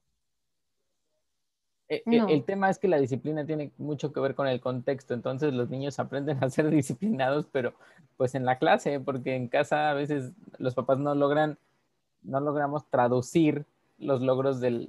E, 1.88 2.04
e, 2.06 2.34
el 2.34 2.44
tema 2.44 2.70
es 2.70 2.78
que 2.78 2.88
la 2.88 3.00
disciplina 3.00 3.46
tiene 3.46 3.72
mucho 3.78 4.14
que 4.14 4.20
ver 4.20 4.36
con 4.36 4.48
el 4.48 4.62
contexto, 4.62 5.16
entonces 5.16 5.54
los 5.54 5.70
niños 5.70 6.00
aprenden 6.00 6.44
a 6.44 6.50
ser 6.50 6.70
disciplinados, 6.70 7.48
pero 7.52 7.74
pues 8.16 8.36
en 8.36 8.46
la 8.46 8.60
clase, 8.60 9.00
porque 9.00 9.36
en 9.36 9.48
casa 9.48 9.90
a 9.90 9.94
veces 9.94 10.32
los 10.58 10.76
papás 10.76 11.00
no 11.00 11.16
logran, 11.16 11.58
no 12.22 12.40
logramos 12.40 12.86
traducir 12.90 13.66
los 13.98 14.22
logros 14.22 14.60
de, 14.60 14.88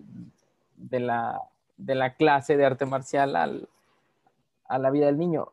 la, 0.91 1.41
de 1.77 1.95
la 1.95 2.15
clase 2.15 2.57
de 2.57 2.65
arte 2.65 2.87
marcial 2.87 3.35
a 3.37 4.79
la 4.79 4.91
vida 4.91 5.07
del 5.07 5.19
niño. 5.19 5.53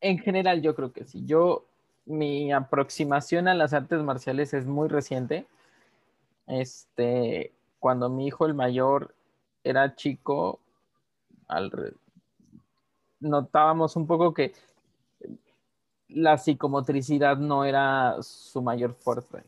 En 0.00 0.18
general 0.18 0.62
yo 0.62 0.74
creo 0.74 0.92
que 0.92 1.04
sí. 1.04 1.24
Yo, 1.24 1.66
mi 2.06 2.52
aproximación 2.52 3.48
a 3.48 3.54
las 3.54 3.72
artes 3.72 4.02
marciales 4.02 4.54
es 4.54 4.66
muy 4.66 4.88
reciente. 4.88 5.46
Este, 6.46 7.52
cuando 7.78 8.08
mi 8.08 8.26
hijo 8.26 8.46
el 8.46 8.54
mayor 8.54 9.14
era 9.62 9.94
chico, 9.94 10.60
notábamos 13.20 13.96
un 13.96 14.06
poco 14.06 14.34
que 14.34 14.52
la 16.08 16.38
psicomotricidad 16.38 17.38
no 17.38 17.64
era 17.64 18.16
su 18.22 18.62
mayor 18.62 18.94
fuerte. 18.94 19.42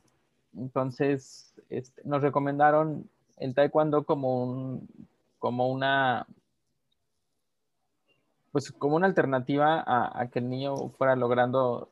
Entonces, 0.56 1.54
este, 1.68 2.02
nos 2.04 2.22
recomendaron 2.22 3.08
el 3.36 3.54
taekwondo 3.54 4.04
como 4.04 4.42
un, 4.42 4.88
como 5.38 5.68
una, 5.68 6.26
pues 8.52 8.72
como 8.72 8.96
una 8.96 9.06
alternativa 9.06 9.84
a, 9.86 10.26
que 10.28 10.38
el 10.38 10.48
niño 10.48 10.88
fuera 10.96 11.14
logrando 11.14 11.90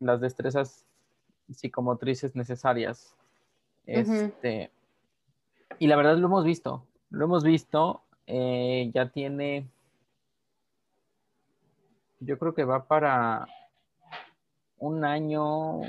las 0.00 0.20
destrezas 0.20 0.84
psicomotrices 1.50 2.36
necesarias. 2.36 3.14
Este, 3.86 4.70
y 5.78 5.86
la 5.86 5.96
verdad 5.96 6.18
lo 6.18 6.26
hemos 6.26 6.44
visto, 6.44 6.84
lo 7.10 7.24
hemos 7.24 7.42
visto 7.42 8.02
eh, 8.30 8.90
ya 8.92 9.08
tiene, 9.08 9.66
yo 12.20 12.38
creo 12.38 12.52
que 12.52 12.64
va 12.64 12.86
para 12.86 13.48
un 14.78 15.02
año 15.02 15.80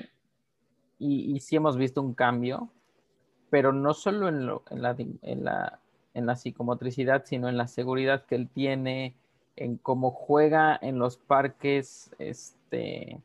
y, 0.97 1.38
sí 1.41 1.57
hemos 1.57 1.76
visto 1.76 2.01
un 2.01 2.14
cambio, 2.14 2.70
pero 3.49 3.74
no 3.74 3.93
solo 3.93 4.30
en, 4.30 4.45
lo, 4.45 4.64
en, 4.70 4.82
la, 4.82 4.95
en, 4.97 5.43
la, 5.43 5.80
en 6.14 6.26
la 6.26 6.38
psicomotricidad, 6.38 7.26
sino 7.26 7.49
en 7.49 7.57
la 7.57 7.68
seguridad 7.68 8.26
que 8.26 8.36
él 8.36 8.47
tiene, 8.47 9.16
en 9.57 9.76
cómo 9.76 10.12
juega 10.12 10.80
en 10.82 10.97
los 10.97 11.18
parques, 11.18 12.10
este, 12.20 13.20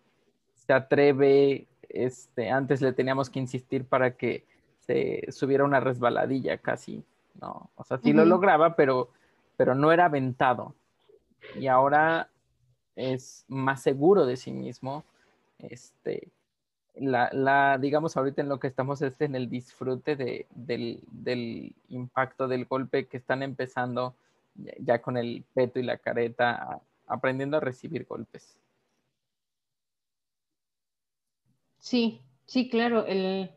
se 0.66 0.72
atreve, 0.72 1.66
este, 1.88 2.50
antes 2.50 2.80
le 2.80 2.92
teníamos 2.92 3.30
que 3.30 3.38
insistir 3.38 3.84
para 3.84 4.16
que 4.16 4.44
se 4.80 5.24
subiera 5.30 5.64
una 5.64 5.80
resbaladilla 5.80 6.58
casi 6.58 7.04
¿no? 7.40 7.70
O 7.74 7.84
sea, 7.84 7.98
sí 7.98 8.12
lo 8.12 8.24
lograba, 8.24 8.76
pero, 8.76 9.10
pero 9.56 9.74
no 9.74 9.92
era 9.92 10.06
aventado. 10.06 10.74
Y 11.56 11.66
ahora 11.66 12.28
es 12.96 13.44
más 13.48 13.82
seguro 13.82 14.26
de 14.26 14.36
sí 14.36 14.52
mismo. 14.52 15.04
Este, 15.58 16.28
la, 16.94 17.78
digamos, 17.80 18.16
ahorita 18.16 18.42
en 18.42 18.48
lo 18.48 18.60
que 18.60 18.68
estamos 18.68 19.02
es 19.02 19.20
en 19.20 19.34
el 19.34 19.48
disfrute 19.50 20.16
de, 20.16 20.46
del, 20.54 21.74
impacto 21.88 22.48
del 22.48 22.66
golpe 22.66 23.06
que 23.06 23.16
están 23.16 23.42
empezando 23.42 24.14
ya 24.78 25.02
con 25.02 25.16
el 25.16 25.44
peto 25.52 25.80
y 25.80 25.82
la 25.82 25.98
careta, 25.98 26.80
aprendiendo 27.06 27.56
a 27.56 27.60
recibir 27.60 28.06
golpes. 28.06 28.56
Sí, 31.85 32.22
sí, 32.47 32.70
claro, 32.70 33.05
el, 33.05 33.51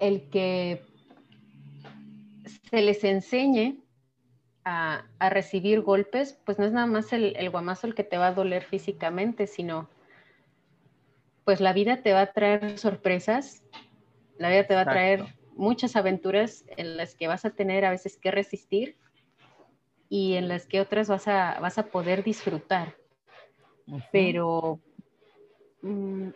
el 0.00 0.28
que 0.28 0.82
se 2.68 2.82
les 2.82 3.02
enseñe 3.04 3.82
a, 4.66 5.06
recibir 5.30 5.80
golpes, 5.80 6.38
pues 6.44 6.58
no 6.58 6.66
es 6.66 6.72
nada 6.72 6.86
más 6.86 7.14
el, 7.14 7.34
el, 7.36 7.48
guamazo 7.48 7.86
el 7.86 7.94
que 7.94 8.04
te 8.04 8.18
va 8.18 8.26
a 8.26 8.34
doler 8.34 8.64
físicamente, 8.64 9.46
sino 9.46 9.88
pues 11.46 11.62
la 11.62 11.72
vida 11.72 12.02
te 12.02 12.12
va 12.12 12.20
a 12.20 12.32
traer 12.34 12.78
sorpresas, 12.78 13.62
la 14.36 14.50
vida 14.50 14.66
te 14.66 14.74
va 14.74 14.82
a 14.82 14.90
traer 14.90 15.24
muchas 15.54 15.96
aventuras 15.96 16.66
en 16.76 16.98
las 16.98 17.14
que 17.14 17.28
vas 17.28 17.46
a 17.46 17.50
tener 17.54 17.86
a 17.86 17.90
veces 17.92 18.18
que 18.18 18.30
resistir 18.30 18.98
y 20.10 20.34
en 20.34 20.48
las 20.48 20.66
que 20.66 20.82
otras 20.82 21.08
vas 21.08 21.28
a, 21.28 21.58
vas 21.60 21.78
a 21.78 21.86
poder 21.86 22.22
disfrutar. 22.22 22.94
Pero... 24.12 24.82
Mm, 25.86 26.30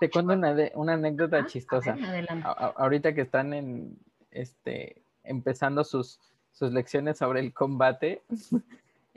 te, 0.00 0.10
cuento 0.10 0.32
una, 0.32 0.56
una 0.74 0.94
anécdota 0.94 1.46
chistosa. 1.46 1.96
ahorita 2.76 3.14
que 3.14 3.20
están 3.20 3.54
en, 3.54 3.96
este, 4.32 5.02
empezando 5.22 5.84
sus, 5.84 6.18
sus 6.52 6.72
lecciones 6.72 7.18
sobre 7.18 7.38
el 7.40 7.54
combate, 7.54 8.22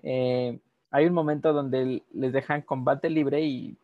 eh, 0.03 0.59
hay 0.91 1.05
un 1.05 1.13
momento 1.13 1.51
donde 1.51 2.03
les 2.13 2.31
dejan 2.31 2.61
combate 2.61 3.09
libre 3.09 3.41
y 3.41 3.75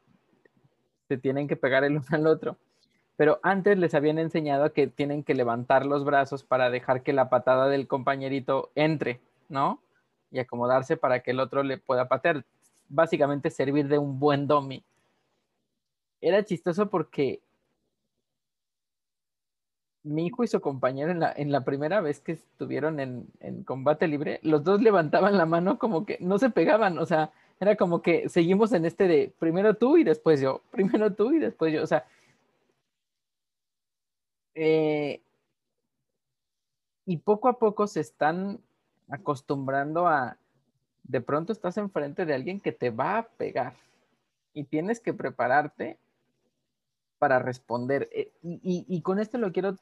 se 1.08 1.18
tienen 1.18 1.48
que 1.48 1.56
pegar 1.56 1.84
el 1.84 1.94
uno 1.98 2.06
al 2.12 2.28
otro. 2.28 2.58
Pero 3.16 3.40
antes 3.42 3.80
les 3.80 3.96
habían 3.96 4.20
enseñado 4.20 4.74
que 4.74 4.86
tienen 4.86 5.24
que 5.24 5.34
levantar 5.34 5.84
los 5.84 6.06
brazos 6.06 6.44
para 6.44 6.70
dejar 6.70 7.02
que 7.02 7.14
la 7.14 7.30
patada 7.30 7.68
del 7.70 7.88
compañerito 7.88 8.70
entre, 8.76 9.20
¿no? 9.50 9.82
Y 10.30 10.38
acomodarse 10.38 10.96
para 10.98 11.22
que 11.22 11.32
el 11.32 11.40
otro 11.40 11.64
le 11.64 11.80
pueda 11.80 12.08
patear. 12.08 12.46
Básicamente 12.88 13.50
servir 13.50 13.88
de 13.88 13.98
un 13.98 14.20
buen 14.20 14.46
domi. 14.46 14.84
Era 16.22 16.44
chistoso 16.44 16.90
porque 16.90 17.42
mi 20.08 20.28
hijo 20.28 20.44
y 20.44 20.48
su 20.48 20.62
compañero 20.62 21.12
en 21.12 21.20
la, 21.20 21.32
en 21.36 21.52
la 21.52 21.64
primera 21.64 22.02
vez 22.02 22.20
que 22.20 22.34
estuvieron 22.34 23.00
en, 23.00 23.64
combate 23.66 24.08
libre, 24.08 24.40
los 24.44 24.64
dos 24.64 24.82
levantaban 24.82 25.38
la 25.38 25.46
mano 25.46 25.78
como 25.78 26.06
que 26.06 26.18
no 26.22 26.40
se 26.40 26.50
pegaban, 26.50 26.98
o 26.98 27.06
sea, 27.06 27.32
era 27.60 27.76
como 27.76 28.02
que 28.02 28.30
seguimos 28.30 28.72
en 28.74 28.86
este 28.86 29.08
de 29.08 29.34
primero 29.40 29.76
tú 29.76 29.98
y 29.98 30.04
después 30.04 30.40
yo, 30.42 30.62
primero 30.72 31.14
tú 31.14 31.34
y 31.34 31.40
después 31.40 31.74
yo, 31.74 31.84
o 31.84 31.88
sea, 31.88 32.06
eh, 34.56 35.22
y 37.06 37.18
poco 37.18 37.48
a 37.48 37.60
poco 37.60 37.88
se 37.88 38.02
están 38.02 38.60
acostumbrando 39.10 40.08
a, 40.08 40.38
de 41.04 41.22
pronto 41.22 41.54
estás 41.54 41.78
enfrente 41.78 42.26
de 42.26 42.34
alguien 42.34 42.60
que 42.60 42.72
te 42.72 42.90
va 42.90 43.20
a 43.20 43.28
pegar 43.28 43.76
y 44.54 44.64
tienes 44.66 45.00
que 45.00 45.14
prepararte 45.14 45.98
para 47.20 47.40
responder. 47.40 48.10
Eh, 48.14 48.32
y, 48.44 49.02
con 49.02 49.20
esto 49.20 49.38
lo 49.38 49.52
quiero 49.52 49.76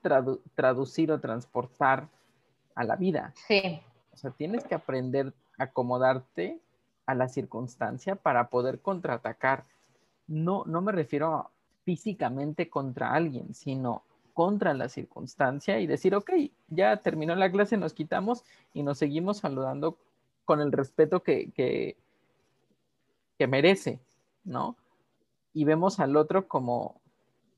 traducir 0.56 1.12
o 1.12 1.20
transportar 1.20 2.10
a 2.76 2.84
la 2.84 2.96
vida. 2.96 3.34
Sí. 3.48 3.82
O 4.14 4.18
sea, 4.18 4.32
tienes 4.32 4.64
que 4.64 4.76
aprender 4.76 5.34
a 5.58 5.66
acomodarte 5.66 6.60
a 7.06 7.16
la 7.16 7.28
circunstancia 7.28 8.16
para 8.16 8.50
poder 8.50 8.80
contraatacar. 8.80 9.66
No, 10.28 10.64
no 10.66 10.82
me 10.82 10.92
refiero 10.92 11.52
físicamente 11.84 12.70
contra 12.70 13.14
alguien, 13.14 13.54
sino 13.54 14.04
contra 14.34 14.74
la 14.74 14.90
circunstancia 14.90 15.80
y 15.80 15.88
decir, 15.88 16.16
ok, 16.16 16.32
ya 16.68 16.98
terminó 16.98 17.36
la 17.36 17.52
clase, 17.52 17.78
nos 17.78 17.94
quitamos 17.94 18.44
y 18.74 18.84
nos 18.84 18.98
seguimos 18.98 19.38
saludando 19.38 19.98
con 20.44 20.60
el 20.60 20.72
respeto 20.72 21.24
que, 21.24 21.52
que, 21.52 21.96
que 23.38 23.48
merece, 23.48 24.00
¿no? 24.44 24.76
Y 25.54 25.64
vemos 25.64 26.00
al 26.00 26.18
otro 26.18 26.48
como, 26.48 27.00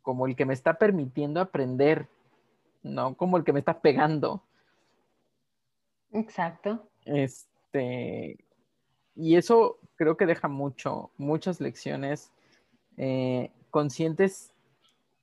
como 0.08 0.26
el 0.26 0.38
que 0.38 0.46
me 0.46 0.54
está 0.54 0.76
permitiendo 0.76 1.42
aprender, 1.42 2.08
no 2.82 3.16
como 3.16 3.36
el 3.36 3.44
que 3.44 3.52
me 3.52 3.60
está 3.60 3.82
pegando. 3.82 4.42
Exacto. 6.14 6.88
Este, 7.04 8.38
y 9.16 9.36
eso 9.36 9.80
creo 9.98 10.16
que 10.16 10.26
deja 10.26 10.48
mucho, 10.48 11.12
muchas 11.18 11.60
lecciones 11.60 12.32
eh, 12.96 13.52
conscientes 13.70 14.54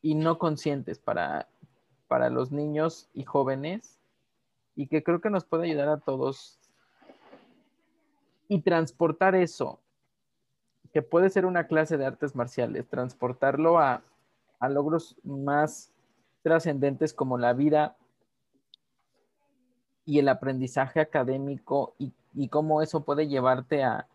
y 0.03 0.17
no 0.17 0.39
conscientes 0.39 0.99
para, 0.99 1.49
para 2.07 2.29
los 2.29 2.53
niños 2.53 3.09
y 3.15 3.25
jóvenes 3.25 3.99
y 4.77 4.89
que 4.89 5.03
creo 5.03 5.23
que 5.23 5.31
nos 5.31 5.47
puede 5.47 5.65
ayudar 5.65 5.89
a 5.89 6.01
todos 6.01 6.59
y 8.49 8.61
transportar 8.61 9.35
eso, 9.35 9.81
que 10.93 11.01
puede 11.01 11.31
ser 11.31 11.47
una 11.47 11.69
clase 11.69 11.97
de 11.97 12.05
artes 12.05 12.37
marciales, 12.37 12.87
transportarlo 12.87 13.79
a, 13.79 14.03
a 14.59 14.69
logros 14.69 15.17
más 15.23 15.93
trascendentes 16.43 17.13
como 17.15 17.39
la 17.39 17.53
vida 17.53 17.97
y 20.05 20.19
el 20.19 20.29
aprendizaje 20.29 21.01
académico 21.01 21.95
y, 21.99 22.13
cómo 22.49 22.83
eso 22.83 23.05
puede 23.05 23.29
llevarte 23.29 23.85
a, 23.85 24.07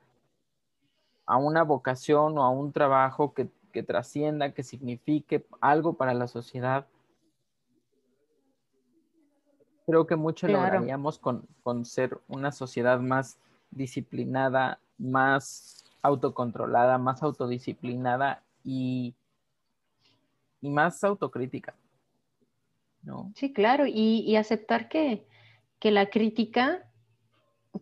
a, 1.25 1.37
una 1.37 1.63
vocación 1.63 2.37
o 2.37 2.43
a 2.43 2.49
un 2.49 2.71
trabajo 2.71 3.33
que, 3.33 3.49
trascienda, 3.83 4.51
que 4.53 4.61
signifique 4.61 5.45
algo 5.61 5.93
para 5.93 6.13
la 6.13 6.27
sociedad. 6.27 6.85
Creo 9.85 10.05
que 10.05 10.17
mucho 10.17 10.49
lograríamos 10.49 11.17
con, 11.17 11.47
con 11.63 11.85
ser 11.85 12.19
una 12.27 12.51
sociedad 12.51 12.99
más 12.99 13.39
disciplinada, 13.71 14.79
más 14.97 15.85
autocontrolada, 16.01 16.97
más 16.97 17.23
autodisciplinada 17.23 18.43
y, 18.63 19.15
y 20.61 20.69
más 20.69 21.03
autocrítica. 21.03 21.75
¿no? 23.01 23.31
Sí, 23.35 23.53
claro, 23.53 23.85
y, 23.87 24.35
aceptar 24.35 24.89
que, 24.89 25.25
la 25.81 26.09
crítica, 26.09 26.85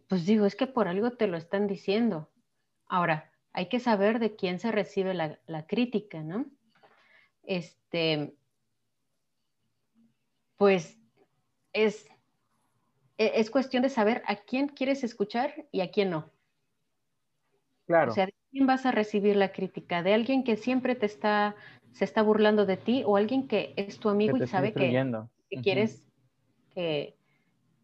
pues 0.07 0.25
digo, 0.25 0.45
es 0.45 0.55
que 0.55 0.67
por 0.67 0.87
algo 0.87 1.11
te 1.11 1.27
lo 1.27 1.37
están 1.37 1.67
diciendo. 1.67 2.29
Ahora, 2.87 3.31
hay 3.53 3.69
que 3.69 3.79
saber 3.79 4.19
de 4.19 4.35
quién 4.35 4.59
se 4.59 4.71
recibe 4.71 5.13
la, 5.13 5.39
la 5.47 5.65
crítica, 5.65 6.21
¿no? 6.21 6.45
Este, 7.43 8.35
pues 10.57 10.97
es, 11.73 12.07
e, 13.17 13.31
es 13.35 13.49
cuestión 13.49 13.83
de 13.83 13.89
saber 13.89 14.21
a 14.27 14.35
quién 14.35 14.67
quieres 14.67 15.03
escuchar 15.03 15.65
y 15.71 15.81
a 15.81 15.91
quién 15.91 16.09
no. 16.09 16.31
Claro. 17.85 18.11
O 18.11 18.13
sea, 18.13 18.25
¿de 18.25 18.35
quién 18.51 18.67
vas 18.67 18.85
a 18.85 18.91
recibir 18.91 19.35
la 19.37 19.51
crítica? 19.53 20.03
¿De 20.03 20.13
alguien 20.13 20.43
que 20.43 20.57
siempre 20.57 20.95
te 20.95 21.05
está, 21.05 21.55
se 21.91 22.05
está 22.05 22.21
burlando 22.21 22.65
de 22.65 22.77
ti 22.77 23.03
o 23.05 23.17
alguien 23.17 23.47
que 23.47 23.73
es 23.75 23.99
tu 23.99 24.09
amigo 24.09 24.37
y 24.37 24.47
sabe 24.47 24.73
que, 24.73 24.91
que 25.49 25.61
quieres, 25.61 26.07
que, 26.73 27.17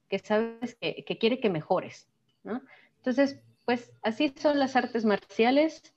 que 0.10 0.20
sabes 0.20 0.76
que, 0.76 1.04
que, 1.06 1.18
quiere 1.18 1.40
que 1.40 1.50
mejores, 1.50 2.10
¿no? 2.44 2.62
Entonces, 2.98 3.42
pues 3.66 3.92
así 4.02 4.34
son 4.38 4.60
las 4.60 4.76
artes 4.76 5.06
marciales, 5.06 5.94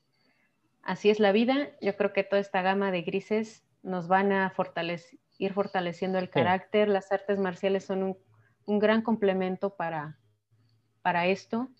así 0.82 1.10
es 1.10 1.20
la 1.20 1.32
vida. 1.32 1.70
Yo 1.80 1.96
creo 1.96 2.12
que 2.12 2.24
toda 2.24 2.40
esta 2.40 2.62
gama 2.62 2.90
de 2.90 3.02
grises 3.02 3.64
nos 3.82 4.08
van 4.08 4.32
a 4.32 4.50
fortalecer, 4.50 5.18
ir 5.38 5.52
fortaleciendo 5.52 6.18
el 6.18 6.30
carácter. 6.30 6.88
Las 6.88 7.12
artes 7.12 7.38
marciales 7.38 7.84
son 7.84 8.02
un, 8.02 8.18
un 8.64 8.78
gran 8.78 9.02
complemento 9.02 9.76
para, 9.76 10.18
para 11.02 11.26
esto 11.26 11.70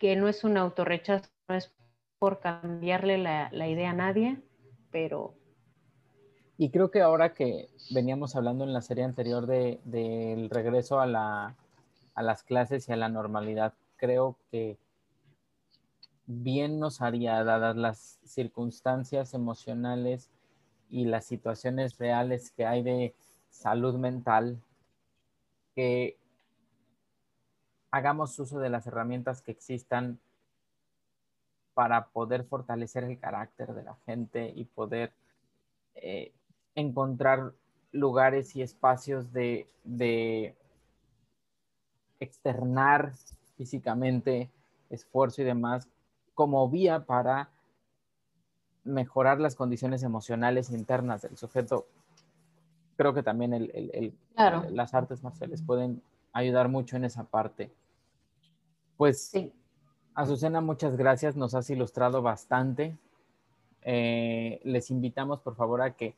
que 0.00 0.16
no 0.16 0.28
es 0.28 0.42
un 0.44 0.56
autorrechazo, 0.56 1.30
no 1.46 1.54
es 1.54 1.72
por 2.18 2.40
cambiarle 2.40 3.18
la, 3.18 3.68
idea 3.68 3.90
a 3.90 3.94
nadie, 3.94 4.40
pero... 4.90 5.34
Y 6.56 6.70
creo 6.70 6.90
que 6.90 7.00
ahora 7.00 7.32
que 7.32 7.70
veníamos 7.90 8.36
hablando 8.36 8.64
en 8.64 8.74
la 8.74 8.82
serie 8.82 9.04
anterior 9.04 9.46
del 9.46 9.80
de, 9.84 10.48
regreso 10.50 11.00
a, 11.00 11.06
la, 11.06 11.56
a 12.14 12.22
las 12.22 12.42
clases 12.42 12.88
y 12.88 12.92
a 12.92 12.96
la 12.96 13.08
normalidad, 13.08 13.72
creo 13.96 14.36
que 14.50 14.76
bien 16.26 16.78
nos 16.78 17.00
haría, 17.00 17.42
dadas 17.44 17.76
las 17.76 18.20
circunstancias 18.24 19.32
emocionales 19.32 20.30
y 20.90 21.06
las 21.06 21.24
situaciones 21.24 21.98
reales 21.98 22.50
que 22.50 22.66
hay 22.66 22.82
de 22.82 23.14
salud 23.48 23.94
mental, 23.96 24.60
que 25.74 26.18
hagamos 27.90 28.38
uso 28.38 28.58
de 28.58 28.70
las 28.70 28.86
herramientas 28.86 29.42
que 29.42 29.52
existan 29.52 30.20
para 31.74 32.08
poder 32.08 32.44
fortalecer 32.44 33.04
el 33.04 33.18
carácter 33.18 33.74
de 33.74 33.84
la 33.84 33.96
gente 34.06 34.52
y 34.54 34.64
poder 34.64 35.12
eh, 35.94 36.32
encontrar 36.74 37.52
lugares 37.92 38.54
y 38.56 38.62
espacios 38.62 39.32
de, 39.32 39.68
de, 39.84 40.54
externar 42.20 43.14
físicamente 43.56 44.50
esfuerzo 44.90 45.40
y 45.40 45.44
demás 45.44 45.88
como 46.34 46.68
vía 46.68 47.06
para 47.06 47.50
mejorar 48.84 49.40
las 49.40 49.54
condiciones 49.54 50.02
emocionales 50.02 50.70
internas 50.70 51.22
del 51.22 51.36
sujeto. 51.36 51.86
Creo 52.96 53.14
que 53.14 53.22
también 53.22 53.54
el, 53.54 54.14
las 54.70 54.94
artes 54.94 55.22
marciales 55.22 55.62
pueden 55.62 56.02
ayudar 56.32 56.68
mucho 56.68 56.96
en 56.96 57.04
esa 57.04 57.24
parte. 57.24 57.72
Pues, 58.96 59.22
sí. 59.22 59.52
Azucena, 60.20 60.60
muchas 60.60 60.98
gracias, 60.98 61.34
nos 61.34 61.54
has 61.54 61.70
ilustrado 61.70 62.20
bastante. 62.20 62.94
Eh, 63.80 64.60
les 64.64 64.90
invitamos, 64.90 65.40
por 65.40 65.56
favor, 65.56 65.80
a 65.80 65.96
que 65.96 66.14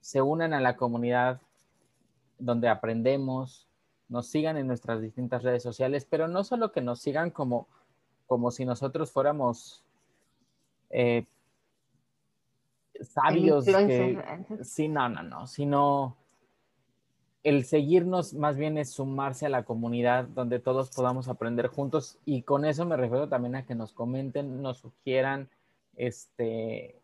se 0.00 0.22
unan 0.22 0.52
a 0.52 0.60
la 0.60 0.76
comunidad 0.76 1.40
donde 2.38 2.68
aprendemos, 2.68 3.66
nos 4.08 4.28
sigan 4.28 4.56
en 4.56 4.68
nuestras 4.68 5.02
distintas 5.02 5.42
redes 5.42 5.64
sociales, 5.64 6.06
pero 6.08 6.28
no 6.28 6.44
solo 6.44 6.70
que 6.70 6.80
nos 6.80 7.00
sigan 7.00 7.32
como, 7.32 7.66
como 8.28 8.52
si 8.52 8.64
nosotros 8.64 9.10
fuéramos 9.10 9.84
eh, 10.90 11.26
sabios. 13.00 13.66
sí, 14.62 14.86
no, 14.86 15.08
no, 15.08 15.24
no, 15.24 15.48
sino 15.48 16.16
el 17.44 17.64
seguirnos 17.64 18.34
más 18.34 18.56
bien 18.56 18.78
es 18.78 18.90
sumarse 18.90 19.46
a 19.46 19.50
la 19.50 19.64
comunidad 19.64 20.26
donde 20.28 20.58
todos 20.58 20.90
podamos 20.90 21.28
aprender 21.28 21.68
juntos 21.68 22.18
y 22.24 22.42
con 22.42 22.64
eso 22.64 22.84
me 22.84 22.96
refiero 22.96 23.28
también 23.28 23.56
a 23.56 23.64
que 23.64 23.74
nos 23.74 23.92
comenten, 23.92 24.60
nos 24.60 24.78
sugieran, 24.78 25.48
este, 25.96 26.96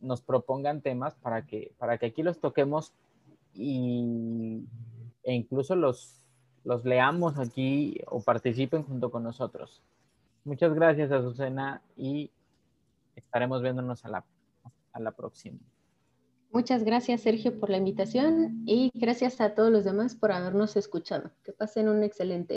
nos 0.00 0.22
propongan 0.22 0.82
temas 0.82 1.14
para 1.16 1.46
que, 1.46 1.72
para 1.78 1.98
que 1.98 2.06
aquí 2.06 2.22
los 2.22 2.38
toquemos 2.38 2.92
y, 3.54 4.64
e 5.24 5.34
incluso 5.34 5.74
los, 5.74 6.24
los 6.64 6.84
leamos 6.84 7.38
aquí 7.38 8.00
o 8.06 8.20
participen 8.20 8.84
junto 8.84 9.10
con 9.10 9.22
nosotros. 9.22 9.82
Muchas 10.44 10.74
gracias, 10.74 11.12
Azucena, 11.12 11.82
y 11.96 12.30
estaremos 13.14 13.62
viéndonos 13.62 14.04
a 14.04 14.08
la, 14.08 14.24
a 14.92 15.00
la 15.00 15.12
próxima. 15.12 15.58
Muchas 16.52 16.84
gracias, 16.84 17.22
Sergio, 17.22 17.58
por 17.58 17.70
la 17.70 17.78
invitación 17.78 18.62
y 18.66 18.90
gracias 18.92 19.40
a 19.40 19.54
todos 19.54 19.72
los 19.72 19.84
demás 19.84 20.14
por 20.14 20.32
habernos 20.32 20.76
escuchado. 20.76 21.30
Que 21.44 21.52
pasen 21.52 21.88
un 21.88 22.02
excelente 22.02 22.50